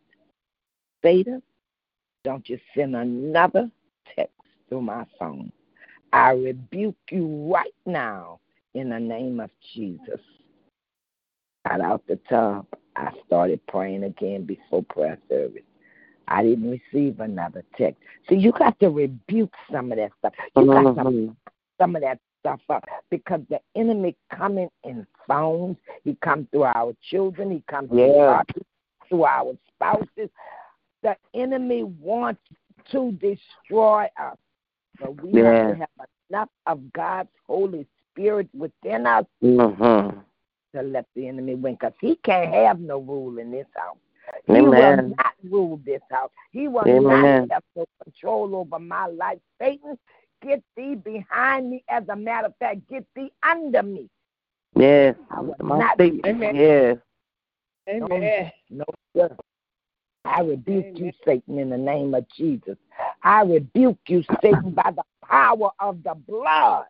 Satan, 1.03 1.41
don't 2.23 2.47
you 2.49 2.57
send 2.75 2.95
another 2.95 3.69
text 4.15 4.33
through 4.69 4.81
my 4.81 5.05
phone. 5.19 5.51
I 6.13 6.31
rebuke 6.31 6.95
you 7.11 7.51
right 7.53 7.75
now 7.85 8.39
in 8.73 8.89
the 8.89 8.99
name 8.99 9.39
of 9.39 9.51
Jesus. 9.73 10.21
Got 11.67 11.81
out 11.81 12.03
the 12.07 12.19
tub. 12.29 12.65
I 12.95 13.11
started 13.25 13.65
praying 13.67 14.03
again 14.03 14.45
before 14.45 14.83
prayer 14.83 15.17
service. 15.29 15.63
I 16.27 16.43
didn't 16.43 16.69
receive 16.69 17.19
another 17.19 17.63
text. 17.77 18.01
So 18.27 18.35
you 18.35 18.51
got 18.51 18.79
to 18.79 18.89
rebuke 18.89 19.53
some 19.71 19.91
of 19.91 19.97
that 19.97 20.11
stuff. 20.19 20.33
You 20.55 20.65
got 20.67 20.81
to 20.95 21.03
Mhm. 21.03 21.35
some 21.79 21.95
of 21.95 22.01
that 22.01 22.19
stuff 22.39 22.61
up 22.69 22.83
because 23.09 23.41
the 23.49 23.59
enemy 23.75 24.15
coming 24.29 24.69
in 24.83 25.05
phones. 25.27 25.77
He 26.03 26.15
comes 26.15 26.47
through 26.51 26.63
our 26.63 26.93
children. 27.01 27.51
He 27.51 27.61
comes 27.61 27.89
through, 27.89 28.17
our, 28.19 28.45
through 29.09 29.25
our 29.25 29.57
spouses. 29.67 30.29
The 31.01 31.17
enemy 31.33 31.83
wants 31.83 32.41
to 32.91 33.11
destroy 33.13 34.07
us. 34.17 34.37
But 34.99 35.21
we 35.21 35.31
have 35.41 35.69
to 35.69 35.75
have 35.75 36.07
enough 36.29 36.49
of 36.65 36.93
God's 36.93 37.29
Holy 37.45 37.85
Spirit 38.11 38.49
within 38.53 39.05
us 39.05 39.25
Mhm. 39.43 40.23
To 40.75 40.81
let 40.83 41.05
the 41.15 41.27
enemy 41.27 41.55
win 41.55 41.73
because 41.75 41.93
he 41.99 42.15
can't 42.17 42.53
have 42.53 42.79
no 42.79 42.99
rule 42.99 43.37
in 43.39 43.51
this 43.51 43.67
house. 43.75 43.97
He 44.45 44.53
will 44.53 44.67
Amen. 44.67 45.15
not 45.17 45.33
rule 45.49 45.79
this 45.85 46.01
house. 46.11 46.31
He 46.51 46.67
will 46.67 46.87
Amen. 46.87 47.47
not 47.47 47.51
have 47.51 47.63
no 47.75 47.85
control 48.03 48.55
over 48.55 48.79
my 48.79 49.07
life. 49.07 49.39
Satan, 49.61 49.97
get 50.41 50.63
thee 50.75 50.95
behind 50.95 51.69
me. 51.69 51.83
As 51.89 52.03
a 52.09 52.15
matter 52.15 52.47
of 52.47 52.55
fact, 52.57 52.87
get 52.89 53.05
thee 53.15 53.31
under 53.43 53.83
me. 53.83 54.09
Yes. 54.75 55.15
I 55.31 55.41
will 55.41 55.55
My 55.59 55.79
not 55.79 55.93
statement. 55.95 56.25
Amen. 56.25 56.55
Yes. 56.55 56.97
Amen. 57.87 58.51
No, 58.69 58.85
sir. 59.15 59.35
I 60.25 60.41
rebuke 60.41 60.97
you, 60.97 61.11
Satan, 61.23 61.59
in 61.59 61.69
the 61.69 61.77
name 61.77 62.15
of 62.15 62.25
Jesus. 62.35 62.77
I 63.21 63.43
rebuke 63.43 63.99
you, 64.07 64.23
Satan, 64.41 64.71
by 64.71 64.91
the 64.95 65.03
power 65.23 65.69
of 65.79 66.01
the 66.03 66.15
blood. 66.15 66.85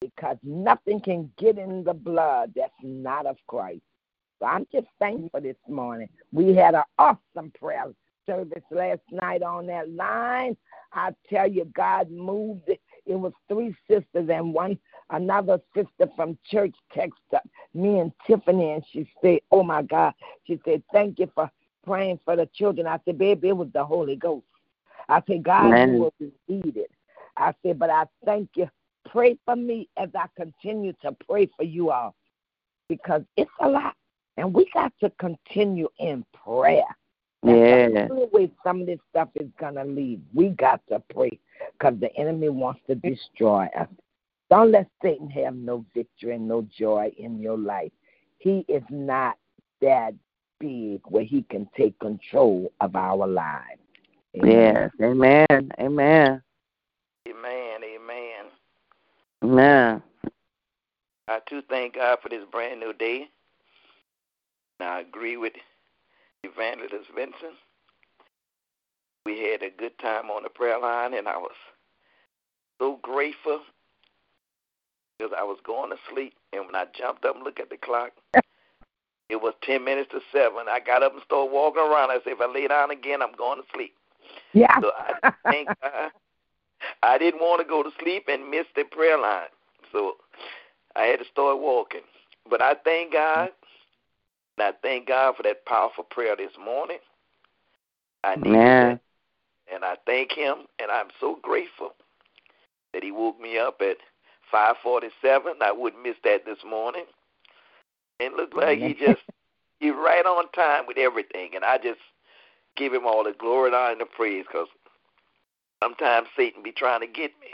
Because 0.00 0.36
nothing 0.42 1.00
can 1.00 1.30
get 1.38 1.58
in 1.58 1.84
the 1.84 1.94
blood 1.94 2.52
that's 2.54 2.72
not 2.82 3.26
of 3.26 3.36
Christ. 3.46 3.82
So 4.38 4.46
I'm 4.46 4.66
just 4.70 4.86
thankful 4.98 5.40
this 5.40 5.56
morning. 5.68 6.08
We 6.32 6.54
had 6.54 6.74
an 6.74 6.82
awesome 6.98 7.52
prayer 7.58 7.86
service 8.26 8.62
last 8.70 9.00
night 9.10 9.42
on 9.42 9.66
that 9.66 9.90
line. 9.90 10.56
I 10.92 11.10
tell 11.30 11.50
you, 11.50 11.64
God 11.74 12.10
moved 12.10 12.68
it. 12.68 12.80
It 13.06 13.14
was 13.14 13.32
three 13.48 13.74
sisters 13.88 14.28
and 14.28 14.52
one 14.52 14.78
another 15.10 15.60
sister 15.74 16.10
from 16.16 16.36
church 16.50 16.74
texted 16.94 17.40
me 17.72 18.00
and 18.00 18.12
Tiffany 18.26 18.72
and 18.72 18.84
she 18.90 19.08
said, 19.22 19.40
Oh 19.50 19.62
my 19.62 19.82
God. 19.82 20.12
She 20.44 20.60
said, 20.64 20.82
Thank 20.92 21.18
you 21.18 21.30
for 21.34 21.50
praying 21.84 22.18
for 22.24 22.36
the 22.36 22.48
children. 22.54 22.86
I 22.86 22.98
said, 23.04 23.18
Baby, 23.18 23.48
it 23.48 23.56
was 23.56 23.68
the 23.72 23.84
Holy 23.84 24.16
Ghost. 24.16 24.44
I 25.08 25.22
said, 25.26 25.44
God 25.44 25.66
Amen. 25.66 26.00
what 26.00 26.14
we 26.18 26.32
needed. 26.48 26.88
I 27.36 27.54
said, 27.62 27.78
But 27.78 27.90
I 27.90 28.06
thank 28.24 28.50
you. 28.56 28.68
Pray 29.16 29.38
for 29.46 29.56
me 29.56 29.88
as 29.96 30.10
I 30.14 30.26
continue 30.36 30.92
to 31.00 31.16
pray 31.26 31.48
for 31.56 31.62
you 31.62 31.90
all. 31.90 32.14
Because 32.86 33.22
it's 33.38 33.50
a 33.62 33.66
lot. 33.66 33.94
And 34.36 34.52
we 34.52 34.68
got 34.74 34.92
to 35.00 35.08
continue 35.18 35.88
in 35.98 36.22
prayer. 36.34 36.84
That's 37.42 37.56
Yeah. 37.56 37.88
the 37.88 38.12
only 38.12 38.26
way 38.26 38.52
some 38.62 38.82
of 38.82 38.86
this 38.86 39.00
stuff 39.08 39.30
is 39.34 39.48
gonna 39.58 39.86
leave. 39.86 40.20
We 40.34 40.50
got 40.50 40.86
to 40.88 41.00
pray 41.14 41.40
because 41.72 41.98
the 41.98 42.14
enemy 42.14 42.50
wants 42.50 42.82
to 42.88 42.94
destroy 42.94 43.70
us. 43.74 43.88
Don't 44.50 44.72
let 44.72 44.86
Satan 45.00 45.30
have 45.30 45.56
no 45.56 45.86
victory 45.94 46.34
and 46.34 46.46
no 46.46 46.60
joy 46.76 47.10
in 47.16 47.40
your 47.40 47.56
life. 47.56 47.92
He 48.36 48.66
is 48.68 48.82
not 48.90 49.38
that 49.80 50.12
big 50.60 51.00
where 51.06 51.24
he 51.24 51.42
can 51.44 51.70
take 51.74 51.98
control 52.00 52.70
of 52.82 52.94
our 52.94 53.26
lives. 53.26 53.80
Amen. 54.36 54.74
Yes. 54.74 54.90
Amen. 55.00 55.46
Amen. 55.50 55.70
Amen. 55.80 56.42
Amen. 57.28 57.55
Amen. 59.46 60.02
I 61.28 61.38
too 61.48 61.62
thank 61.68 61.94
God 61.94 62.18
for 62.20 62.28
this 62.28 62.42
brand 62.50 62.80
new 62.80 62.92
day. 62.92 63.28
And 64.80 64.88
I 64.88 65.00
agree 65.00 65.36
with 65.36 65.52
Evangelist 66.42 67.10
Vincent. 67.14 67.54
We 69.24 69.38
had 69.38 69.62
a 69.62 69.70
good 69.70 69.96
time 70.00 70.30
on 70.30 70.42
the 70.42 70.48
prayer 70.48 70.80
line, 70.80 71.14
and 71.14 71.28
I 71.28 71.36
was 71.36 71.54
so 72.80 72.98
grateful 73.02 73.60
because 75.16 75.32
I 75.38 75.44
was 75.44 75.58
going 75.64 75.90
to 75.90 75.96
sleep. 76.12 76.34
And 76.52 76.66
when 76.66 76.74
I 76.74 76.86
jumped 76.98 77.24
up 77.24 77.36
and 77.36 77.44
looked 77.44 77.60
at 77.60 77.70
the 77.70 77.76
clock, 77.76 78.10
it 79.28 79.40
was 79.40 79.54
10 79.62 79.84
minutes 79.84 80.10
to 80.10 80.20
7. 80.32 80.56
I 80.68 80.80
got 80.80 81.04
up 81.04 81.12
and 81.12 81.22
started 81.24 81.52
walking 81.52 81.82
around. 81.82 82.10
I 82.10 82.18
said, 82.24 82.32
if 82.32 82.40
I 82.40 82.52
lay 82.52 82.66
down 82.66 82.90
again, 82.90 83.22
I'm 83.22 83.34
going 83.36 83.60
to 83.60 83.66
sleep. 83.72 83.94
Yeah. 84.54 84.80
So 84.80 84.90
I 84.96 85.32
thank 85.50 85.68
God. 85.80 86.10
I 87.02 87.18
didn't 87.18 87.40
want 87.40 87.60
to 87.60 87.68
go 87.68 87.82
to 87.82 87.90
sleep 88.00 88.24
and 88.28 88.50
miss 88.50 88.66
the 88.74 88.84
prayer 88.84 89.18
line. 89.18 89.48
So 89.92 90.16
I 90.94 91.02
had 91.02 91.18
to 91.18 91.24
start 91.30 91.60
walking. 91.60 92.00
But 92.48 92.62
I 92.62 92.74
thank 92.84 93.12
God. 93.12 93.50
And 94.58 94.68
I 94.68 94.72
thank 94.82 95.06
God 95.08 95.36
for 95.36 95.42
that 95.42 95.66
powerful 95.66 96.04
prayer 96.04 96.34
this 96.36 96.52
morning. 96.62 96.98
I 98.24 98.36
needed 98.36 98.48
Amen. 98.48 99.00
that. 99.68 99.74
And 99.74 99.84
I 99.84 99.96
thank 100.06 100.32
him 100.32 100.66
and 100.78 100.90
I'm 100.90 101.08
so 101.20 101.38
grateful 101.42 101.94
that 102.92 103.02
he 103.02 103.10
woke 103.10 103.40
me 103.40 103.58
up 103.58 103.80
at 103.80 103.96
five 104.50 104.76
forty 104.82 105.08
seven. 105.20 105.54
I 105.60 105.72
wouldn't 105.72 106.02
miss 106.02 106.16
that 106.24 106.46
this 106.46 106.58
morning. 106.66 107.04
And 108.20 108.34
looked 108.36 108.56
like 108.56 108.78
he 108.78 108.94
just 108.94 109.20
he 109.80 109.90
right 109.90 110.24
on 110.24 110.50
time 110.52 110.84
with 110.86 110.96
everything 110.96 111.50
and 111.54 111.64
I 111.64 111.78
just 111.78 112.00
give 112.76 112.92
him 112.92 113.06
all 113.06 113.24
the 113.24 113.34
glory 113.38 113.68
and 113.68 113.76
honor 113.76 113.92
and 113.92 114.00
the 114.00 114.06
praise 114.06 114.44
because 114.46 114.68
Sometimes 115.82 116.28
Satan 116.36 116.62
be 116.62 116.72
trying 116.72 117.00
to 117.00 117.06
get 117.06 117.32
me, 117.40 117.48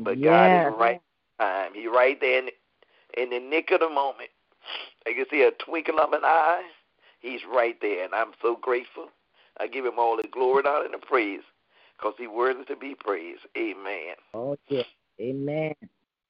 but 0.00 0.18
Yeah. 0.18 0.30
God 0.30 0.72
is 0.72 0.78
right 0.78 1.02
time. 1.38 1.74
He 1.74 1.86
right 1.86 2.20
there 2.20 2.40
in, 2.40 2.50
in 3.16 3.30
the 3.30 3.38
nick 3.38 3.70
of 3.70 3.80
the 3.80 3.88
moment. 3.88 4.30
I 5.06 5.12
can 5.12 5.24
see 5.30 5.42
a 5.42 5.52
twinkle 5.52 6.00
of 6.00 6.12
an 6.12 6.24
eye. 6.24 6.64
He's 7.20 7.40
right 7.44 7.80
there, 7.80 8.04
and 8.04 8.14
I'm 8.14 8.32
so 8.42 8.56
grateful. 8.56 9.08
I 9.58 9.66
give 9.66 9.84
him 9.84 9.98
all 9.98 10.16
the 10.16 10.28
glory, 10.28 10.60
and 10.60 10.68
honor, 10.68 10.84
and 10.84 10.94
the 10.94 10.98
praise, 10.98 11.42
because 11.96 12.14
he's 12.18 12.28
worthy 12.28 12.64
to 12.64 12.76
be 12.76 12.94
praised. 12.94 13.42
Amen. 13.56 14.14
Oh, 14.34 14.56
yes. 14.68 14.86
Amen. 15.20 15.74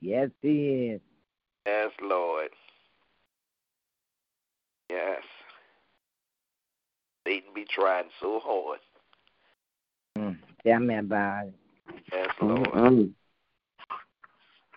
Yes, 0.01 0.31
he 0.41 0.93
is. 0.93 1.01
Yes, 1.67 1.91
Lord. 2.01 2.51
Yes. 4.89 5.23
Satan 7.27 7.51
be 7.55 7.67
trying 7.69 8.09
so 8.21 8.41
hard. 8.43 8.79
Mm. 10.17 10.39
Tell 10.65 10.81
me 10.81 10.97
about 10.97 11.47
it. 11.47 11.55
Yes, 12.13 12.29
Lord. 12.41 12.69
Mm-mm. 12.69 13.11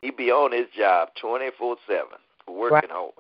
He 0.02 0.12
be 0.12 0.32
on 0.32 0.52
his 0.52 0.68
job 0.76 1.10
24 1.20 1.76
7, 1.88 2.06
working 2.48 2.90
hard. 2.90 3.14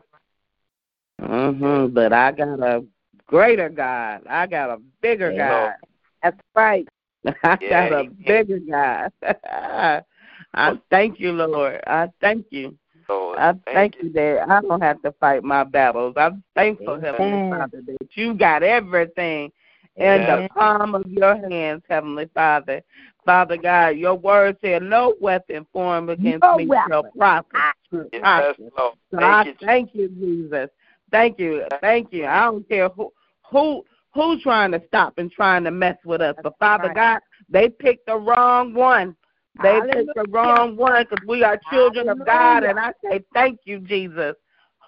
Mhm. 1.22 1.94
But 1.94 2.14
I 2.14 2.32
got 2.32 2.60
a 2.60 2.84
greater 3.28 3.70
God. 3.70 4.24
I 4.28 4.48
got 4.48 4.72
a 4.72 4.78
bigger 5.02 5.32
Yeah. 5.32 5.48
God. 5.48 5.76
That's 6.24 6.38
right. 6.56 6.88
I 7.44 7.58
Yeah, 7.62 7.90
got 7.90 7.94
a 7.94 8.04
he- 8.04 8.24
bigger 8.26 8.60
God. 8.60 9.12
I 10.54 10.80
thank 10.90 11.20
you, 11.20 11.32
Lord. 11.32 11.82
I 11.88 12.10
thank 12.20 12.48
you. 12.50 12.78
Lord, 13.08 13.38
I 13.40 13.54
thank 13.66 13.96
you 14.02 14.12
that 14.14 14.50
I 14.50 14.62
don't 14.62 14.82
have 14.82 15.02
to 15.04 15.12
fight 15.14 15.44
my 15.44 15.64
battles. 15.64 16.16
I'm 16.18 16.44
thankful, 16.56 16.96
Amen. 16.96 17.04
Heavenly 17.04 17.50
Father, 17.50 17.82
that 17.86 18.08
you 18.16 18.34
got 18.34 18.64
everything 18.64 19.52
in 19.98 20.26
the 20.26 20.50
palm 20.54 20.96
of 20.96 21.04
your 21.08 21.36
hands, 21.50 21.84
Heavenly 21.90 22.30
Father. 22.34 22.82
Father 23.26 23.58
God, 23.58 23.98
your 23.98 24.16
word 24.16 24.58
said, 24.62 24.84
"No 24.84 25.16
weapon 25.20 25.66
formed 25.72 26.10
against 26.10 26.44
No 26.44 26.58
me 26.58 26.68
weapon. 26.68 26.92
shall 26.92 27.12
prosper." 27.14 27.50
Ah. 27.56 27.74
Yes, 27.92 28.22
ah. 28.24 28.54
prosper. 28.58 28.70
So 29.12 29.20
I 29.20 29.44
you, 29.46 29.54
thank 29.60 29.94
you, 29.94 30.10
Jesus. 30.10 30.70
Thank 31.12 31.40
you, 31.40 31.64
thank 31.82 32.14
you. 32.14 32.26
I 32.26 32.46
don't 32.46 32.68
care 32.68 32.90
who 32.90 33.12
who 33.50 33.86
who's 34.14 34.42
trying 34.42 34.72
to 34.72 34.82
stop 34.88 35.18
and 35.18 35.32
trying 35.32 35.64
to 35.66 35.72
mess 35.72 35.98
with 36.06 36.22
us, 36.22 36.36
but 36.42 36.58
Father. 36.58 36.94
God, 36.94 37.20
they 37.50 37.70
picked 37.70 38.06
the 38.06 38.18
wrong 38.18 38.74
one. 38.74 39.16
They 39.62 39.82
picked 39.92 40.16
the 40.16 40.26
wrong 40.30 40.78
one 40.78 41.06
because 41.10 41.26
we 41.28 41.44
are 41.44 41.60
children 41.70 42.08
of 42.10 42.26
God, 42.26 42.64
and 42.64 42.80
I 42.80 42.94
say 43.04 43.22
thank 43.34 43.60
you, 43.66 43.80
Jesus. 43.80 44.36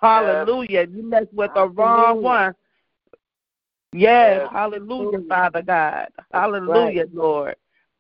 Hallelujah. 0.02 0.88
You 0.90 1.04
messed 1.04 1.34
with 1.34 1.52
the 1.54 1.68
wrong 1.68 2.22
one. 2.22 2.54
Yes, 3.94 4.42
Yes. 4.42 4.50
hallelujah. 4.52 5.22
Father 5.30 5.62
God. 5.62 6.08
Hallelujah, 6.32 7.06
Lord. 7.14 7.56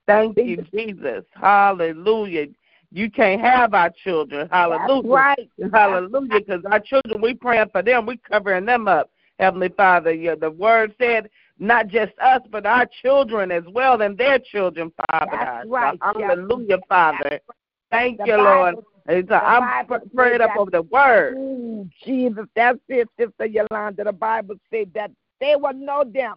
Thank 0.08 0.38
you, 0.38 0.66
Jesus. 0.74 1.24
Hallelujah. 1.34 2.48
You 2.92 3.10
can't 3.10 3.42
have 3.42 3.74
our 3.74 3.90
children. 4.04 4.50
Hallelujah. 4.52 5.02
That's 5.08 5.08
right. 5.08 5.50
Hallelujah. 5.74 6.40
Because 6.40 6.66
our 6.66 6.80
children, 6.80 7.22
we 7.22 7.34
praying 7.34 7.70
for 7.72 7.82
them. 7.82 8.06
We 8.06 8.18
covering 8.18 8.66
them 8.66 8.88
up. 8.88 9.10
Heavenly 9.40 9.70
Father, 9.70 10.14
yeah, 10.14 10.36
the 10.36 10.52
word 10.52 10.94
said 11.00 11.30
not 11.58 11.88
just 11.88 12.12
us, 12.20 12.42
but 12.52 12.66
our 12.66 12.86
children 13.02 13.52
as 13.52 13.64
well 13.72 14.02
and 14.02 14.18
their 14.18 14.40
children, 14.40 14.92
Father 15.10 15.32
That's 15.32 15.66
God. 15.66 15.70
right. 15.70 16.00
So, 16.02 16.20
hallelujah, 16.22 16.78
Father. 16.88 17.40
Thank 17.92 18.20
The 18.20 18.26
you, 18.26 18.38
Lord. 18.38 18.76
Bible- 18.76 18.88
And 19.06 19.28
so 19.28 19.36
I'm 19.36 19.62
Bible 19.64 20.00
pr- 20.00 20.16
prayed 20.16 20.42
says 20.42 20.50
up 20.50 20.58
over 20.58 20.72
the 20.72 20.82
word. 20.84 21.90
Jesus, 22.06 22.46
that's 22.56 22.80
it, 22.88 23.10
Sister 23.20 23.46
Yolanda. 23.46 24.04
The 24.06 24.14
Bible 24.14 24.56
said 24.70 24.94
that 24.94 25.12
they 25.40 25.56
will 25.56 25.74
know 25.74 26.04
them. 26.04 26.36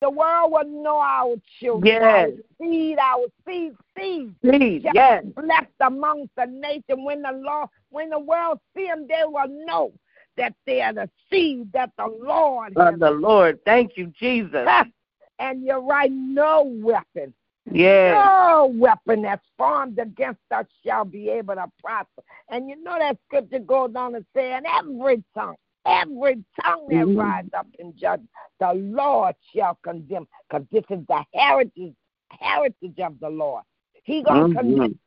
The 0.00 0.10
world 0.10 0.52
will 0.52 0.82
know 0.82 0.98
our 0.98 1.36
children, 1.60 1.86
Yes. 2.02 2.02
our 2.02 2.32
seed, 2.60 2.98
our 2.98 3.26
seed, 3.46 3.72
seed. 3.96 4.34
Shall 4.82 4.92
yes. 4.94 5.24
Blessed 5.34 5.66
amongst 5.80 6.34
the 6.36 6.46
nation. 6.46 7.04
When 7.04 7.22
the 7.22 7.32
law, 7.32 7.66
when 7.90 8.10
the 8.10 8.18
world 8.18 8.60
see 8.76 8.86
them, 8.86 9.06
they 9.08 9.22
will 9.24 9.48
know 9.66 9.92
that 10.36 10.52
they 10.66 10.82
are 10.82 10.92
the 10.92 11.08
seed 11.30 11.72
that 11.72 11.90
the 11.96 12.06
Lord. 12.06 12.76
Of 12.76 12.98
the 12.98 13.10
Lord. 13.10 13.60
Thank 13.64 13.96
you, 13.96 14.12
Jesus. 14.18 14.68
and 15.38 15.64
you're 15.64 15.80
right, 15.80 16.10
no 16.12 16.62
weapon, 16.64 17.32
Yes. 17.72 18.14
no 18.14 18.72
weapon 18.74 19.22
that's 19.22 19.46
formed 19.56 19.98
against 19.98 20.40
us 20.50 20.66
shall 20.84 21.04
be 21.04 21.28
able 21.30 21.54
to 21.54 21.66
prosper. 21.82 22.22
And 22.50 22.68
you 22.68 22.82
know 22.82 22.98
that 22.98 23.16
scripture 23.26 23.58
goes 23.60 23.94
on 23.96 24.12
to 24.12 24.24
say, 24.34 24.52
and 24.52 24.66
every 24.66 25.24
tongue, 25.34 25.56
every 25.86 26.44
tongue 26.60 26.88
that 26.88 27.06
Mhm. 27.06 27.16
rise 27.16 27.48
up 27.54 27.66
in 27.78 27.96
judgment, 27.96 28.30
the 28.58 28.72
Lord 28.74 29.34
shall 29.54 29.76
condemn, 29.82 30.26
because 30.48 30.66
this 30.70 30.84
is 30.90 31.06
the 31.06 31.24
heritage, 31.34 31.94
heritage 32.30 32.98
of 33.00 33.18
the 33.20 33.30
Lord. 33.30 33.64
He 34.04 34.22
gonna 34.22 34.48
Mhm. 34.48 34.56
condemn. 34.56 34.98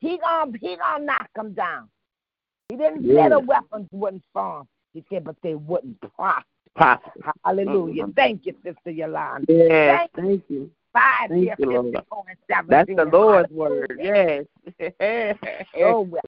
He 0.00 0.18
gonna 0.18 0.58
he 0.58 0.76
gonna 0.76 1.04
knock 1.04 1.30
them 1.34 1.52
down. 1.52 1.90
He 2.68 2.76
didn't 2.76 3.04
say 3.04 3.28
the 3.28 3.40
weapons 3.40 3.88
wouldn't 3.92 4.24
form. 4.32 4.68
He 4.92 5.04
said, 5.10 5.24
but 5.24 5.40
they 5.42 5.54
wouldn't 5.54 6.00
prosper. 6.00 6.44
Prosper. 6.74 7.32
Hallelujah. 7.44 8.06
Mhm. 8.06 8.16
Thank 8.16 8.46
you, 8.46 8.54
Sister 8.62 8.90
Yolanda. 8.90 9.44
Yes. 9.52 10.10
Thank 10.14 10.26
Thank 10.26 10.50
you. 10.50 10.70
Five 10.92 11.28
Thank 11.30 11.44
year, 11.44 11.54
you, 11.58 11.66
Lord. 11.66 11.84
54 11.94 12.24
and 12.28 12.38
17. 12.48 12.96
That's 12.96 13.10
the 13.12 13.16
Lord's 13.16 13.52
word. 13.52 14.00
Yes. 14.02 14.46
Oh, 15.76 16.00
well, 16.00 16.20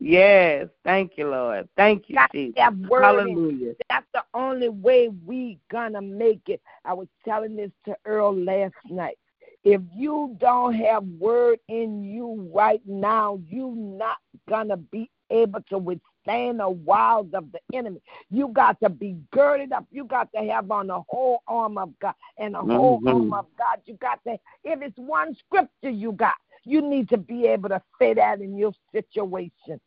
yes. 0.00 0.68
Thank 0.84 1.12
you, 1.16 1.28
Lord. 1.28 1.68
Thank 1.76 2.08
you, 2.08 2.16
got 2.16 2.32
Jesus. 2.32 2.54
that 2.56 2.76
word 2.76 3.02
Hallelujah. 3.04 3.74
That's 3.90 4.06
the 4.14 4.24
only 4.34 4.68
way 4.68 5.10
we 5.26 5.58
gonna 5.70 6.02
make 6.02 6.48
it. 6.48 6.60
I 6.84 6.94
was 6.94 7.08
telling 7.24 7.56
this 7.56 7.70
to 7.86 7.96
Earl 8.04 8.36
last 8.36 8.74
night. 8.90 9.18
If 9.64 9.82
you 9.94 10.36
don't 10.40 10.74
have 10.74 11.04
word 11.18 11.58
in 11.68 12.02
you 12.02 12.50
right 12.54 12.80
now, 12.86 13.40
you 13.48 13.74
not 13.76 14.18
gonna 14.48 14.76
be 14.76 15.10
able 15.30 15.60
to 15.68 15.78
withstand 15.78 16.60
the 16.60 16.70
wiles 16.70 17.28
of 17.34 17.52
the 17.52 17.60
enemy. 17.74 18.00
You 18.30 18.48
got 18.48 18.80
to 18.80 18.88
be 18.88 19.16
girded 19.32 19.72
up. 19.72 19.86
You 19.90 20.04
got 20.04 20.28
to 20.34 20.42
have 20.50 20.70
on 20.70 20.88
the 20.88 21.00
whole 21.08 21.42
arm 21.46 21.78
of 21.78 21.98
God 22.00 22.14
and 22.38 22.54
the 22.54 22.60
whole 22.60 23.00
Mhm. 23.00 23.06
arm 23.06 23.34
of 23.34 23.46
God. 23.56 23.80
You 23.86 23.94
got 23.94 24.22
to. 24.24 24.38
If 24.64 24.82
it's 24.82 24.98
one 24.98 25.34
scripture 25.36 25.90
you 25.90 26.12
got, 26.12 26.36
you 26.64 26.82
need 26.82 27.08
to 27.10 27.18
be 27.18 27.46
able 27.46 27.68
to 27.70 27.82
say 27.98 28.14
that 28.14 28.40
in 28.40 28.56
your 28.56 28.72
situation. 28.92 29.80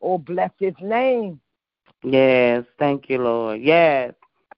Oh, 0.00 0.18
bless 0.18 0.50
His 0.58 0.74
name. 0.80 1.40
Yes. 2.02 2.64
Thank 2.78 3.10
you, 3.10 3.18
Lord. 3.18 3.60
Yes. 3.60 4.14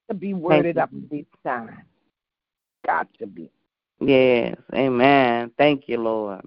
Got 0.08 0.14
to 0.14 0.18
be 0.18 0.34
worded 0.34 0.76
you. 0.76 0.82
up 0.82 0.90
these 1.10 1.26
times. 1.44 1.70
Got 2.86 3.08
to 3.18 3.26
be. 3.26 3.50
Yes. 4.00 4.56
Amen. 4.74 5.50
Thank 5.58 5.88
you, 5.88 5.98
Lord. 5.98 6.42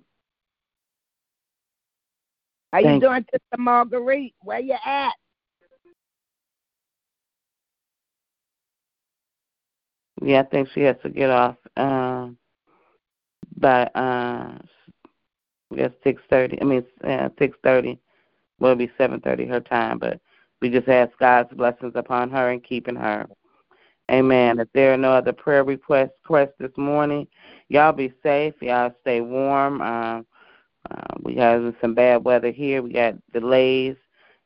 How 2.71 2.79
you 2.79 2.85
Thank- 2.85 3.03
doing, 3.03 3.25
Sister 3.31 3.57
Marguerite? 3.57 4.35
Where 4.41 4.59
you 4.59 4.75
at? 4.85 5.13
Yeah, 10.21 10.39
I 10.41 10.43
think 10.43 10.69
she 10.73 10.81
has 10.81 10.95
to 11.03 11.09
get 11.09 11.29
off 11.29 11.57
um 11.77 12.37
by 13.57 13.83
uh 13.95 14.57
I 15.71 15.75
guess 15.75 15.91
six 16.03 16.21
thirty. 16.29 16.59
I 16.61 16.63
mean 16.65 16.85
uh, 17.03 17.29
six 17.37 17.57
thirty. 17.63 17.99
Well 18.65 18.71
it'll 18.71 18.87
be 18.87 18.91
seven 18.97 19.19
thirty 19.21 19.45
her 19.45 19.59
time, 19.59 19.99
but 19.99 20.19
we 20.59 20.71
just 20.71 20.87
ask 20.87 21.15
God's 21.19 21.53
blessings 21.53 21.91
upon 21.93 22.31
her 22.31 22.49
and 22.49 22.63
keeping 22.63 22.95
her. 22.95 23.27
Amen. 24.09 24.57
If 24.57 24.69
there 24.73 24.91
are 24.91 24.97
no 24.97 25.11
other 25.11 25.33
prayer 25.33 25.63
requests 25.63 26.13
requests 26.23 26.55
this 26.57 26.75
morning, 26.75 27.27
y'all 27.69 27.91
be 27.91 28.11
safe. 28.23 28.55
Y'all 28.61 28.91
stay 29.01 29.21
warm. 29.21 29.83
Um, 29.83 30.25
uh, 30.89 31.13
we 31.21 31.35
have 31.35 31.75
some 31.79 31.93
bad 31.93 32.25
weather 32.25 32.49
here. 32.49 32.81
We 32.81 32.91
got 32.91 33.13
delays 33.33 33.97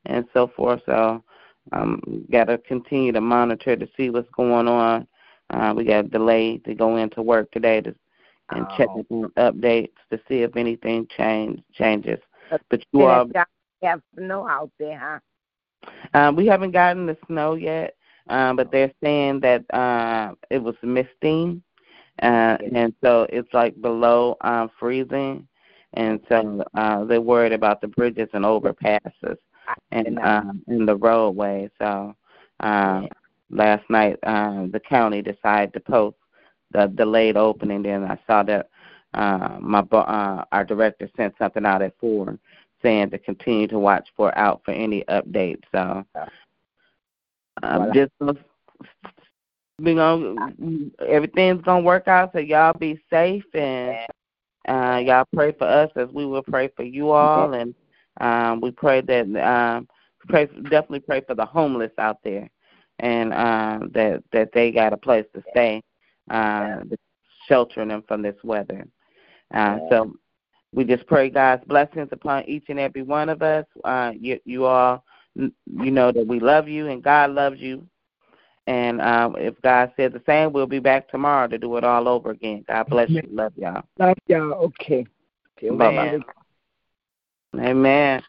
and 0.05 0.25
so 0.33 0.47
forth. 0.47 0.81
So 0.85 1.23
um, 1.71 2.25
got 2.29 2.49
to 2.49 2.57
continue 2.57 3.13
to 3.13 3.21
monitor 3.21 3.77
to 3.77 3.87
see 3.95 4.09
what's 4.09 4.29
going 4.31 4.67
on. 4.67 5.07
Uh, 5.49 5.73
we 5.77 5.85
got 5.85 6.11
delayed 6.11 6.65
to 6.65 6.75
go 6.75 6.97
into 6.97 7.21
work 7.21 7.49
today 7.51 7.79
to, 7.79 7.95
and 8.49 8.67
check 8.75 8.89
Oh. 8.89 9.05
on 9.09 9.29
updates 9.37 9.93
to 10.11 10.19
see 10.27 10.41
if 10.41 10.57
anything 10.57 11.07
change 11.15 11.61
changes. 11.73 12.19
But 12.49 12.61
But 12.69 12.83
you 12.91 13.05
all, 13.05 13.25
have 13.81 14.01
snow 14.17 14.47
out 14.47 14.71
there, 14.79 14.99
huh? 14.99 15.19
um, 16.13 16.35
we 16.35 16.45
haven't 16.45 16.71
gotten 16.71 17.05
the 17.05 17.17
snow 17.27 17.55
yet, 17.55 17.95
um, 18.29 18.55
but 18.55 18.71
they're 18.71 18.91
saying 19.03 19.39
that 19.41 19.63
uh, 19.73 20.33
it 20.49 20.59
was 20.61 20.75
misting, 20.83 21.61
uh, 22.21 22.57
and 22.73 22.93
so 23.03 23.27
it's 23.29 23.53
like 23.53 23.79
below 23.81 24.35
um, 24.41 24.69
freezing, 24.79 25.47
and 25.93 26.19
so 26.29 26.63
uh, 26.75 27.03
they're 27.05 27.21
worried 27.21 27.53
about 27.53 27.81
the 27.81 27.87
bridges 27.87 28.29
and 28.33 28.45
overpasses 28.45 29.37
and 29.91 30.19
um, 30.19 30.61
in 30.67 30.85
the 30.85 30.95
roadway. 30.95 31.69
So 31.79 32.15
um, 32.59 33.07
last 33.49 33.89
night, 33.89 34.17
um, 34.23 34.71
the 34.71 34.79
county 34.79 35.21
decided 35.21 35.73
to 35.73 35.79
post 35.79 36.17
the 36.71 36.87
delayed 36.87 37.37
opening. 37.37 37.83
Then 37.83 38.03
I 38.03 38.17
saw 38.27 38.43
that 38.43 38.69
uh, 39.13 39.57
my 39.59 39.79
uh, 39.79 40.43
our 40.51 40.65
director 40.65 41.09
sent 41.17 41.33
something 41.39 41.65
out 41.65 41.81
at 41.81 41.97
four 41.99 42.37
saying 42.81 43.09
to 43.11 43.17
continue 43.19 43.67
to 43.67 43.79
watch 43.79 44.07
for 44.15 44.35
out 44.37 44.61
for 44.65 44.71
any 44.71 45.03
updates. 45.09 45.63
So 45.71 46.05
um, 47.63 47.79
Well, 47.79 47.91
just 47.93 48.11
we 49.79 49.95
gonna 49.95 50.51
everything's 51.07 51.63
gonna 51.63 51.83
work 51.83 52.07
out. 52.07 52.31
So 52.33 52.39
y'all 52.39 52.73
be 52.73 52.99
safe 53.09 53.45
and 53.53 53.97
Uh, 54.67 55.01
y'all 55.03 55.25
pray 55.33 55.51
for 55.53 55.65
us 55.65 55.89
as 55.95 56.09
we 56.09 56.25
will 56.25 56.43
pray 56.43 56.67
for 56.75 56.83
you 56.83 57.09
all, 57.11 57.53
and 57.53 57.73
um, 58.21 58.61
we 58.61 58.71
pray 58.71 59.01
that 59.01 59.25
um, 59.37 59.87
pray 60.27 60.45
definitely 60.45 60.99
pray 60.99 61.21
for 61.21 61.33
the 61.33 61.45
homeless 61.45 61.91
out 61.97 62.17
there, 62.23 62.47
and 62.99 63.33
um, 63.33 63.89
that 63.93 64.21
that 64.31 64.51
they 64.53 64.71
got 64.71 64.93
a 64.93 64.97
place 64.97 65.25
to 65.33 65.41
stay, 65.49 65.81
uh, 66.29 66.81
sheltering 67.47 67.87
them 67.87 68.03
from 68.07 68.21
this 68.21 68.35
weather. 68.43 68.85
Uh, 69.53 69.79
so 69.89 70.13
we 70.73 70.83
just 70.83 71.05
pray 71.07 71.29
God's 71.29 71.63
blessings 71.65 72.09
upon 72.11 72.43
each 72.45 72.65
and 72.69 72.79
every 72.79 73.01
one 73.01 73.29
of 73.29 73.41
us. 73.41 73.65
Uh, 73.83 74.11
you, 74.19 74.39
you 74.45 74.65
all, 74.65 75.03
you 75.35 75.51
know 75.91 76.11
that 76.11 76.27
we 76.27 76.39
love 76.39 76.67
you 76.67 76.87
and 76.87 77.03
God 77.03 77.31
loves 77.31 77.59
you. 77.59 77.85
And 78.67 79.01
um, 79.01 79.35
if 79.37 79.59
God 79.63 79.91
says 79.97 80.11
the 80.13 80.21
same, 80.27 80.53
we'll 80.53 80.67
be 80.67 80.79
back 80.79 81.09
tomorrow 81.09 81.47
to 81.47 81.57
do 81.57 81.75
it 81.77 81.83
all 81.83 82.07
over 82.07 82.29
again. 82.31 82.63
God 82.67 82.87
bless 82.87 83.09
you. 83.09 83.23
Love 83.31 83.53
y'all. 83.55 83.83
Love 83.97 84.17
y'all. 84.27 84.53
Okay. 84.53 85.07
Bye 85.61 85.75
bye. 85.75 86.19
Amen. 87.55 88.21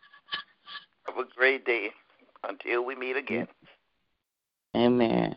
Have 1.04 1.18
a 1.18 1.24
great 1.36 1.66
day 1.66 1.90
until 2.48 2.84
we 2.84 2.94
meet 2.94 3.16
again. 3.16 3.46
Amen. 4.74 5.36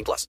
18 0.00 0.04
plus. 0.04 0.26